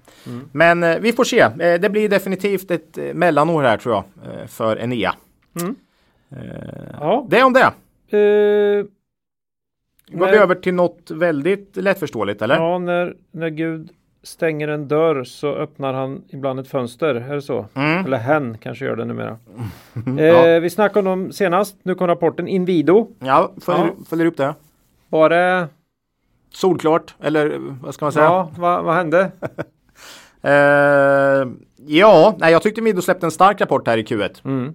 [0.52, 1.40] Men eh, vi får se.
[1.40, 5.14] Eh, det blir definitivt ett eh, mellanår här tror jag eh, för Enea.
[6.30, 6.38] Eh,
[7.00, 7.26] Ja.
[7.30, 7.64] det om det.
[8.18, 8.84] Eh,
[10.18, 12.54] Går vi över till något väldigt lättförståeligt eller?
[12.56, 13.88] ja, när, när Gud
[14.22, 17.14] stänger en dörr så öppnar han ibland ett fönster.
[17.14, 17.66] Är det så?
[17.74, 18.04] Mm.
[18.04, 19.38] Eller hen kanske gör det numera.
[20.18, 20.46] Ja.
[20.46, 21.76] eh, vi snackade om dem senast.
[21.82, 23.08] Nu kom rapporten Inwido.
[23.18, 24.04] Ja, följer, Ja.
[24.08, 24.54] följer upp det.
[25.08, 25.68] Var det...
[26.52, 28.24] Solklart, eller vad ska man säga?
[28.24, 29.30] Ja, vad, vad hände?
[30.42, 31.48] Eh,
[31.86, 34.40] ja, nej, jag tyckte Mido släppte en stark rapport här i Q1.
[34.44, 34.74] Mm.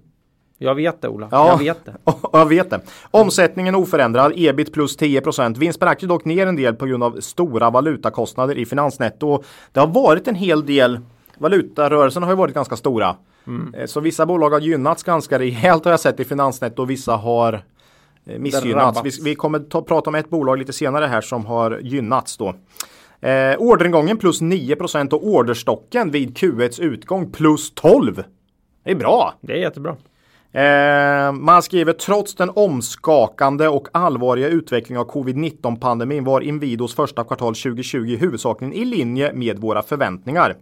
[0.63, 1.27] Jag vet det Ola.
[1.31, 1.47] Ja.
[1.47, 1.93] Jag vet det.
[2.33, 2.81] jag vet det.
[3.11, 5.21] Omsättningen oförändrad, ebit plus 10
[5.57, 9.43] Vinst per aktie dock ner en del på grund av stora valutakostnader i finansnetto.
[9.71, 10.99] Det har varit en hel del
[11.37, 13.15] Valutarörelserna har ju varit ganska stora.
[13.77, 17.15] Eh, Så vissa bolag har gynnats ganska rejält har jag sett i finansnetto och vissa
[17.15, 17.53] har
[18.25, 19.01] eh, missgynnats.
[19.03, 22.55] Vi, vi kommer ta, prata om ett bolag lite senare här som har gynnats då.
[23.27, 28.23] Eh, orderingången plus 9% och orderstocken vid Q1s utgång plus 12.
[28.83, 29.33] Det är bra.
[29.41, 29.95] Det är jättebra.
[30.53, 37.23] Eh, man skriver trots den omskakande och allvarliga utvecklingen av covid-19 pandemin var Inwidos första
[37.23, 40.55] kvartal 2020 huvudsakligen i linje med våra förväntningar.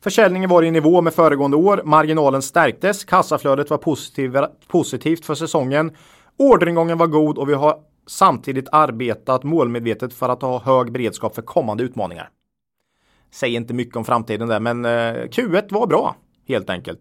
[0.00, 4.36] Försäljningen var i nivå med föregående år, marginalen stärktes, kassaflödet var positiv,
[4.68, 5.96] positivt för säsongen,
[6.36, 7.76] orderingången var god och vi har
[8.06, 12.30] samtidigt arbetat målmedvetet för att ha hög beredskap för kommande utmaningar.
[13.30, 16.16] Säger inte mycket om framtiden där, men eh, Q1 var bra
[16.48, 17.00] helt enkelt.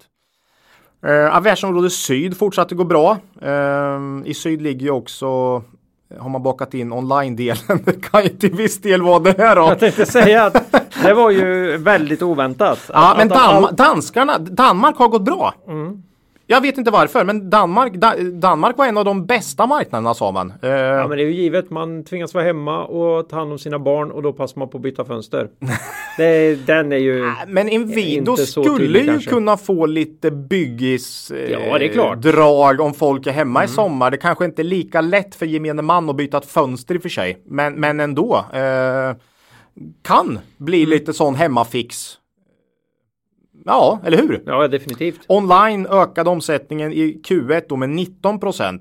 [1.07, 3.17] Eh, affärsområde Syd fortsatte gå bra.
[3.41, 5.27] Eh, I Syd ligger ju också
[6.19, 7.79] har man bakat in online-delen.
[7.85, 9.61] Det kan ju till viss del vara det här då.
[9.61, 10.71] Jag tänkte säga att
[11.03, 12.79] det var ju väldigt oväntat.
[12.93, 15.53] Ja, men Dan all- danskarna, Danmark har gått bra.
[15.67, 16.03] Mm.
[16.51, 20.31] Jag vet inte varför, men Danmark, da Danmark var en av de bästa marknaderna sa
[20.31, 20.53] man.
[20.61, 21.69] Eh, Ja, men det är ju givet.
[21.69, 24.77] Man tvingas vara hemma och ta hand om sina barn och då passar man på
[24.77, 25.49] att byta fönster.
[26.17, 27.31] det, den är ju...
[27.47, 29.29] Men Inwido skulle tydlig ju kanske.
[29.29, 32.25] kunna få lite byggis eh, Ja, det är klart.
[32.25, 32.35] Mm.
[32.35, 34.11] drag om folk är hemma i sommar.
[34.11, 37.01] Det kanske inte är lika lätt för gemene man att byta ett fönster i och
[37.01, 37.41] för sig.
[37.45, 38.45] Men, men ändå.
[38.53, 39.15] Eh,
[40.01, 40.89] kan bli Mm.
[40.89, 42.17] lite sån hemmafix.
[43.65, 44.43] Ja, eller hur?
[44.45, 45.19] Ja, definitivt.
[45.27, 48.79] Online ökade omsättningen i Q1 då med 19%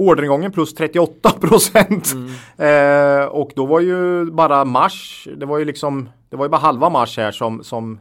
[0.00, 1.32] Orderingången plus 38
[2.64, 6.60] eh, och då var ju bara mars, det var ju liksom, det var ju bara
[6.60, 8.00] halva mars här som, som,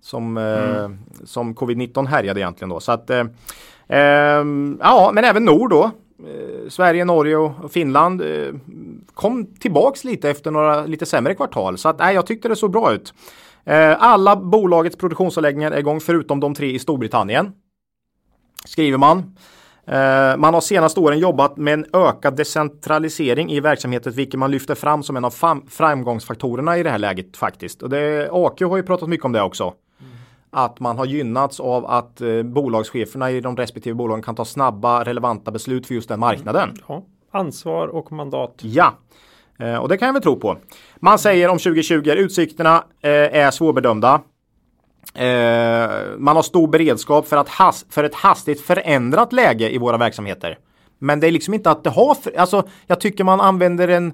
[0.00, 0.90] som, eh,
[1.24, 2.80] som covid-19 härjade egentligen då.
[2.80, 3.24] Så att, eh,
[3.88, 5.90] ehm, ja, men även Nord då.
[6.26, 8.54] Eh, Sverige, Norge och Finland eh,
[9.14, 11.78] kom tillbaks lite efter några lite sämre kvartal.
[11.78, 13.14] Så att, nej, jag tyckte det såg bra ut.
[13.64, 17.52] Eh, alla bolagets produktionsanläggningar är igång förutom de tre i Storbritannien.
[18.64, 19.36] Skriver man.
[19.86, 24.74] Eh, man har senaste åren jobbat med en ökad decentralisering i verksamheten vilket man lyfter
[24.74, 27.82] fram som en av fram framgångsfaktorerna i det här läget faktiskt.
[27.82, 29.74] Och det, AQ har ju pratat mycket om det också.
[30.50, 35.04] Att man har gynnats av att eh, bolagscheferna i de respektive bolagen kan ta snabba
[35.04, 36.76] relevanta beslut för just den marknaden.
[36.88, 37.02] Ja.
[37.30, 38.54] Ansvar och mandat.
[38.62, 38.94] Ja,
[39.62, 40.58] eh, och det kan jag väl tro på.
[40.96, 44.20] Man säger om 2020 utsikterna eh, är svårbedömda.
[45.14, 49.96] Eh, man har stor beredskap för, att has för ett hastigt förändrat läge i våra
[49.96, 50.58] verksamheter.
[50.98, 54.12] Men det är liksom inte att det har, för alltså jag tycker man använder en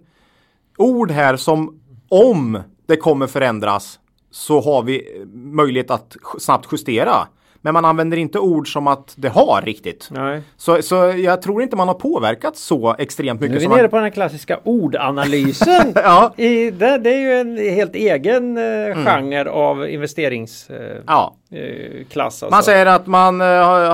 [0.77, 3.99] ord här som om det kommer förändras
[4.31, 7.29] så har vi möjlighet att snabbt justera.
[7.61, 10.09] Men man använder inte ord som att det har riktigt.
[10.11, 10.43] Nej.
[10.57, 13.61] Så, så jag tror inte man har påverkat så extremt Nu är mycket.
[13.63, 13.79] vi som man...
[13.79, 15.93] nere på den här klassiska ordanalysen.
[15.95, 16.33] Ja.
[16.37, 20.71] I, det, det är ju en helt egen eh, genre av investeringsklass.
[20.81, 22.51] Eh, Ja, eh, klass alltså.
[22.57, 23.47] man säger att man eh,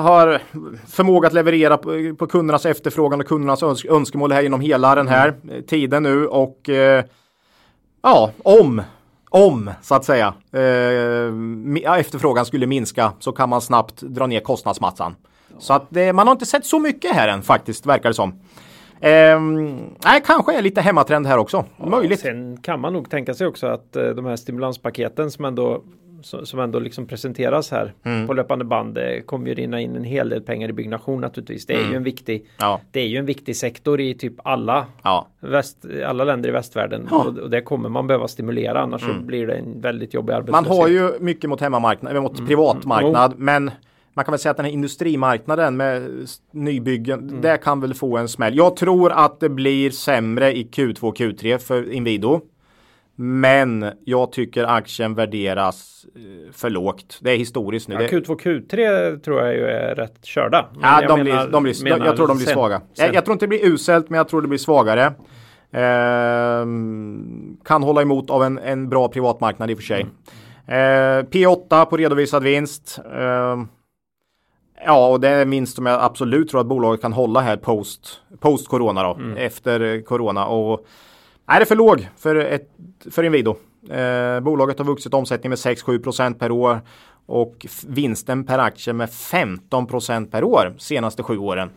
[0.03, 0.41] har-
[0.91, 5.09] förmåga att leverera på, på kundernas efterfrågan och kundernas öns önskemål här genom hela den
[5.09, 7.05] här eh, tiden nu och eh,
[8.03, 8.83] ja, om
[9.35, 10.61] om så att säga eh,
[11.83, 15.15] ja, efterfrågan skulle minska så kan man snabbt dra ner kostnadsmattan.
[15.59, 18.41] Så att det, man har inte sett så mycket här än faktiskt verkar det som.
[19.01, 21.65] Ehm, nej, kanske är lite hemmatrend här också.
[21.77, 22.21] Möjligt.
[22.21, 25.83] Sen kan man nog tänka sig också att eh, de här stimulanspaketen som ändå
[26.25, 28.27] som ändå liksom presenteras här Mm.
[28.27, 31.67] på löpande band det kommer ju rinna in en hel del pengar i byggnation naturligtvis.
[31.67, 32.47] Det är ju en viktig Mm.
[32.59, 35.29] Ja, Det är ju en viktig sektor i typ alla ja.
[35.41, 37.23] väst, alla länder i västvärlden Ja.
[37.23, 37.35] Mm.
[37.37, 40.39] och, och det kommer man behöva stimulera annars så blir det en väldigt jobbig Man
[40.43, 40.79] arbetslöshet.
[40.79, 43.71] har ju mycket mot hemmamarknad, mot privatmarknad, men
[44.17, 46.03] man kan väl säga att den här industrimarknaden med
[46.53, 48.57] nybyggen, det kan väl få en smäll.
[48.57, 52.41] Jag tror att det blir sämre i Q2 och Q3 för Inwido.
[53.17, 57.19] Men jag tycker aktien värderas eh, för lågt.
[57.23, 57.95] Det är historiskt nu.
[57.95, 60.69] Ja, Det- Q2 Q3 tror jag ju är rätt körda.
[60.73, 62.81] Men Ja, jag de menar- blir, de blir, menar jag tror de blir sen- svaga.
[62.95, 63.07] sen.
[63.07, 65.13] Jag, jag tror inte det blir uselt, men jag tror det blir svagare.
[65.73, 70.07] Ehm, kan hålla emot av en, en bra privatmarknad i och för sig.
[70.67, 72.99] Ehm, P8 på redovisad vinst.
[73.15, 73.69] Ehm,
[74.87, 77.57] ja, och det är en vinst som jag absolut tror att bolaget kan hålla här
[77.57, 80.47] post, post corona då, efter eh, corona.
[80.47, 80.87] Och
[81.47, 82.69] Nej, det är för låg för, ett,
[83.11, 83.57] för Inwido.
[83.91, 86.81] Eh, bolaget har vuxit omsättning med 6-7% per år
[87.27, 91.71] och vinsten per aktie med 15% per år senaste sju åren.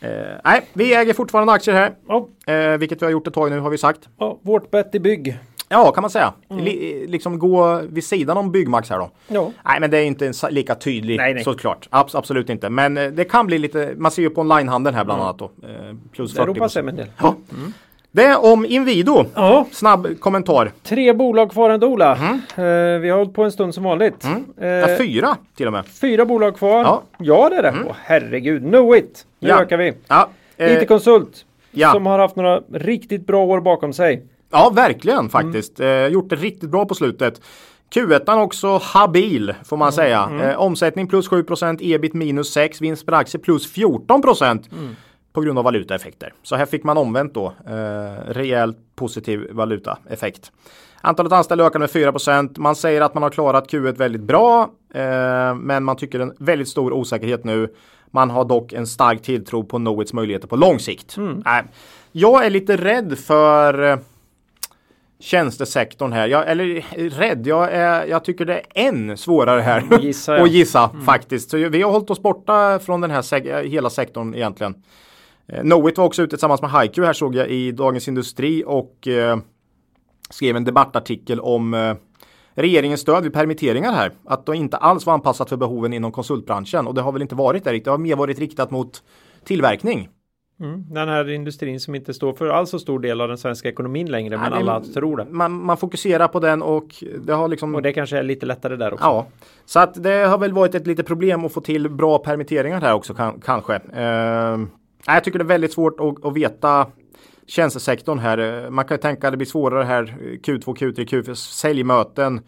[0.00, 0.10] Eh,
[0.44, 3.60] nej, vi äger fortfarande aktier här, Ja, eh, vilket vi har gjort ett tag nu
[3.60, 4.08] har vi sagt.
[4.18, 5.38] ja, vårt bett i bygg.
[5.68, 6.32] Ja, kan man säga.
[6.48, 9.10] Li, liksom gå vid sidan om Byggmax här då.
[9.28, 9.50] Ja.
[9.64, 11.44] Nej, men det är inte lika tydligt Nej, nej.
[11.44, 11.88] såklart.
[11.90, 12.70] Abs absolut inte.
[12.70, 15.44] Men eh, det kan bli lite, man ser ju på onlinehandeln här bland annat då.
[15.44, 17.06] Eh, plus Det 40 ropar sig en del.
[17.20, 17.34] Ja.
[18.14, 19.24] Det är om Inwido.
[19.34, 20.72] Ja, Snabb kommentar.
[20.82, 22.12] tre bolag kvar ändå Ola.
[22.12, 24.24] Eh, vi har hållit på en stund som vanligt.
[24.24, 24.44] Mm.
[24.60, 25.86] Ja, Eh, fyra till och med.
[26.00, 26.82] fyra bolag kvar.
[26.84, 27.02] Ja.
[27.18, 27.74] Ja, det är det.
[27.86, 29.26] Åh, herregud, know it!
[29.40, 29.62] Nu Ja.
[29.62, 29.92] ökar vi.
[30.08, 31.92] Ja, eh, IT-konsult ja.
[31.92, 34.22] som har haft några riktigt bra år bakom sig.
[34.50, 35.80] Ja, verkligen faktiskt.
[35.80, 37.40] Eh, gjort det riktigt bra på slutet.
[37.94, 40.28] Q1 också habil får man säga.
[40.42, 44.22] Eh, omsättning plus 7% ebit minus 6, vinst per aktie plus 14
[45.32, 46.32] på grund av valutaeffekter.
[46.42, 47.46] Så här fick man omvänt då.
[47.66, 50.52] Eh, rejält positiv valutaeffekt.
[51.00, 55.54] Antalet anställda ökar med 4% Man säger att man har klarat Q1 väldigt bra, eh,
[55.54, 57.68] men man tycker en väldigt stor osäkerhet nu.
[58.10, 61.16] Man har dock en stark tilltro på Knowits möjligheter på lång sikt.
[61.16, 61.42] Mm.
[61.44, 61.62] Nej,
[62.12, 63.96] jag är lite rädd för eh,
[65.20, 66.26] tjänstesektorn här.
[66.26, 70.42] Jag, eller rädd, jag, är, jag tycker det är än svårare här Gissar jag.
[70.42, 71.50] att gissa faktiskt.
[71.50, 74.74] Så vi har hållit oss borta från den här sek- hela sektorn egentligen.
[75.46, 79.08] Eh, Knowit var också ute tillsammans med Haiku här såg jag i Dagens Industri och
[79.08, 79.38] eh,
[80.30, 81.94] skrev en debattartikel om eh,
[82.54, 84.12] regeringens stöd vid permitteringar här.
[84.24, 87.34] Att de inte alls var anpassat för behoven inom konsultbranschen och det har väl inte
[87.34, 87.84] varit det riktigt.
[87.84, 89.02] Det har mer varit riktat mot
[89.44, 90.08] tillverkning.
[90.60, 90.84] Mm.
[90.94, 94.10] Den här industrin som inte står för alls så stor del av den svenska ekonomin
[94.10, 95.24] längre, men det- alla tror det.
[95.30, 98.76] Man, man fokuserar på den och det har liksom Och det kanske är lite lättare
[98.76, 99.04] där också.
[99.04, 99.26] Ja,
[99.64, 102.94] så att det har väl varit ett litet problem att få till bra permitteringar här
[102.94, 103.74] också kan, kanske.
[103.74, 104.66] Eh, nej,
[105.06, 106.86] jag tycker det är väldigt svårt att, att veta
[107.46, 108.64] tjänstesektorn här.
[108.64, 112.40] Eh, Man kan ju tänka att det blir svårare här Q2, Q3, Q4, säljmöten,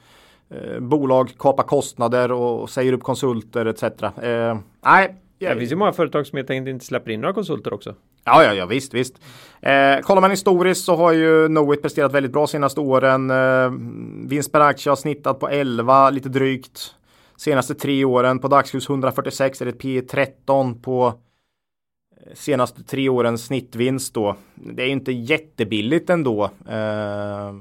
[0.51, 3.83] eh, bolag kapar kostnader och, säger upp konsulter etc.
[3.83, 7.75] Eh, nej, Det finns ju många företag som helt enkelt inte släpper in några konsulter
[7.75, 7.95] också.
[8.25, 9.15] Ja, ja, ja, visst, visst.
[9.61, 13.31] Eh, kollar man historiskt så har ju Knowit presterat väldigt bra senaste åren.
[13.31, 13.71] Eh,
[14.29, 16.95] vinst per aktie har snittat på 11, lite drygt.
[17.37, 21.15] Senaste tre åren på dagskurs 146 är det P 13 på eh,
[22.35, 24.37] senaste tre årens snittvinst då.
[24.55, 26.45] Det är ju inte jättebilligt ändå.
[26.69, 27.53] Eh,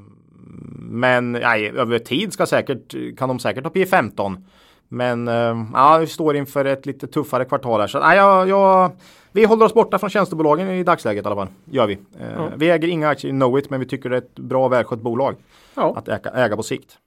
[0.80, 4.46] men nej, över tid ska säkert, kan de säkert ha P 15.
[4.88, 7.88] Men eh, ja, vi står inför ett lite tuffare kvartal här.
[7.88, 8.92] Så nej, jag, jag,
[9.32, 11.48] vi håller oss borta från tjänstebolagen i dagsläget i alla fall.
[11.66, 11.94] Gör vi.
[11.94, 12.50] Eh, Ja.
[12.56, 15.36] Vi äger inga aktier i Knowit men vi tycker det är ett bra välskött bolag
[15.76, 16.98] Ja, att äga, äga på sikt.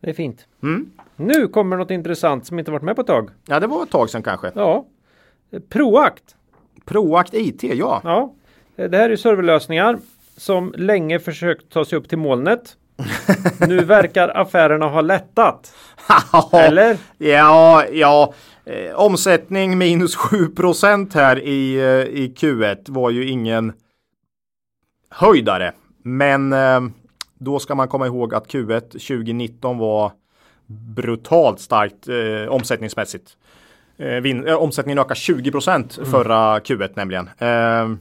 [0.00, 0.46] det är fint.
[0.62, 0.90] Mm.
[1.16, 3.30] Nu kommer något intressant som inte varit med på ett tag.
[3.46, 4.52] Ja, det var ett tag sedan kanske.
[4.54, 4.84] Ja,
[5.68, 6.36] Proact.
[6.84, 8.00] Proact IT, ja.
[8.04, 8.34] Ja,
[8.76, 9.98] det här är serverlösningar
[10.36, 12.76] som länge försökt ta sig upp till molnet.
[13.68, 15.74] Nu verkar affärerna ha lättat.
[16.52, 16.96] Eller?
[17.18, 18.34] Ja, ja.
[18.64, 23.72] Eh, omsättning minus 7% här i, eh, i Q1 var ju ingen
[25.10, 25.72] höjdare.
[26.02, 26.80] Men eh,
[27.38, 30.12] då ska man komma ihåg att Q1 2019 var
[30.66, 33.36] brutalt starkt eh, omsättningsmässigt.
[33.98, 37.30] Eh, vin- eh, omsättningen ökade 20% förra Q1 nämligen.
[37.38, 37.96] Eh,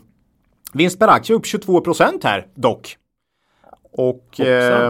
[0.74, 2.98] vinst per aktie upp 22% här dock.
[3.92, 4.88] Och eh,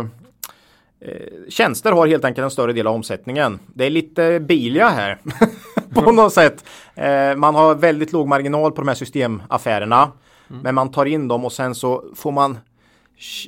[1.01, 1.11] eh,
[1.49, 3.59] tjänster har helt enkelt en större del av omsättningen.
[3.73, 5.17] Det är lite Bilia här
[5.93, 6.65] på något sätt.
[6.95, 10.11] Eh, man har väldigt låg marginal på de här systemaffärerna.
[10.47, 12.51] Men man tar in dem och sen så får man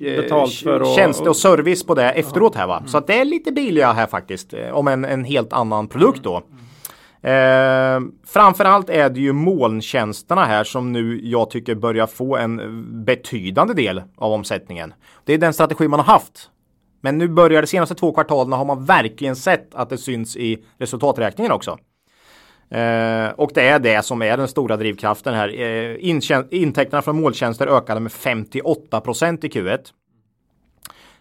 [0.02, 2.84] eh, Betalt för att- tjänster och service på det efteråt här va.
[2.88, 4.54] Så att det är lite Bilia här faktiskt.
[4.72, 6.44] Om en, en helt annan produkt då.
[7.26, 13.74] Eh, framförallt är det ju molntjänsterna här som nu jag tycker börjar få en betydande
[13.74, 14.94] del av omsättningen.
[15.24, 16.50] Det är den strategi man har haft.
[17.02, 20.64] Men nu börjar de senaste två kvartalen har man verkligen sett att det syns i
[20.78, 21.78] resultaträkningen också.
[22.70, 25.62] Eh, och det är det som är den stora drivkraften här.
[25.62, 25.96] Eh,
[26.50, 29.80] intäkterna från måltjänster ökade med 58% i Q1.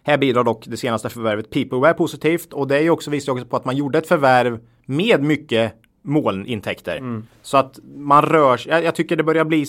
[0.03, 3.47] Här bidrar dock det senaste förvärvet Peopleware positivt och det är ju också visar också
[3.47, 5.75] på att man gjorde ett förvärv med mycket
[6.05, 7.23] molnintäkter.
[7.43, 9.67] Så att man rör sig, jag, jag tycker det börjar bli,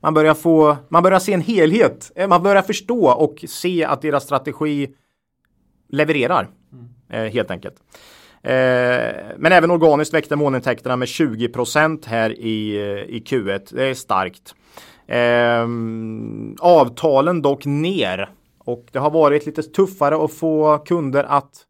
[0.00, 2.12] man börjar få, man börjar se en helhet.
[2.16, 4.88] Eh, Man börjar förstå och se att deras strategi
[5.88, 6.48] levererar.
[7.10, 7.74] Eh, helt enkelt.
[8.42, 8.52] Eh,
[9.38, 12.76] men även organiskt växte molnintäkterna med 20% här i,
[13.08, 13.74] i Q1.
[13.74, 14.54] Det är starkt.
[15.06, 15.66] Eh,
[16.60, 18.30] avtalen dock ner.
[18.58, 21.62] Och det har varit lite tuffare att få kunder att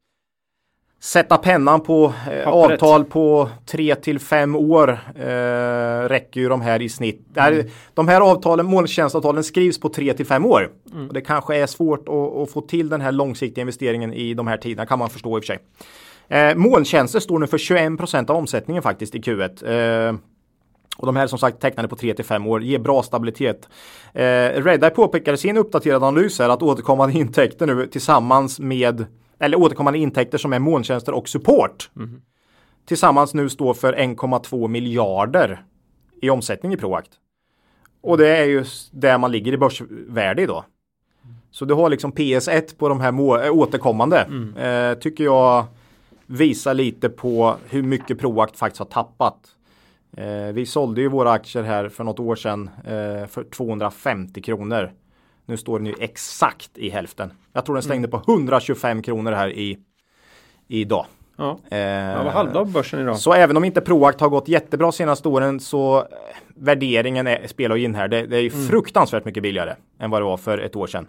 [1.05, 4.99] sätta pennan på eh, avtal på 3 till 5 år.
[5.17, 7.27] Eh, räcker ju de här i snitt.
[7.37, 7.67] Mm.
[7.95, 10.71] De här avtalen, molntjänstavtalen skrivs på 3 till 5 år.
[11.09, 14.47] Och det kanske är svårt att, att få till den här långsiktiga investeringen i de
[14.47, 15.59] här tiderna kan man förstå i och för sig.
[16.29, 20.09] Eh, molntjänster står nu för 21% av omsättningen faktiskt i Q1.
[20.09, 20.17] Eh,
[20.97, 23.69] och de här som sagt tecknade på 3 till 5 år ger bra stabilitet.
[24.13, 24.23] Eh,
[24.65, 29.07] Redeye påpekar i sin uppdaterade analys här att återkommande intäkter nu tillsammans med
[29.39, 31.91] eller återkommande intäkter som är molntjänster och support
[32.87, 35.65] tillsammans nu står för 1,2 miljarder
[36.23, 37.11] i omsättning i Proact.
[38.01, 40.65] Och det är ju där man ligger i börsvärde idag.
[41.51, 43.21] Så du har liksom PS1 på de här
[43.51, 44.21] återkommande.
[44.21, 44.49] Eh, mm.
[44.49, 44.91] återkommande.
[44.91, 45.65] Eh, tycker jag
[46.27, 49.39] visar lite på hur mycket Proact faktiskt har tappat.
[50.17, 54.93] Eh, vi sålde ju våra aktier här för något år sedan eh, för 250 kronor.
[55.47, 57.33] Nu står den ju exakt i hälften.
[57.53, 59.79] Jag tror den stängde på 125 kronor här i
[60.69, 61.07] idag.
[61.37, 63.19] Ja, Eh, ja halvdag på börsen idag.
[63.19, 66.05] så även om inte Proact har gått jättebra senaste åren så eh,
[66.57, 68.09] värderingen är, spelar ju in här.
[68.09, 68.67] Det, det är ju Mm.
[68.69, 71.07] fruktansvärt mycket billigare än vad det var för ett år sedan.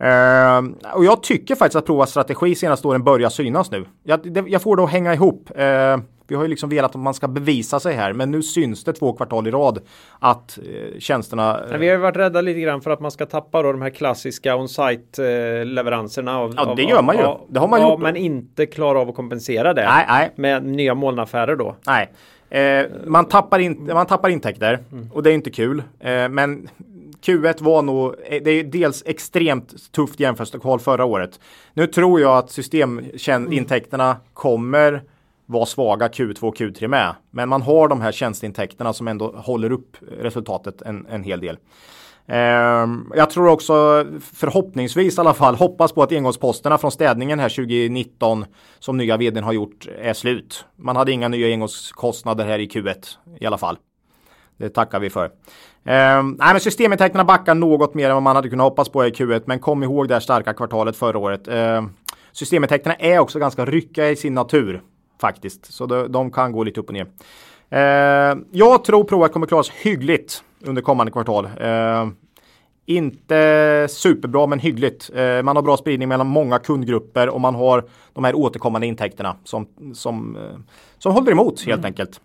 [0.00, 3.84] Eh, och jag tycker faktiskt att Proacts strategi senaste åren börjar synas nu.
[4.04, 5.50] Jag, det, jag får att hänga ihop.
[5.56, 5.96] Eh,
[6.30, 8.92] vi har ju liksom velat att man ska bevisa sig här, men nu syns det
[8.92, 9.78] två kvartal i rad
[10.18, 13.26] att eh, tjänsterna Men vi har ju varit rädda lite grann för att man ska
[13.26, 16.38] tappa då de här klassiska on-site eh, leveranserna.
[16.38, 17.22] Av, Ja, av, det gör man ju.
[17.22, 18.00] av- Det har man ja, gjort.
[18.00, 19.84] Men inte klara av att kompensera det.
[19.84, 20.30] Nej, nej.
[20.36, 21.76] Med nya molnaffärer då.
[21.86, 22.12] Nej,
[22.50, 24.78] eh, man, tappar in, man tappar intäkter
[25.12, 25.82] och det är inte kul.
[26.00, 26.68] Eh, men
[27.22, 31.40] Q1 var nog, eh, det är dels extremt tufft jämförelsekval förra året.
[31.74, 35.02] Nu tror jag att systemintäkterna kommer
[35.46, 37.14] vara svaga Q2 och Q3 med.
[37.30, 41.58] Men man har de här tjänsteintäkterna som ändå håller upp resultatet en, en hel del.
[42.26, 47.48] Ehm, jag tror också förhoppningsvis i alla fall hoppas på att engångsposterna från städningen här
[47.48, 48.44] 2019
[48.78, 50.64] som nya vdn har gjort är slut.
[50.76, 53.06] Man hade inga nya engångskostnader här i Q1
[53.40, 53.76] i alla fall.
[54.56, 55.30] Det tackar vi för.
[55.84, 59.10] Ehm, nej, men systemintäkterna backar något mer än vad man hade kunnat hoppas på i
[59.10, 61.48] Q1, men kom ihåg det här starka kvartalet förra året.
[61.48, 61.90] Ehm,
[62.32, 64.82] systemintäkterna är också ganska ryckiga i sin natur
[65.20, 67.06] faktiskt, så de, de kan gå lite upp och ner.
[67.70, 71.48] Ehm, jag tror Proact kommer klara sig hyggligt under kommande kvartal.
[71.60, 72.14] Ehm,
[72.88, 75.10] inte superbra men hyggligt.
[75.14, 79.36] Eh, man har bra spridning mellan många kundgrupper och man har de här återkommande intäkterna
[79.44, 80.58] som, som, eh,
[80.98, 82.20] som håller emot helt enkelt.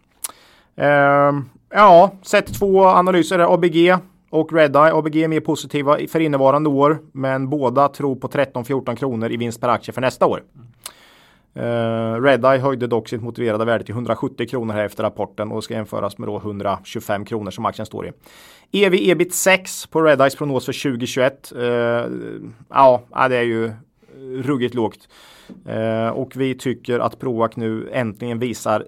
[1.76, 3.96] Ja, sett två analyser, där, ABG
[4.30, 4.94] och Redeye.
[4.94, 9.62] ABG är mer positiva för innevarande år men båda tror på 13-14 kronor i vinst
[9.62, 10.44] per aktie för nästa år.
[11.56, 15.64] Eh, uh, Redeye höjde dock sitt motiverade värde till 170 kronor här efter rapporten och
[15.64, 18.12] ska jämföras med då 125 kronor som aktien står i.
[18.84, 21.54] EV ebit 6 på Redeyes prognos för 2021.
[21.56, 22.06] Uh, eh,
[22.70, 23.72] ja, ja, det är ju
[24.44, 25.08] ruggigt lågt.
[25.70, 28.86] Uh, och vi tycker att Proac nu äntligen visar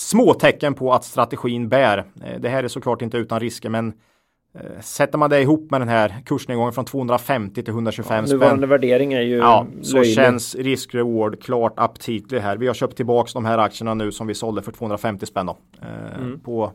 [0.00, 1.98] små tecken på att strategin bär.
[1.98, 5.80] Uh, det här är såklart inte utan risker men uh, Sätter man det ihop med
[5.80, 8.38] den här kursnedgången från 250 till 125 spänn.
[8.38, 10.14] Nuvarande värdering är ju Ja, så löjlig.
[10.14, 12.56] känns risk-reward klart aptitlig här.
[12.56, 15.56] Vi har köpt tillbaks de här aktierna nu som vi sålde för 250 spänn då,
[15.82, 16.72] eh, på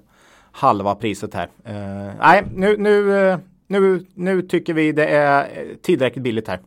[0.52, 1.50] halva priset här.
[1.64, 3.38] Eh, nej, nu, nu, eh,
[3.68, 6.60] nu, nu tycker vi det är eh, tillräckligt billigt här.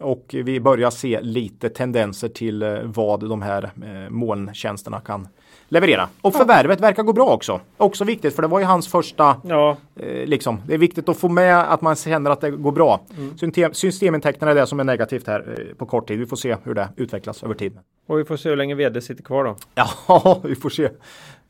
[0.00, 5.28] Och vi börjar se lite tendenser till eh, vad de här eh, molntjänsterna kan
[5.72, 6.08] leverera.
[6.20, 7.60] Och förvärvet verkar gå bra också.
[7.76, 10.62] Också viktigt för det var ju hans första Ja, Eh, liksom.
[10.66, 13.00] Det är viktigt att få med att man känner att det går bra.
[13.40, 16.18] System, systemintäkterna är det som är negativt här eh, på kort tid.
[16.18, 17.78] Vi får se hur det utvecklas över tid.
[18.06, 19.56] och vi får se hur länge vd sitter kvar då.
[19.74, 20.88] Ja, vi får se.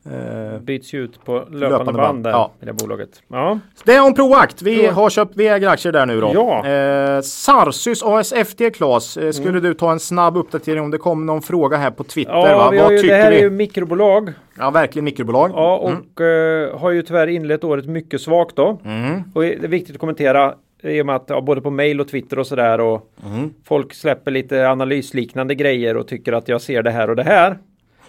[0.05, 2.51] Eh, Byts ju ut på löpande, Löpande band, där ja.
[2.61, 3.09] i det bolaget.
[3.27, 4.61] Ja, det är om Proact.
[4.61, 4.91] Vi Ja.
[4.91, 6.31] har köpt, vi äger aktier där nu då.
[6.33, 6.67] Ja.
[6.67, 9.17] Eh, Sarsys ASFT Klas.
[9.17, 12.31] Eh, skulle du ta en snabb uppdatering om det kom någon fråga här på Twitter?
[12.33, 12.65] ja va?
[12.65, 13.37] Vad ju, det tycker här vi?
[13.37, 14.33] är ju mikrobolag.
[14.57, 15.51] Ja, verkligen mikrobolag.
[15.53, 18.79] Ja, och eh, har ju tyvärr inlett året mycket svagt då.
[18.85, 19.21] Mm.
[19.33, 20.53] Och det är viktigt att kommentera
[20.83, 23.53] i och med att ja, både på mail och Twitter och sådär och Mm.
[23.65, 27.57] folk släpper lite analysliknande grejer och tycker att jag ser det här och det här.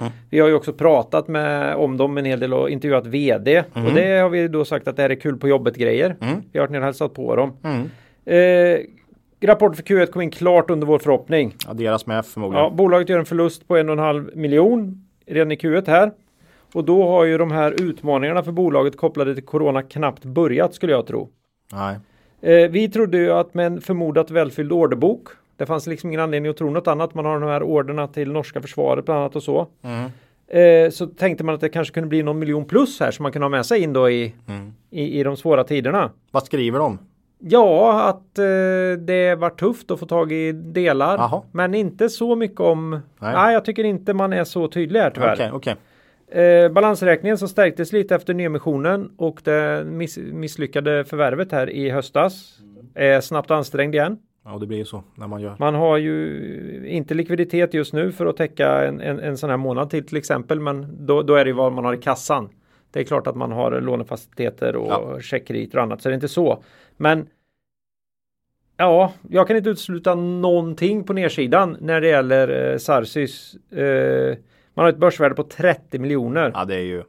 [0.01, 0.13] Mm.
[0.31, 3.93] Vi har ju också pratat med, om dem en hel del och intervjuat vd och
[3.95, 6.17] det har vi då sagt att det här är kul på jobbet grejer.
[6.21, 6.43] Mm.
[6.53, 7.53] Vi har varit nere och hälsat på dem.
[7.63, 7.91] Mm.
[8.25, 8.81] Eh,
[9.49, 11.55] rapporten för Q1 kom in klart under vår förhoppning.
[11.67, 12.65] Ja, deras med förmodligen.
[12.65, 16.13] Ja, bolaget gör en förlust på en och en halv miljon redan i Q1 här.
[16.75, 20.93] Och då har ju de här utmaningarna för bolaget kopplade till corona knappt börjat skulle
[20.93, 21.29] jag tro.
[21.73, 21.97] Nej.
[22.41, 25.29] Eh, vi trodde ju att med en förmodat välfylld orderbok.
[25.57, 27.15] Det fanns liksom ingen anledning att tro något annat.
[27.15, 29.67] Man har de här orderna till norska försvaret bland annat och så.
[29.83, 30.11] Mm.
[30.49, 33.33] Eh, så tänkte man att det kanske kunde bli någon miljon plus här som man
[33.33, 34.73] kunde ha med sig in då i, Mm.
[34.91, 36.11] i, i de svåra tiderna.
[36.31, 36.99] Vad skriver de?
[37.39, 38.45] Ja, att eh,
[39.05, 41.19] det var tufft att få tag i delar.
[41.19, 41.43] Jaha.
[41.53, 42.91] Men inte så mycket om...
[42.91, 43.01] Nej.
[43.35, 45.35] Nej, jag tycker inte man är så tydlig här tyvärr.
[45.35, 45.77] Okej, okej.
[46.43, 52.59] Eh, balansräkningen som stärktes lite efter nyemissionen och det miss misslyckade förvärvet här i höstas
[52.95, 54.19] är snabbt ansträngd igen.
[54.45, 55.57] Ja, det blir ju så när man gör.
[55.59, 59.57] Man har ju inte likviditet just nu för att täcka en, en, en sån här
[59.57, 62.49] månad till till exempel, men då, då är det ju vad man har i kassan.
[62.91, 65.21] Det är klart att man har lånefaciliteter och Ja.
[65.21, 66.63] checkkrediter och annat, så det är inte så.
[66.97, 67.27] Men
[68.77, 73.55] ja, jag kan inte utesluta någonting på nedsidan när det gäller eh, Sarsys.
[73.73, 74.37] Eh,
[74.75, 76.51] man har ett börsvärde på 30 miljoner.
[76.55, 77.03] Ja, det är ju.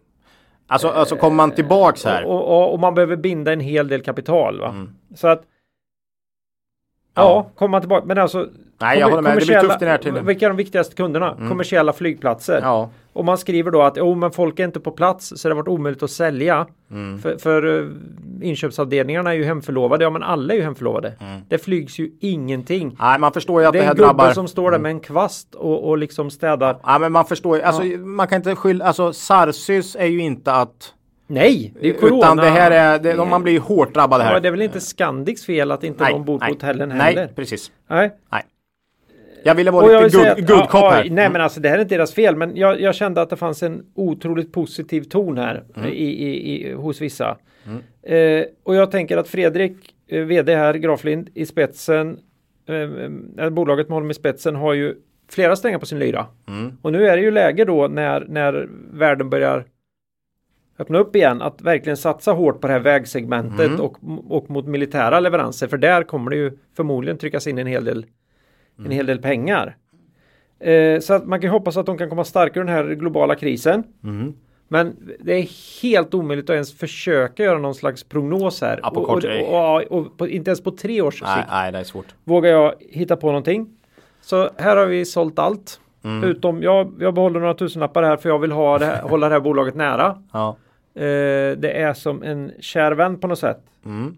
[0.68, 2.26] Alltså, alltså kommer man tillbaks här.
[2.26, 4.60] Och, och, och man behöver binda en hel del kapital.
[4.60, 4.70] Va?
[4.70, 4.90] Mm.
[5.16, 5.44] Så att
[7.16, 7.50] Ja.
[7.60, 8.06] Ja, man tillbaka.
[8.06, 8.48] Men alltså.
[8.82, 9.38] Nej, jag håller med.
[9.38, 10.26] Det blir tufft den här tiden.
[10.26, 11.36] Vilka är de viktigaste kunderna?
[11.50, 12.60] Kommersiella flygplatser.
[12.64, 12.90] Ja.
[13.14, 15.62] Och man skriver då att oh, men folk är inte på plats så det har
[15.62, 16.68] varit omöjligt att sälja.
[16.92, 17.20] Mm.
[17.22, 17.86] För, för eh,
[18.42, 20.04] inköpsavdelningarna är ju hemförlovade.
[20.04, 21.14] Ja men alla är ju hemförlovade.
[21.50, 22.96] Det flygs ju ingenting.
[23.00, 24.32] Nej, man förstår ju att Det det, är här en gubbe drabbar.
[24.34, 26.78] som står där med en kvast och, och liksom städar.
[26.84, 27.64] Ja, men man förstår ju.
[27.64, 28.86] Alltså, man kan inte skylla.
[28.86, 30.94] Alltså, Sarsys är ju inte att.
[31.28, 32.18] Nej, det är corona.
[32.18, 33.00] Utan det här är.
[33.00, 34.34] Det, man blir ju hårt drabbad här.
[34.34, 37.28] Ja, det är väl inte Scandics fel att inte de bor på hotellen nej, heller.
[37.28, 37.72] precis.
[37.88, 38.12] Nej.
[38.32, 38.44] Nej.
[39.44, 41.02] Jag ville vara lite good, att- good ja, cop ja, här.
[41.02, 41.16] Mm.
[41.16, 43.36] Nej men alltså det här är inte deras fel men jag, jag kände att det
[43.36, 45.90] fanns en otroligt positiv ton här Mm.
[45.90, 47.38] i, i, i, hos vissa.
[48.04, 49.78] Eh, och jag tänker att Fredrik,
[50.08, 52.18] eh, vd här, Graflind i spetsen,
[52.68, 54.96] eh, eh, bolaget med honom i spetsen har ju
[55.32, 56.26] flera strängar på sin lyra.
[56.48, 56.78] Mm.
[56.82, 59.66] Och nu är det ju läge då när, när världen börjar
[60.80, 63.82] öppna upp igen att verkligen satsa hårt på det här vägsegmentet Mm.
[63.82, 63.98] och,
[64.30, 68.06] och mot militära leveranser för där kommer det ju förmodligen tryckas in en hel del,
[68.86, 69.78] en hel del pengar.
[70.60, 73.36] Eh, så att man kan hoppas att de kan komma starkare ur den här globala
[73.36, 73.84] krisen.
[74.04, 74.34] Mm.
[74.68, 78.80] Men det är helt omöjligt att ens försöka göra någon slags prognos här.
[78.84, 81.84] Ja, och, och, och, och, inte ens på tre års Nej, sikt nej, det är
[81.84, 82.16] svårt.
[82.24, 83.68] vågar jag hitta på någonting.
[84.22, 85.80] Så här har vi sålt allt.
[86.04, 86.24] Mm.
[86.30, 89.36] Utom jag, jag behåller några tusenlappar här för jag vill ha det här, hålla det
[89.36, 90.22] här bolaget nära.
[90.34, 90.58] Ja.
[90.96, 93.60] Eh, det är som en kär vän på något sätt.
[93.86, 94.16] Mm.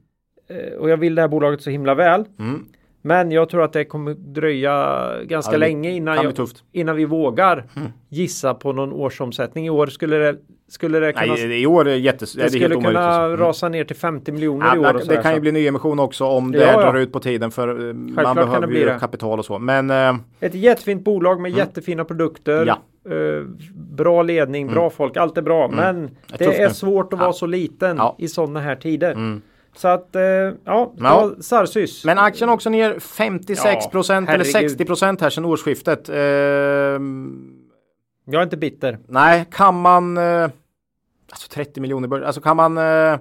[0.50, 2.26] Eh, och jag vill det här bolaget så himla väl.
[2.40, 2.66] Mm.
[3.02, 6.34] Men jag tror att det kommer dröja ganska Ja, det länge innan, jag,
[6.72, 7.64] innan vi vågar
[8.10, 9.66] gissa på någon årsomsättning.
[9.66, 10.36] I år skulle det,
[10.68, 12.34] skulle det kunna, Nej, i år är det jättes...
[12.34, 13.38] det det skulle helt kunna Mm.
[13.38, 14.94] rasa ner till 50 miljoner Ja, i år.
[14.94, 16.82] det sådär, kan ju bli nyemission också om det Ja, ja.
[16.82, 18.98] drar ut på tiden för eh, man kan det behöver ju det.
[19.00, 19.60] kapital och så.
[19.60, 22.66] Men eh, Ett jättefint bolag med jättefina produkter.
[22.66, 22.78] Ja.
[23.12, 23.44] Eh,
[23.96, 25.68] bra ledning, bra folk, allt är bra.
[25.68, 26.04] Men
[26.34, 27.26] är det är svårt att Ja.
[27.26, 28.16] vara så liten Ja.
[28.20, 29.40] i sådana här tider.
[29.76, 30.94] Så att, eh, ja, Ja.
[30.98, 31.32] ja.
[31.40, 32.06] Sarsys.
[32.06, 34.70] Men aktien också ner 56 procent Ja, eller herregud.
[34.72, 36.10] 60 procent här sedan årsskiftet.
[36.10, 37.50] Ehm,
[38.26, 39.00] Jag är inte bitter.
[39.08, 40.18] nej, kan man...
[40.18, 40.44] Eh,
[41.32, 42.78] alltså 30 miljoner bör, Alltså kan man...
[42.78, 43.18] Eh,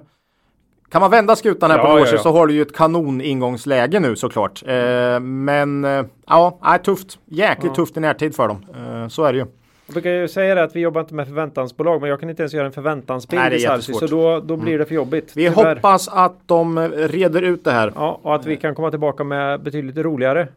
[0.89, 2.21] kan man vända skutan här Ja, på ja, några år ja.
[2.23, 4.63] så har du ju ett kanon ingångsläge nu såklart.
[4.67, 7.19] Eh, men eh, ja, tufft.
[7.25, 8.65] Jäkligt tufft i närtid för dem.
[8.75, 9.45] Eh, så är det ju.
[9.87, 12.41] Jag brukar ju säga det att vi jobbar inte med förväntansbolag men jag kan inte
[12.43, 14.05] ens göra en förväntansbild Nej, det är i Sarsys så.
[14.05, 14.17] Mm.
[14.19, 15.31] då, då blir det för jobbigt.
[15.35, 15.75] Vi tyvärr.
[15.75, 17.91] hoppas att de reder ut det här.
[17.95, 20.47] Ja, och att vi kan komma tillbaka med betydligt roligare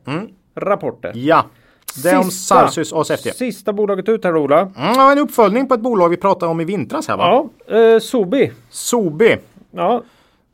[0.55, 1.13] rapporter.
[1.15, 1.45] Ja,
[2.03, 3.37] det är om Sarsys och SFT.
[3.37, 4.61] Sista bolaget ut här Ola.
[4.79, 7.47] Mm, en uppföljning på ett bolag vi pratade om i vintras här va?
[7.67, 8.51] Ja, eh, Sobi.
[8.71, 9.37] Sobi.
[9.71, 10.03] Ja,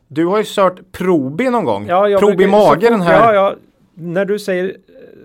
[0.09, 1.87] Du har ju kört Probi någon gång.
[1.89, 3.35] Ja, Probi brukar- mage den här.
[3.35, 3.55] Ja, ja.
[3.95, 4.77] När du säger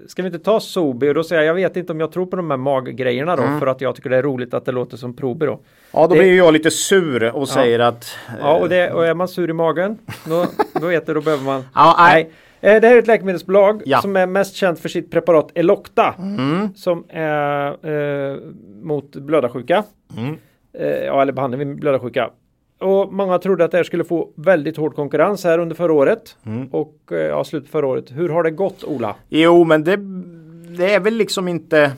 [0.07, 1.09] Ska vi inte ta Sobi?
[1.09, 3.53] Och då säger jag jag vet inte om jag tror på de här maggrejerna Mm.
[3.53, 5.59] då för att jag tycker det är roligt att det låter som Probi då.
[5.91, 8.17] Ja, då Det- blir jag lite sur och säger att...
[8.39, 10.45] Ja, och, det, och är man sur i magen då,
[10.81, 11.63] då vet du, då behöver man.
[11.75, 12.31] Ja, nej.
[12.61, 14.01] Eh, Det här är ett läkemedelsbolag Ja.
[14.01, 16.15] som är mest känt för sitt preparat Elocta.
[16.17, 16.73] Mm.
[16.75, 17.67] Som är
[18.31, 18.37] eh,
[18.83, 19.83] mot blödarsjuka.
[20.17, 20.35] Mm.
[20.73, 22.29] Eh, ja, eller behandling vid blödarsjuka.
[22.81, 26.37] Och många trodde att det här skulle få väldigt hård konkurrens här under förra året.
[26.45, 26.67] Mm.
[26.67, 28.05] Och eh, ja, slutet på förra året.
[28.11, 29.15] Hur har det gått Ola?
[29.29, 29.95] Jo, men det,
[30.77, 31.91] det är väl liksom inte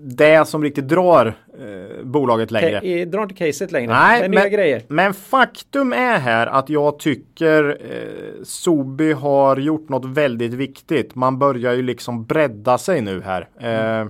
[0.00, 2.80] det som riktigt drar eh, bolaget längre.
[2.80, 3.92] Ke- drar inte caset längre.
[3.92, 4.82] Nej, är nya men, grejer.
[4.88, 11.14] men faktum är här att jag tycker eh, Sobi har gjort något väldigt viktigt.
[11.14, 13.48] Man börjar ju liksom bredda sig nu här.
[13.60, 14.08] Eh,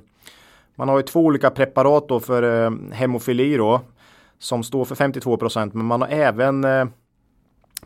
[0.75, 3.81] man har ju två olika preparat då för eh, hemofili då.
[4.39, 5.75] Som står för 52 procent.
[5.75, 6.87] Men man har även eh,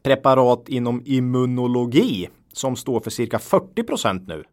[0.03, 2.29] preparat inom immunologi.
[2.53, 4.45] Som står för cirka 40 procent nu.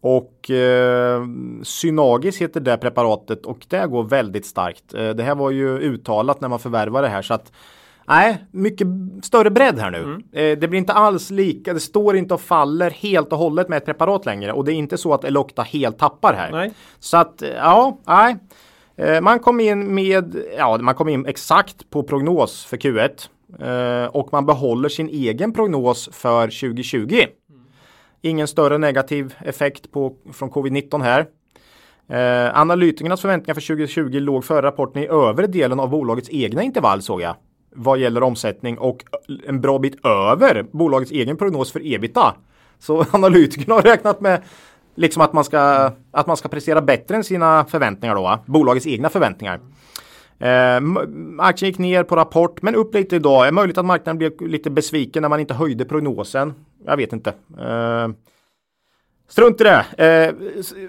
[0.00, 1.22] Och eh,
[1.62, 4.94] Synagis heter det preparatet och det går väldigt starkt.
[4.94, 7.52] Eh, det här var ju uttalat när man förvärvade det här så att
[8.08, 8.86] Nej, mycket
[9.22, 10.22] större bredd här nu.
[10.32, 13.76] Eh, det blir inte alls lika, det står inte och faller helt och hållet med
[13.76, 16.50] ett preparat längre och det är inte så att Elocta helt tappar här.
[16.52, 16.72] Nej.
[16.98, 18.36] Så att eh, ja, nej.
[18.96, 23.28] Eh, man kom in med, ja man kom in exakt på prognos för Q1
[23.60, 27.24] eh, och man behåller sin egen prognos för 2020.
[28.20, 31.26] Ingen större negativ effekt på, från covid-19 här.
[32.08, 37.02] Eh, analytikernas förväntningar för 2020 låg före rapporten i övre delen av bolagets egna intervall
[37.02, 37.36] såg jag.
[37.74, 39.04] Vad gäller omsättning och
[39.46, 42.34] en bra bit över bolagets egen prognos för ebita.
[42.78, 44.42] Så analytikerna har räknat med
[44.94, 48.38] liksom att man ska, att man ska prestera bättre än sina förväntningar då.
[48.46, 49.60] Bolagets egna förväntningar.
[50.38, 50.80] Eh,
[51.38, 53.46] aktien gick ner på rapport men upp lite idag.
[53.48, 56.54] Är möjligt att marknaden blev lite besviken när man inte höjde prognosen.
[56.86, 57.30] Jag vet inte.
[57.60, 58.08] Eh,
[59.28, 59.84] strunt i det.
[60.06, 60.34] Eh,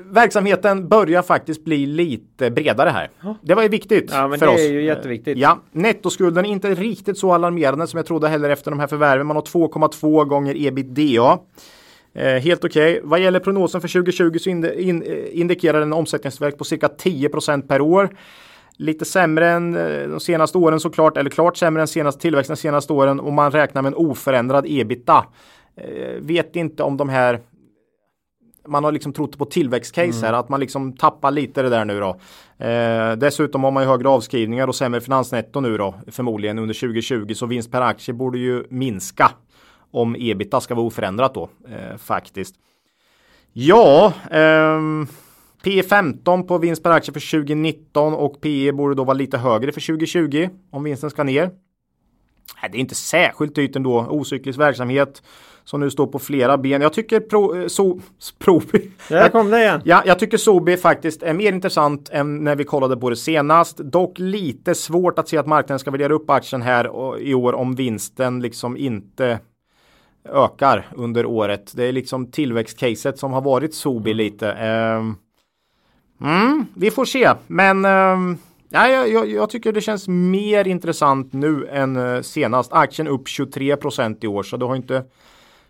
[0.06, 3.10] verksamheten börjar faktiskt bli lite bredare här.
[3.42, 4.60] Det var ju viktigt Ja, men för det oss.
[4.62, 5.38] är ju jätteviktigt.
[5.38, 9.28] Ja, nettoskulden är inte riktigt så alarmerande som jag trodde heller efter de här förvärven.
[9.28, 11.40] Man har 2,2 gånger ebitda.
[12.16, 13.02] Eh, helt okej.
[13.04, 17.82] Vad gäller prognosen för 2020 så eh, indikerar den en omsättningstillväxt på cirka 10% per
[17.82, 18.10] år.
[18.78, 22.62] Lite sämre än eh, de senaste åren såklart, eller klart sämre än senaste tillväxten de
[22.62, 25.26] senaste åren och man räknar med en oförändrad ebita.
[26.20, 27.42] Vet inte om de här
[28.68, 30.24] man har liksom trott på tillväxtcase mm.
[30.24, 32.20] här, att man liksom tappar lite det där nu då.
[32.66, 37.34] Eh, dessutom har man ju högre avskrivningar och sämre finansnetto nu då, förmodligen under 2020,
[37.34, 39.32] så vinst per aktie borde ju minska
[39.94, 42.56] om ebita ska vara oförändrat då, eh, faktiskt.
[43.54, 45.08] Ja, ehm,
[45.64, 49.72] P 15 på vinst per aktie för 2019 och PE borde då vara lite högre
[49.72, 51.52] för 2020 om vinsten ska ner.
[52.62, 55.24] Det är inte särskilt dyrt ändå, ocyklisk verksamhet
[55.64, 56.82] som nu står på flera ben.
[56.82, 58.00] Jag tycker Pro, eh, so,
[58.40, 58.92] Probi.
[59.10, 59.82] Där kom det igen.
[59.86, 63.78] Ja, jag tycker Sobi faktiskt är mer intressant än när vi kollade på det senast.
[63.78, 67.76] Dock lite svårt att se att marknaden ska värdera upp aktien här i år om
[67.76, 69.40] vinsten liksom inte
[70.26, 71.72] ökar under året.
[71.76, 74.18] Det är liksom tillväxtcaset som har varit Sobi mm.
[74.18, 74.52] lite.
[74.52, 75.16] Ehm,
[76.22, 78.38] mm, vi får se, men um,
[78.70, 82.74] ja, jag, jag, tycker det känns mer intressant nu än uh, senast.
[82.74, 85.04] Aktien upp 23% i år, så det har inte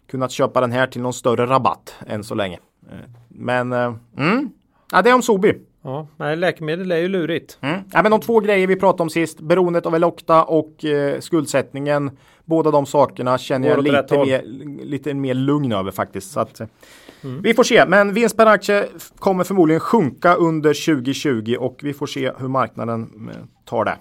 [0.08, 2.60] kunnat köpa den här till någon större rabatt än så länge.
[2.92, 2.98] Eh,
[3.28, 4.50] men uh, mm,
[4.92, 5.54] ja, det är om Sobi.
[5.84, 7.58] Ja, nej, läkemedel är ju lurigt.
[7.62, 7.80] Mm.
[7.92, 12.12] Ja, men de två grejer vi pratade om sist, beroendet av Elocta och eh, skuldsättningen.
[12.45, 14.41] Båda de sakerna känner jag lite mer,
[14.84, 16.32] lite mer lugn över faktiskt.
[16.32, 16.61] Så att,
[17.24, 17.41] mm.
[17.41, 18.88] Vi får se, men vinst per aktie
[19.20, 23.98] kommer förmodligen sjunka under 2020 och vi får se hur marknaden eh, tar det.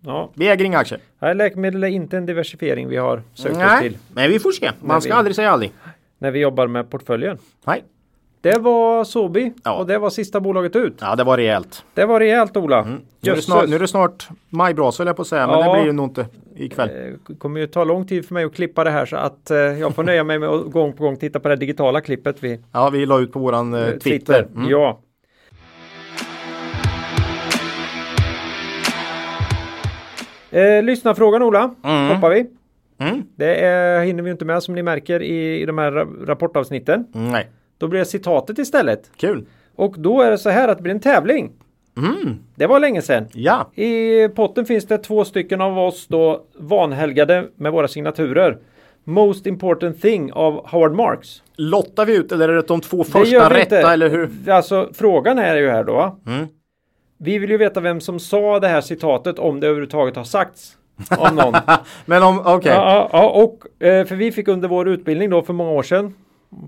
[0.00, 0.30] Ja.
[0.34, 1.00] Vi äger inga aktier.
[1.18, 3.98] Nej, läkemedel är inte en diversifiering vi har sökt Nej, oss till.
[4.14, 4.70] Men vi får se.
[4.80, 5.72] Man ska vi, aldrig säga aldrig.
[6.18, 7.38] När vi jobbar med portföljen.
[7.66, 7.84] Nej.
[8.40, 9.78] Det var Sobi ja.
[9.78, 10.98] och det var sista bolaget ut.
[11.00, 11.84] Ja, det var rejält.
[11.94, 12.82] Det var rejält Ola.
[12.82, 13.00] Mm.
[13.20, 15.58] Nu, är det snart, nu är det snart majbrasa höll jag på att säga, men
[15.58, 16.88] det blir ju nog inte ikväll.
[16.88, 19.50] Det eh, kommer ju ta lång tid för mig att klippa det här så att
[19.50, 22.36] eh, jag får nöja mig med att gång på gång titta på det digitala klippet
[22.40, 22.60] vi.
[22.72, 24.10] Ja, vi la ut på våran eh, Twitter.
[24.10, 24.48] Twitter.
[24.54, 24.70] Mm.
[24.70, 25.00] Ja.
[30.50, 32.08] Eh, lyssnarfrågan Ola, mm.
[32.08, 32.46] hoppar vi.
[32.98, 33.22] Mm.
[33.36, 35.92] Det är, hinner vi inte med som ni märker i, i de här
[36.26, 37.06] rapportavsnitten.
[37.12, 37.48] Nej.
[37.78, 39.10] Då blir det citatet istället.
[39.16, 39.46] Kul.
[39.76, 41.52] Och då är det så här att det blir en tävling.
[41.96, 42.38] Mm.
[42.54, 43.26] Det var länge sedan.
[43.32, 43.70] Ja.
[43.74, 48.58] I potten finns det två stycken av oss då vanhelgade med våra signaturer.
[49.04, 51.42] Most important thing av Howard Marks.
[51.56, 53.78] Lottar vi ut eller är det de två första rätta inte.
[53.78, 54.50] eller hur?
[54.50, 56.18] Alltså frågan är ju här då.
[56.26, 56.46] Mm.
[57.18, 60.76] Vi vill ju veta vem som sa det här citatet om det överhuvudtaget har sagts.
[61.18, 61.54] Om någon.
[62.06, 62.54] Men om, okej.
[62.54, 62.74] Okay.
[62.74, 66.14] Ja, ja, och eh, för vi fick under vår utbildning då för många år sedan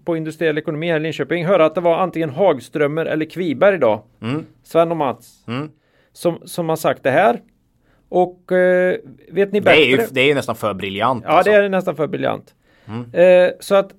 [0.05, 4.05] på industriell ekonomi här i Linköping höra att det var antingen Hagströmer eller Kviberg då.
[4.23, 4.47] Mm.
[4.63, 5.45] Sven och Mats.
[5.49, 5.71] Mm.
[6.13, 7.41] Som, som har sagt det här.
[8.09, 8.97] Och eh,
[9.31, 9.81] vet ni bättre?
[9.81, 11.25] Det är, ju, det är nästan för briljant.
[11.27, 11.53] Ja, alltså.
[11.53, 12.55] det är nästan för briljant.
[12.89, 13.15] Mm.
[13.15, 13.91] Eh, så att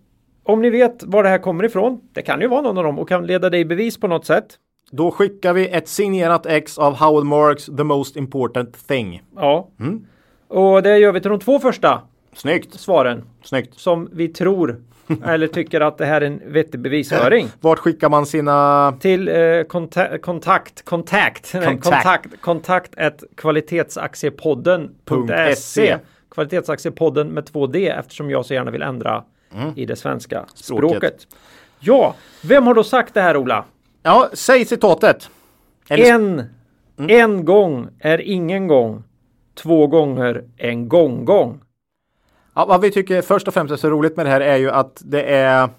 [0.43, 2.01] om ni vet var det här kommer ifrån.
[2.13, 4.25] Det kan ju vara någon av dem och kan leda dig i bevis på något
[4.25, 4.45] sätt.
[4.91, 9.23] Då skickar vi ett signerat ex av Howard Marks The Most Important Thing.
[9.35, 9.69] Ja.
[9.79, 10.05] Mm.
[10.47, 12.01] Och det gör vi till de två första
[12.33, 12.79] Snyggt.
[12.79, 13.23] svaren.
[13.43, 13.79] Snyggt.
[13.79, 14.81] Som vi tror
[15.25, 17.47] eller tycker att det här är en vettig bevisföring.
[17.59, 18.91] Vart skickar man sina?
[18.99, 21.51] Till eh, konta kontakt, kontakt,
[21.81, 25.97] kontakt, kontakt ett kvalitetsaktiepodden.se
[26.31, 29.23] Kvalitetsaktiepodden med två D eftersom jag så gärna vill ändra
[29.55, 29.73] mm.
[29.75, 30.89] i det svenska språket.
[30.89, 31.27] språket.
[31.79, 33.65] Ja, vem har då sagt det här Ola?
[34.03, 35.29] Ja, säg citatet.
[35.89, 36.13] Eller...
[36.13, 36.43] En,
[36.97, 37.09] mm.
[37.09, 39.03] en gång är ingen gång.
[39.55, 41.61] Två gånger en gång-gång.
[42.55, 44.71] Ja, vad vi tycker först och främst är så roligt med det här är ju
[44.71, 45.69] att det är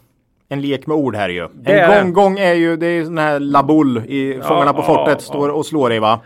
[0.49, 1.49] en lek med ord här ju.
[1.55, 5.19] Det en gång-gång är ju, det är sån här labull i Fångarna ja, på fortet,
[5.19, 6.21] ja, står och slår i va.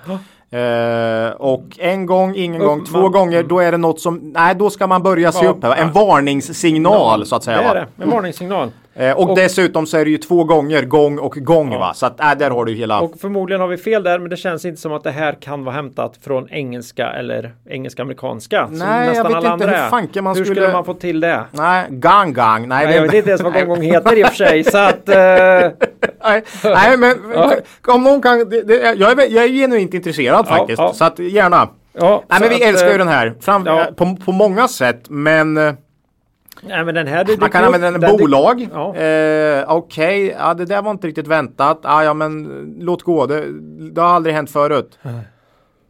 [0.55, 4.55] Uh, och en gång, ingen gång, två man, gånger, då är det något som, nej
[4.55, 5.77] då ska man börja se upp här.
[5.77, 7.59] En varningssignal så att säga.
[7.59, 8.71] Det är det, en varningssignal.
[8.99, 11.79] Eh, och, och, dessutom så är det ju två gånger gång och gång ja.
[11.79, 11.95] va.
[11.95, 13.01] Så att äh, där har du hela.
[13.01, 15.65] Och förmodligen har vi fel där men det känns inte som att det här kan
[15.65, 18.69] vara hämtat från engelska eller engelska amerikanska.
[18.71, 20.61] Nej jag vet inte hur fanken man hur skulle.
[20.61, 21.45] skulle man få till det?
[21.51, 22.69] Nej, gang gang.
[22.69, 22.95] Nej, Nej det...
[22.95, 25.09] jag vet inte ens vad gång gång heter i och för sig så att.
[25.09, 25.15] Uh...
[26.25, 27.55] Nej, nej men ja.
[27.87, 28.39] om någon kan.
[28.39, 30.99] Det, det, jag, är, jag är genuint intresserad ja, faktiskt.
[30.99, 31.69] Så att gärna.
[31.93, 33.35] Ja, Nej men vi att, älskar ju den här.
[33.41, 33.65] Fram,
[33.97, 35.77] på, på många sätt men
[36.63, 38.69] Nej, men den här, det, Man kan använda den i bolag.
[38.73, 38.97] Ja.
[38.97, 40.37] Eh, Okej, okay.
[40.39, 41.81] ja, det där var inte riktigt väntat.
[41.83, 42.45] Ah, ja, men
[42.81, 43.27] låt gå.
[43.27, 43.45] Det,
[43.93, 44.99] det har aldrig hänt förut.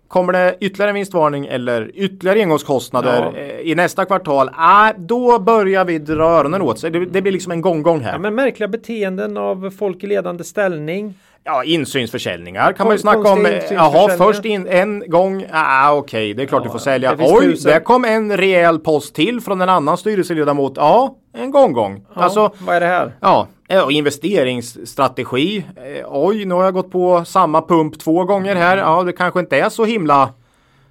[0.09, 3.41] Kommer det ytterligare en vinstvarning eller ytterligare engångskostnader ja.
[3.41, 4.51] Eh, i nästa kvartal?
[4.57, 6.91] Ah, då börjar vi dra öronen åt sig.
[6.91, 8.13] Det, det blir liksom en gång-gång här.
[8.13, 11.15] Ja, men märkliga beteenden av folk i ledande ställning.
[11.47, 13.47] Ja, insynsförsäljningar kan man ju snacka om.
[13.71, 15.47] Jaha, först in en gång.
[15.53, 17.17] Ah, Okej, okay, det är klart ja, du får sälja.
[17.19, 17.73] Oj, tusen.
[17.73, 20.73] där kom en rejäl post till från en annan styrelseledamot.
[20.77, 22.07] Ja, en gång gång.
[22.15, 23.13] Ja, alltså, vad är det här?
[23.21, 25.67] Ja, Ja, investeringsstrategi.
[25.77, 28.77] Eh, oj, nu har jag gått på samma pump två gånger här.
[28.77, 30.31] Ja, det kanske inte är så himla...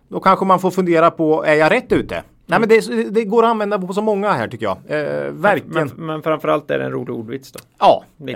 [0.08, 2.24] Då kanske man får fundera på, är jag rätt ute?
[2.46, 4.78] Nej men det, det, går att använda på så många här tycker jag.
[4.88, 5.92] Eh, verkligen.
[5.96, 7.60] Men, men framförallt är det en rolig ordvits då.
[7.80, 8.36] Ja, eh,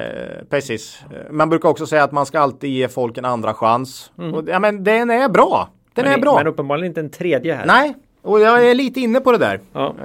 [0.49, 1.01] precis.
[1.11, 4.11] Eh, man brukar också säga att man ska alltid ge folk en andra chans.
[4.17, 4.33] Mm.
[4.33, 5.69] Och, ja men den är bra.
[5.93, 6.37] Den men, är bra.
[6.37, 7.65] Men uppenbarligen inte en tredje här.
[7.65, 9.59] Nej, och jag är lite inne på det där.
[9.73, 9.95] Ja.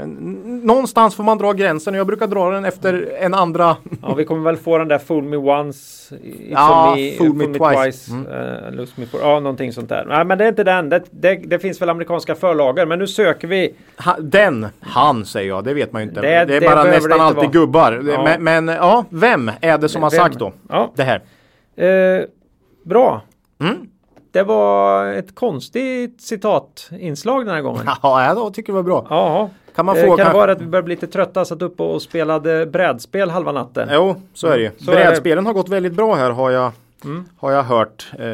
[0.44, 3.76] Någonstans får man dra gränsen och jag brukar dra den efter en andra.
[4.02, 6.14] Ja, vi kommer väl få den där Fool Me Once.
[6.50, 7.84] Ja, me, fool, me, me twice.
[7.84, 8.26] twice mm.
[8.26, 10.04] uh, lose me for, ja, någonting sånt där.
[10.08, 10.88] Nej, men det är inte den.
[10.88, 12.86] Det, det, det finns väl amerikanska förlager.
[12.86, 13.74] Men nu söker vi.
[13.98, 15.64] Ha, den, han säger jag.
[15.64, 16.20] Det vet man ju inte.
[16.20, 17.50] Det, det är bara nästan alltid vara.
[17.50, 18.02] gubbar.
[18.06, 18.24] Ja.
[18.24, 20.52] Men, men, ja, vem är det som har sagt då?
[20.68, 20.92] Ja.
[20.96, 21.20] Det här.
[22.18, 22.26] Uh,
[22.84, 23.22] bra.
[23.60, 23.76] Mm.
[24.34, 27.82] Det var ett konstigt citatinslag den här gången.
[28.02, 29.06] Ja, jag tycker det var bra.
[29.10, 29.50] Ja.
[29.74, 31.82] Kan, man få, kan, kan det vara att vi börjar bli lite trötta, satt uppe
[31.82, 33.88] och spelade brädspel halva natten?
[33.92, 34.66] Jo, så är det ju.
[34.66, 34.84] Mm.
[34.86, 36.72] Brädspelen har gått väldigt bra här har jag,
[37.04, 37.24] mm.
[37.38, 38.10] har jag hört.
[38.18, 38.26] Eh,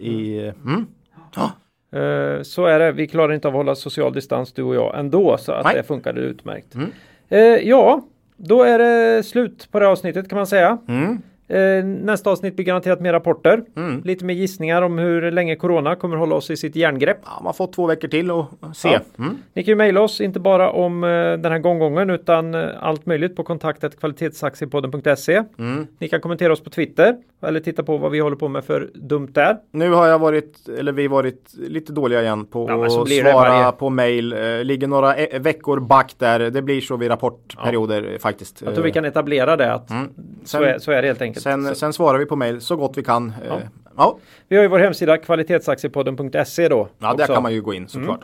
[0.00, 0.86] i, mm.
[1.34, 1.50] ja.
[1.98, 2.92] Eh, så är det.
[2.92, 5.74] Vi klarar inte av att hålla social distans du och jag ändå så att Nej.
[5.76, 6.74] det funkade utmärkt.
[6.74, 6.92] Mm.
[7.28, 8.02] Eh, ja,
[8.36, 10.78] då är det slut på det avsnittet kan man säga.
[10.88, 11.22] Mm.
[11.48, 13.62] Eh, nästa avsnitt blir garanterat mer rapporter.
[13.76, 14.02] Mm.
[14.04, 17.18] Lite mer gissningar om hur länge Corona kommer hålla oss i sitt järngrepp.
[17.24, 18.88] Ja, man får två veckor till och se.
[18.88, 19.00] Ja.
[19.18, 19.38] Mm.
[19.54, 23.06] Ni kan ju mejla oss, inte bara om eh, den här gånggången utan eh, allt
[23.06, 25.42] möjligt på kontaktet kvalitetsaktiepodden.se.
[25.58, 25.86] Mm.
[25.98, 28.90] Ni kan kommentera oss på Twitter eller titta på vad vi håller på med för
[28.94, 29.56] dumt där.
[29.70, 33.90] Nu har jag varit, eller vi varit lite dåliga igen på ja, att svara på
[33.90, 34.32] mejl.
[34.32, 36.50] Eh, ligger några e veckor back där.
[36.50, 38.18] Det blir så vid rapportperioder ja.
[38.18, 38.62] faktiskt.
[38.62, 40.08] Jag tror vi kan etablera det att mm.
[40.44, 41.37] Sen, så, är, så är det helt enkelt.
[41.38, 43.32] Sen, sen svarar vi på mejl så gott vi kan.
[43.48, 43.54] Ja.
[43.54, 43.60] Eh,
[43.96, 44.18] ja.
[44.48, 46.88] Vi har ju vår hemsida kvalitetsaktiepodden.se då.
[46.98, 47.16] Ja, också.
[47.16, 48.20] där kan man ju gå in såklart.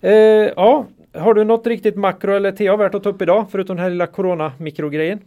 [0.00, 0.46] Mm.
[0.46, 3.46] Eh, ja, har du något riktigt makro eller TA värt att ta upp idag?
[3.50, 5.20] Förutom den här lilla corona mikrogrejen?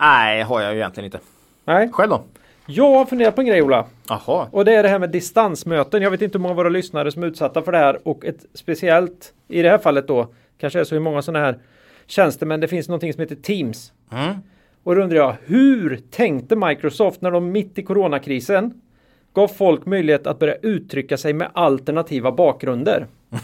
[0.00, 1.20] Nej, har jag ju egentligen inte.
[1.64, 1.90] Nej.
[1.92, 2.22] Själv då?
[2.66, 3.86] Jag har funderat på en grej Ola.
[4.08, 4.48] Jaha.
[4.50, 6.02] Och det är det här med distansmöten.
[6.02, 8.24] Jag vet inte hur många av våra lyssnare som är utsatta för det här och
[8.24, 10.28] ett speciellt i det här fallet då
[10.58, 11.58] kanske är så hur många sådana här
[12.06, 13.92] tjänster men det finns någonting som heter Teams.
[14.12, 14.34] Mm.
[14.84, 18.74] Och då undrar jag, hur tänkte Microsoft när de mitt i coronakrisen
[19.34, 23.06] gav folk möjlighet att börja uttrycka sig med alternativa bakgrunder?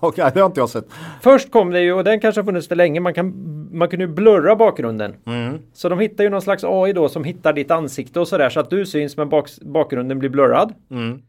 [0.00, 0.86] Okej, okay, det har inte jag sett.
[1.22, 3.34] Först kom det ju, och den kanske har funnits för länge, man, kan,
[3.72, 5.14] man kunde ju blurra bakgrunden.
[5.26, 5.58] Mm.
[5.72, 8.60] Så de hittar ju någon slags AI då som hittar ditt ansikte och sådär så
[8.60, 10.74] att du syns men bak, bakgrunden blir blurrad.
[10.90, 11.22] Mm.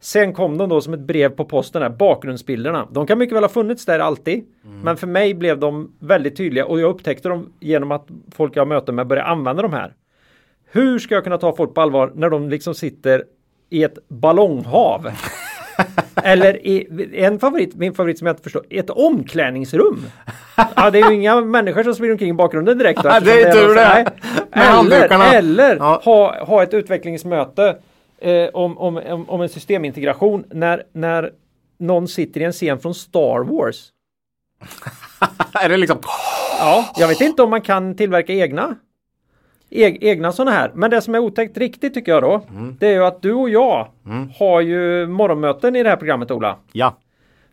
[0.00, 2.88] Sen kom de då som ett brev på posten här, bakgrundsbilderna.
[2.90, 4.44] De kan mycket väl ha funnits där alltid.
[4.64, 4.80] Mm.
[4.80, 8.68] Men för mig blev de väldigt tydliga och jag upptäckte dem genom att folk jag
[8.68, 9.94] möter med började använda de här.
[10.70, 13.24] Hur ska jag kunna ta folk på allvar när de liksom sitter
[13.70, 15.10] i ett ballonghav?
[16.14, 20.06] Eller i, en favorit, min favorit som jag inte förstår, ett omklädningsrum.
[20.76, 23.02] Ja, det är ju inga människor som springer omkring i bakgrunden direkt.
[23.02, 24.12] Då, det är tur det.
[24.52, 26.00] Eller, eller ja.
[26.04, 27.76] ha, ha ett utvecklingsmöte
[28.20, 31.32] eh, om, om, om en systemintegration när, när
[31.78, 33.92] någon sitter i en scen från Star Wars.
[35.52, 35.98] är det liksom?
[36.58, 38.76] Ja, jag vet inte om man kan tillverka egna.
[39.70, 40.70] E egna sådana här.
[40.74, 42.42] Men det som är otäckt riktigt tycker jag då.
[42.50, 42.76] Mm.
[42.80, 44.30] Det är ju att du och jag mm.
[44.38, 46.56] har ju morgonmöten i det här programmet Ola.
[46.72, 46.96] Ja.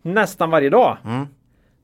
[0.02, 0.98] Nästan varje dag.
[1.06, 1.28] Mm.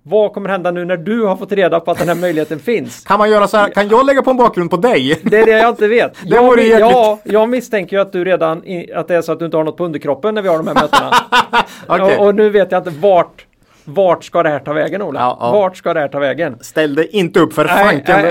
[0.04, 3.04] Vad kommer hända nu när du har fått reda på att den här möjligheten finns?
[3.04, 3.70] Kan man göra så här?
[3.70, 5.20] Kan jag lägga på en bakgrund på dig?
[5.24, 6.14] Det är det jag inte vet.
[6.24, 6.80] det jag, jäkligt...
[6.80, 8.58] ja, jag misstänker ju att du redan
[8.96, 10.68] att det är så att du inte har något på underkroppen när vi har de
[10.68, 11.14] här mötena.
[12.06, 12.18] okay.
[12.18, 13.46] och, och, nu vet jag inte vart
[13.86, 15.20] vart ska det här ta vägen Ola?
[15.20, 15.52] Ja, ja.
[15.52, 16.58] Vart ska det här ta vägen?
[16.62, 18.26] Ställ dig inte upp för fanken.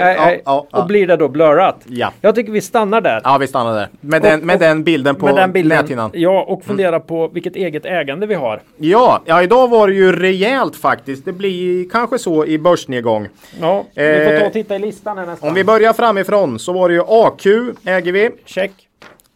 [0.44, 1.76] Ja, och blir det då blurrat?
[1.86, 2.12] Ja.
[2.20, 3.20] Jag tycker vi stannar där.
[3.24, 3.88] Ja, vi stannar där.
[4.00, 6.10] Med, och, den, med och, den bilden på den bilden, näthinnan.
[6.14, 7.06] Ja, och fundera mm.
[7.06, 8.62] på vilket eget ägande vi har.
[8.76, 11.24] Ja, ja, idag var det ju rejält faktiskt.
[11.24, 13.28] Det blir kanske så i börsnedgång.
[13.60, 15.48] Ja, vi får ta och eh, titta i listan här nästan.
[15.48, 17.46] Om vi börjar framifrån så var det ju AQ
[17.84, 18.30] äger vi.
[18.44, 18.72] Check.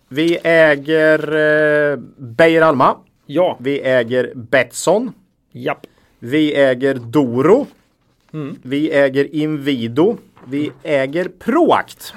[0.09, 1.19] Vi äger
[1.93, 2.97] eh, Beijer Alma.
[3.27, 3.57] Ja.
[3.61, 5.13] Vi äger Betsson.
[5.53, 5.87] Japp.
[6.25, 7.67] Vi äger Doro.
[8.33, 8.57] Mm.
[8.63, 10.17] Vi äger Invido.
[10.47, 12.15] Vi äger Proact.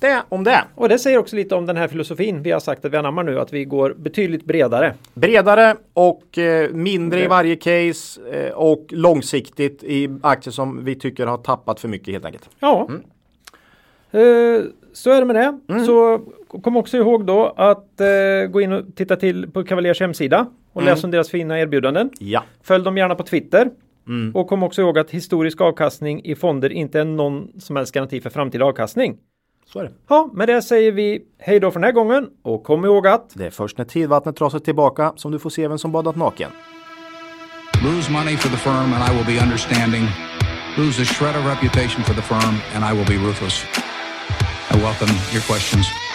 [0.00, 0.64] Det om det.
[0.74, 3.22] Och det säger också lite om den här filosofin vi har sagt att vi anammar
[3.22, 4.94] nu, att vi går betydligt bredare.
[5.14, 7.24] Bredare och eh, mindre okay.
[7.24, 12.14] i varje case eh, och långsiktigt i aktier som vi tycker har tappat för mycket
[12.14, 12.48] helt enkelt.
[12.58, 12.88] Ja.
[12.88, 13.02] Mm.
[14.10, 15.58] Eh, så är det med det.
[15.68, 15.86] Mm.
[15.86, 16.20] Så
[16.62, 18.00] kom också ihåg då att
[18.50, 20.94] gå in och titta till på Cavaliers hemsida och mm.
[20.94, 22.10] läs om deras fina erbjudanden.
[22.18, 22.44] Ja.
[22.62, 23.70] Följ dem gärna på Twitter.
[24.08, 24.36] Mm.
[24.36, 28.20] Och kom också ihåg att historisk avkastning i fonder inte är någon som helst garanti
[28.20, 29.16] för framtida avkastning.
[29.72, 29.90] Så är det.
[30.08, 33.30] Ja, med det säger vi hej då för den här gången och kom ihåg att
[33.34, 36.16] det är först när tidvattnet drar sig tillbaka som du får se vem som badat
[36.16, 36.50] naken.
[37.84, 40.04] Lose money for the firm and I will be understanding.
[40.78, 43.64] Lose a shred of reputation for the firm and I will be ruthless.
[44.70, 46.09] I welcome your questions.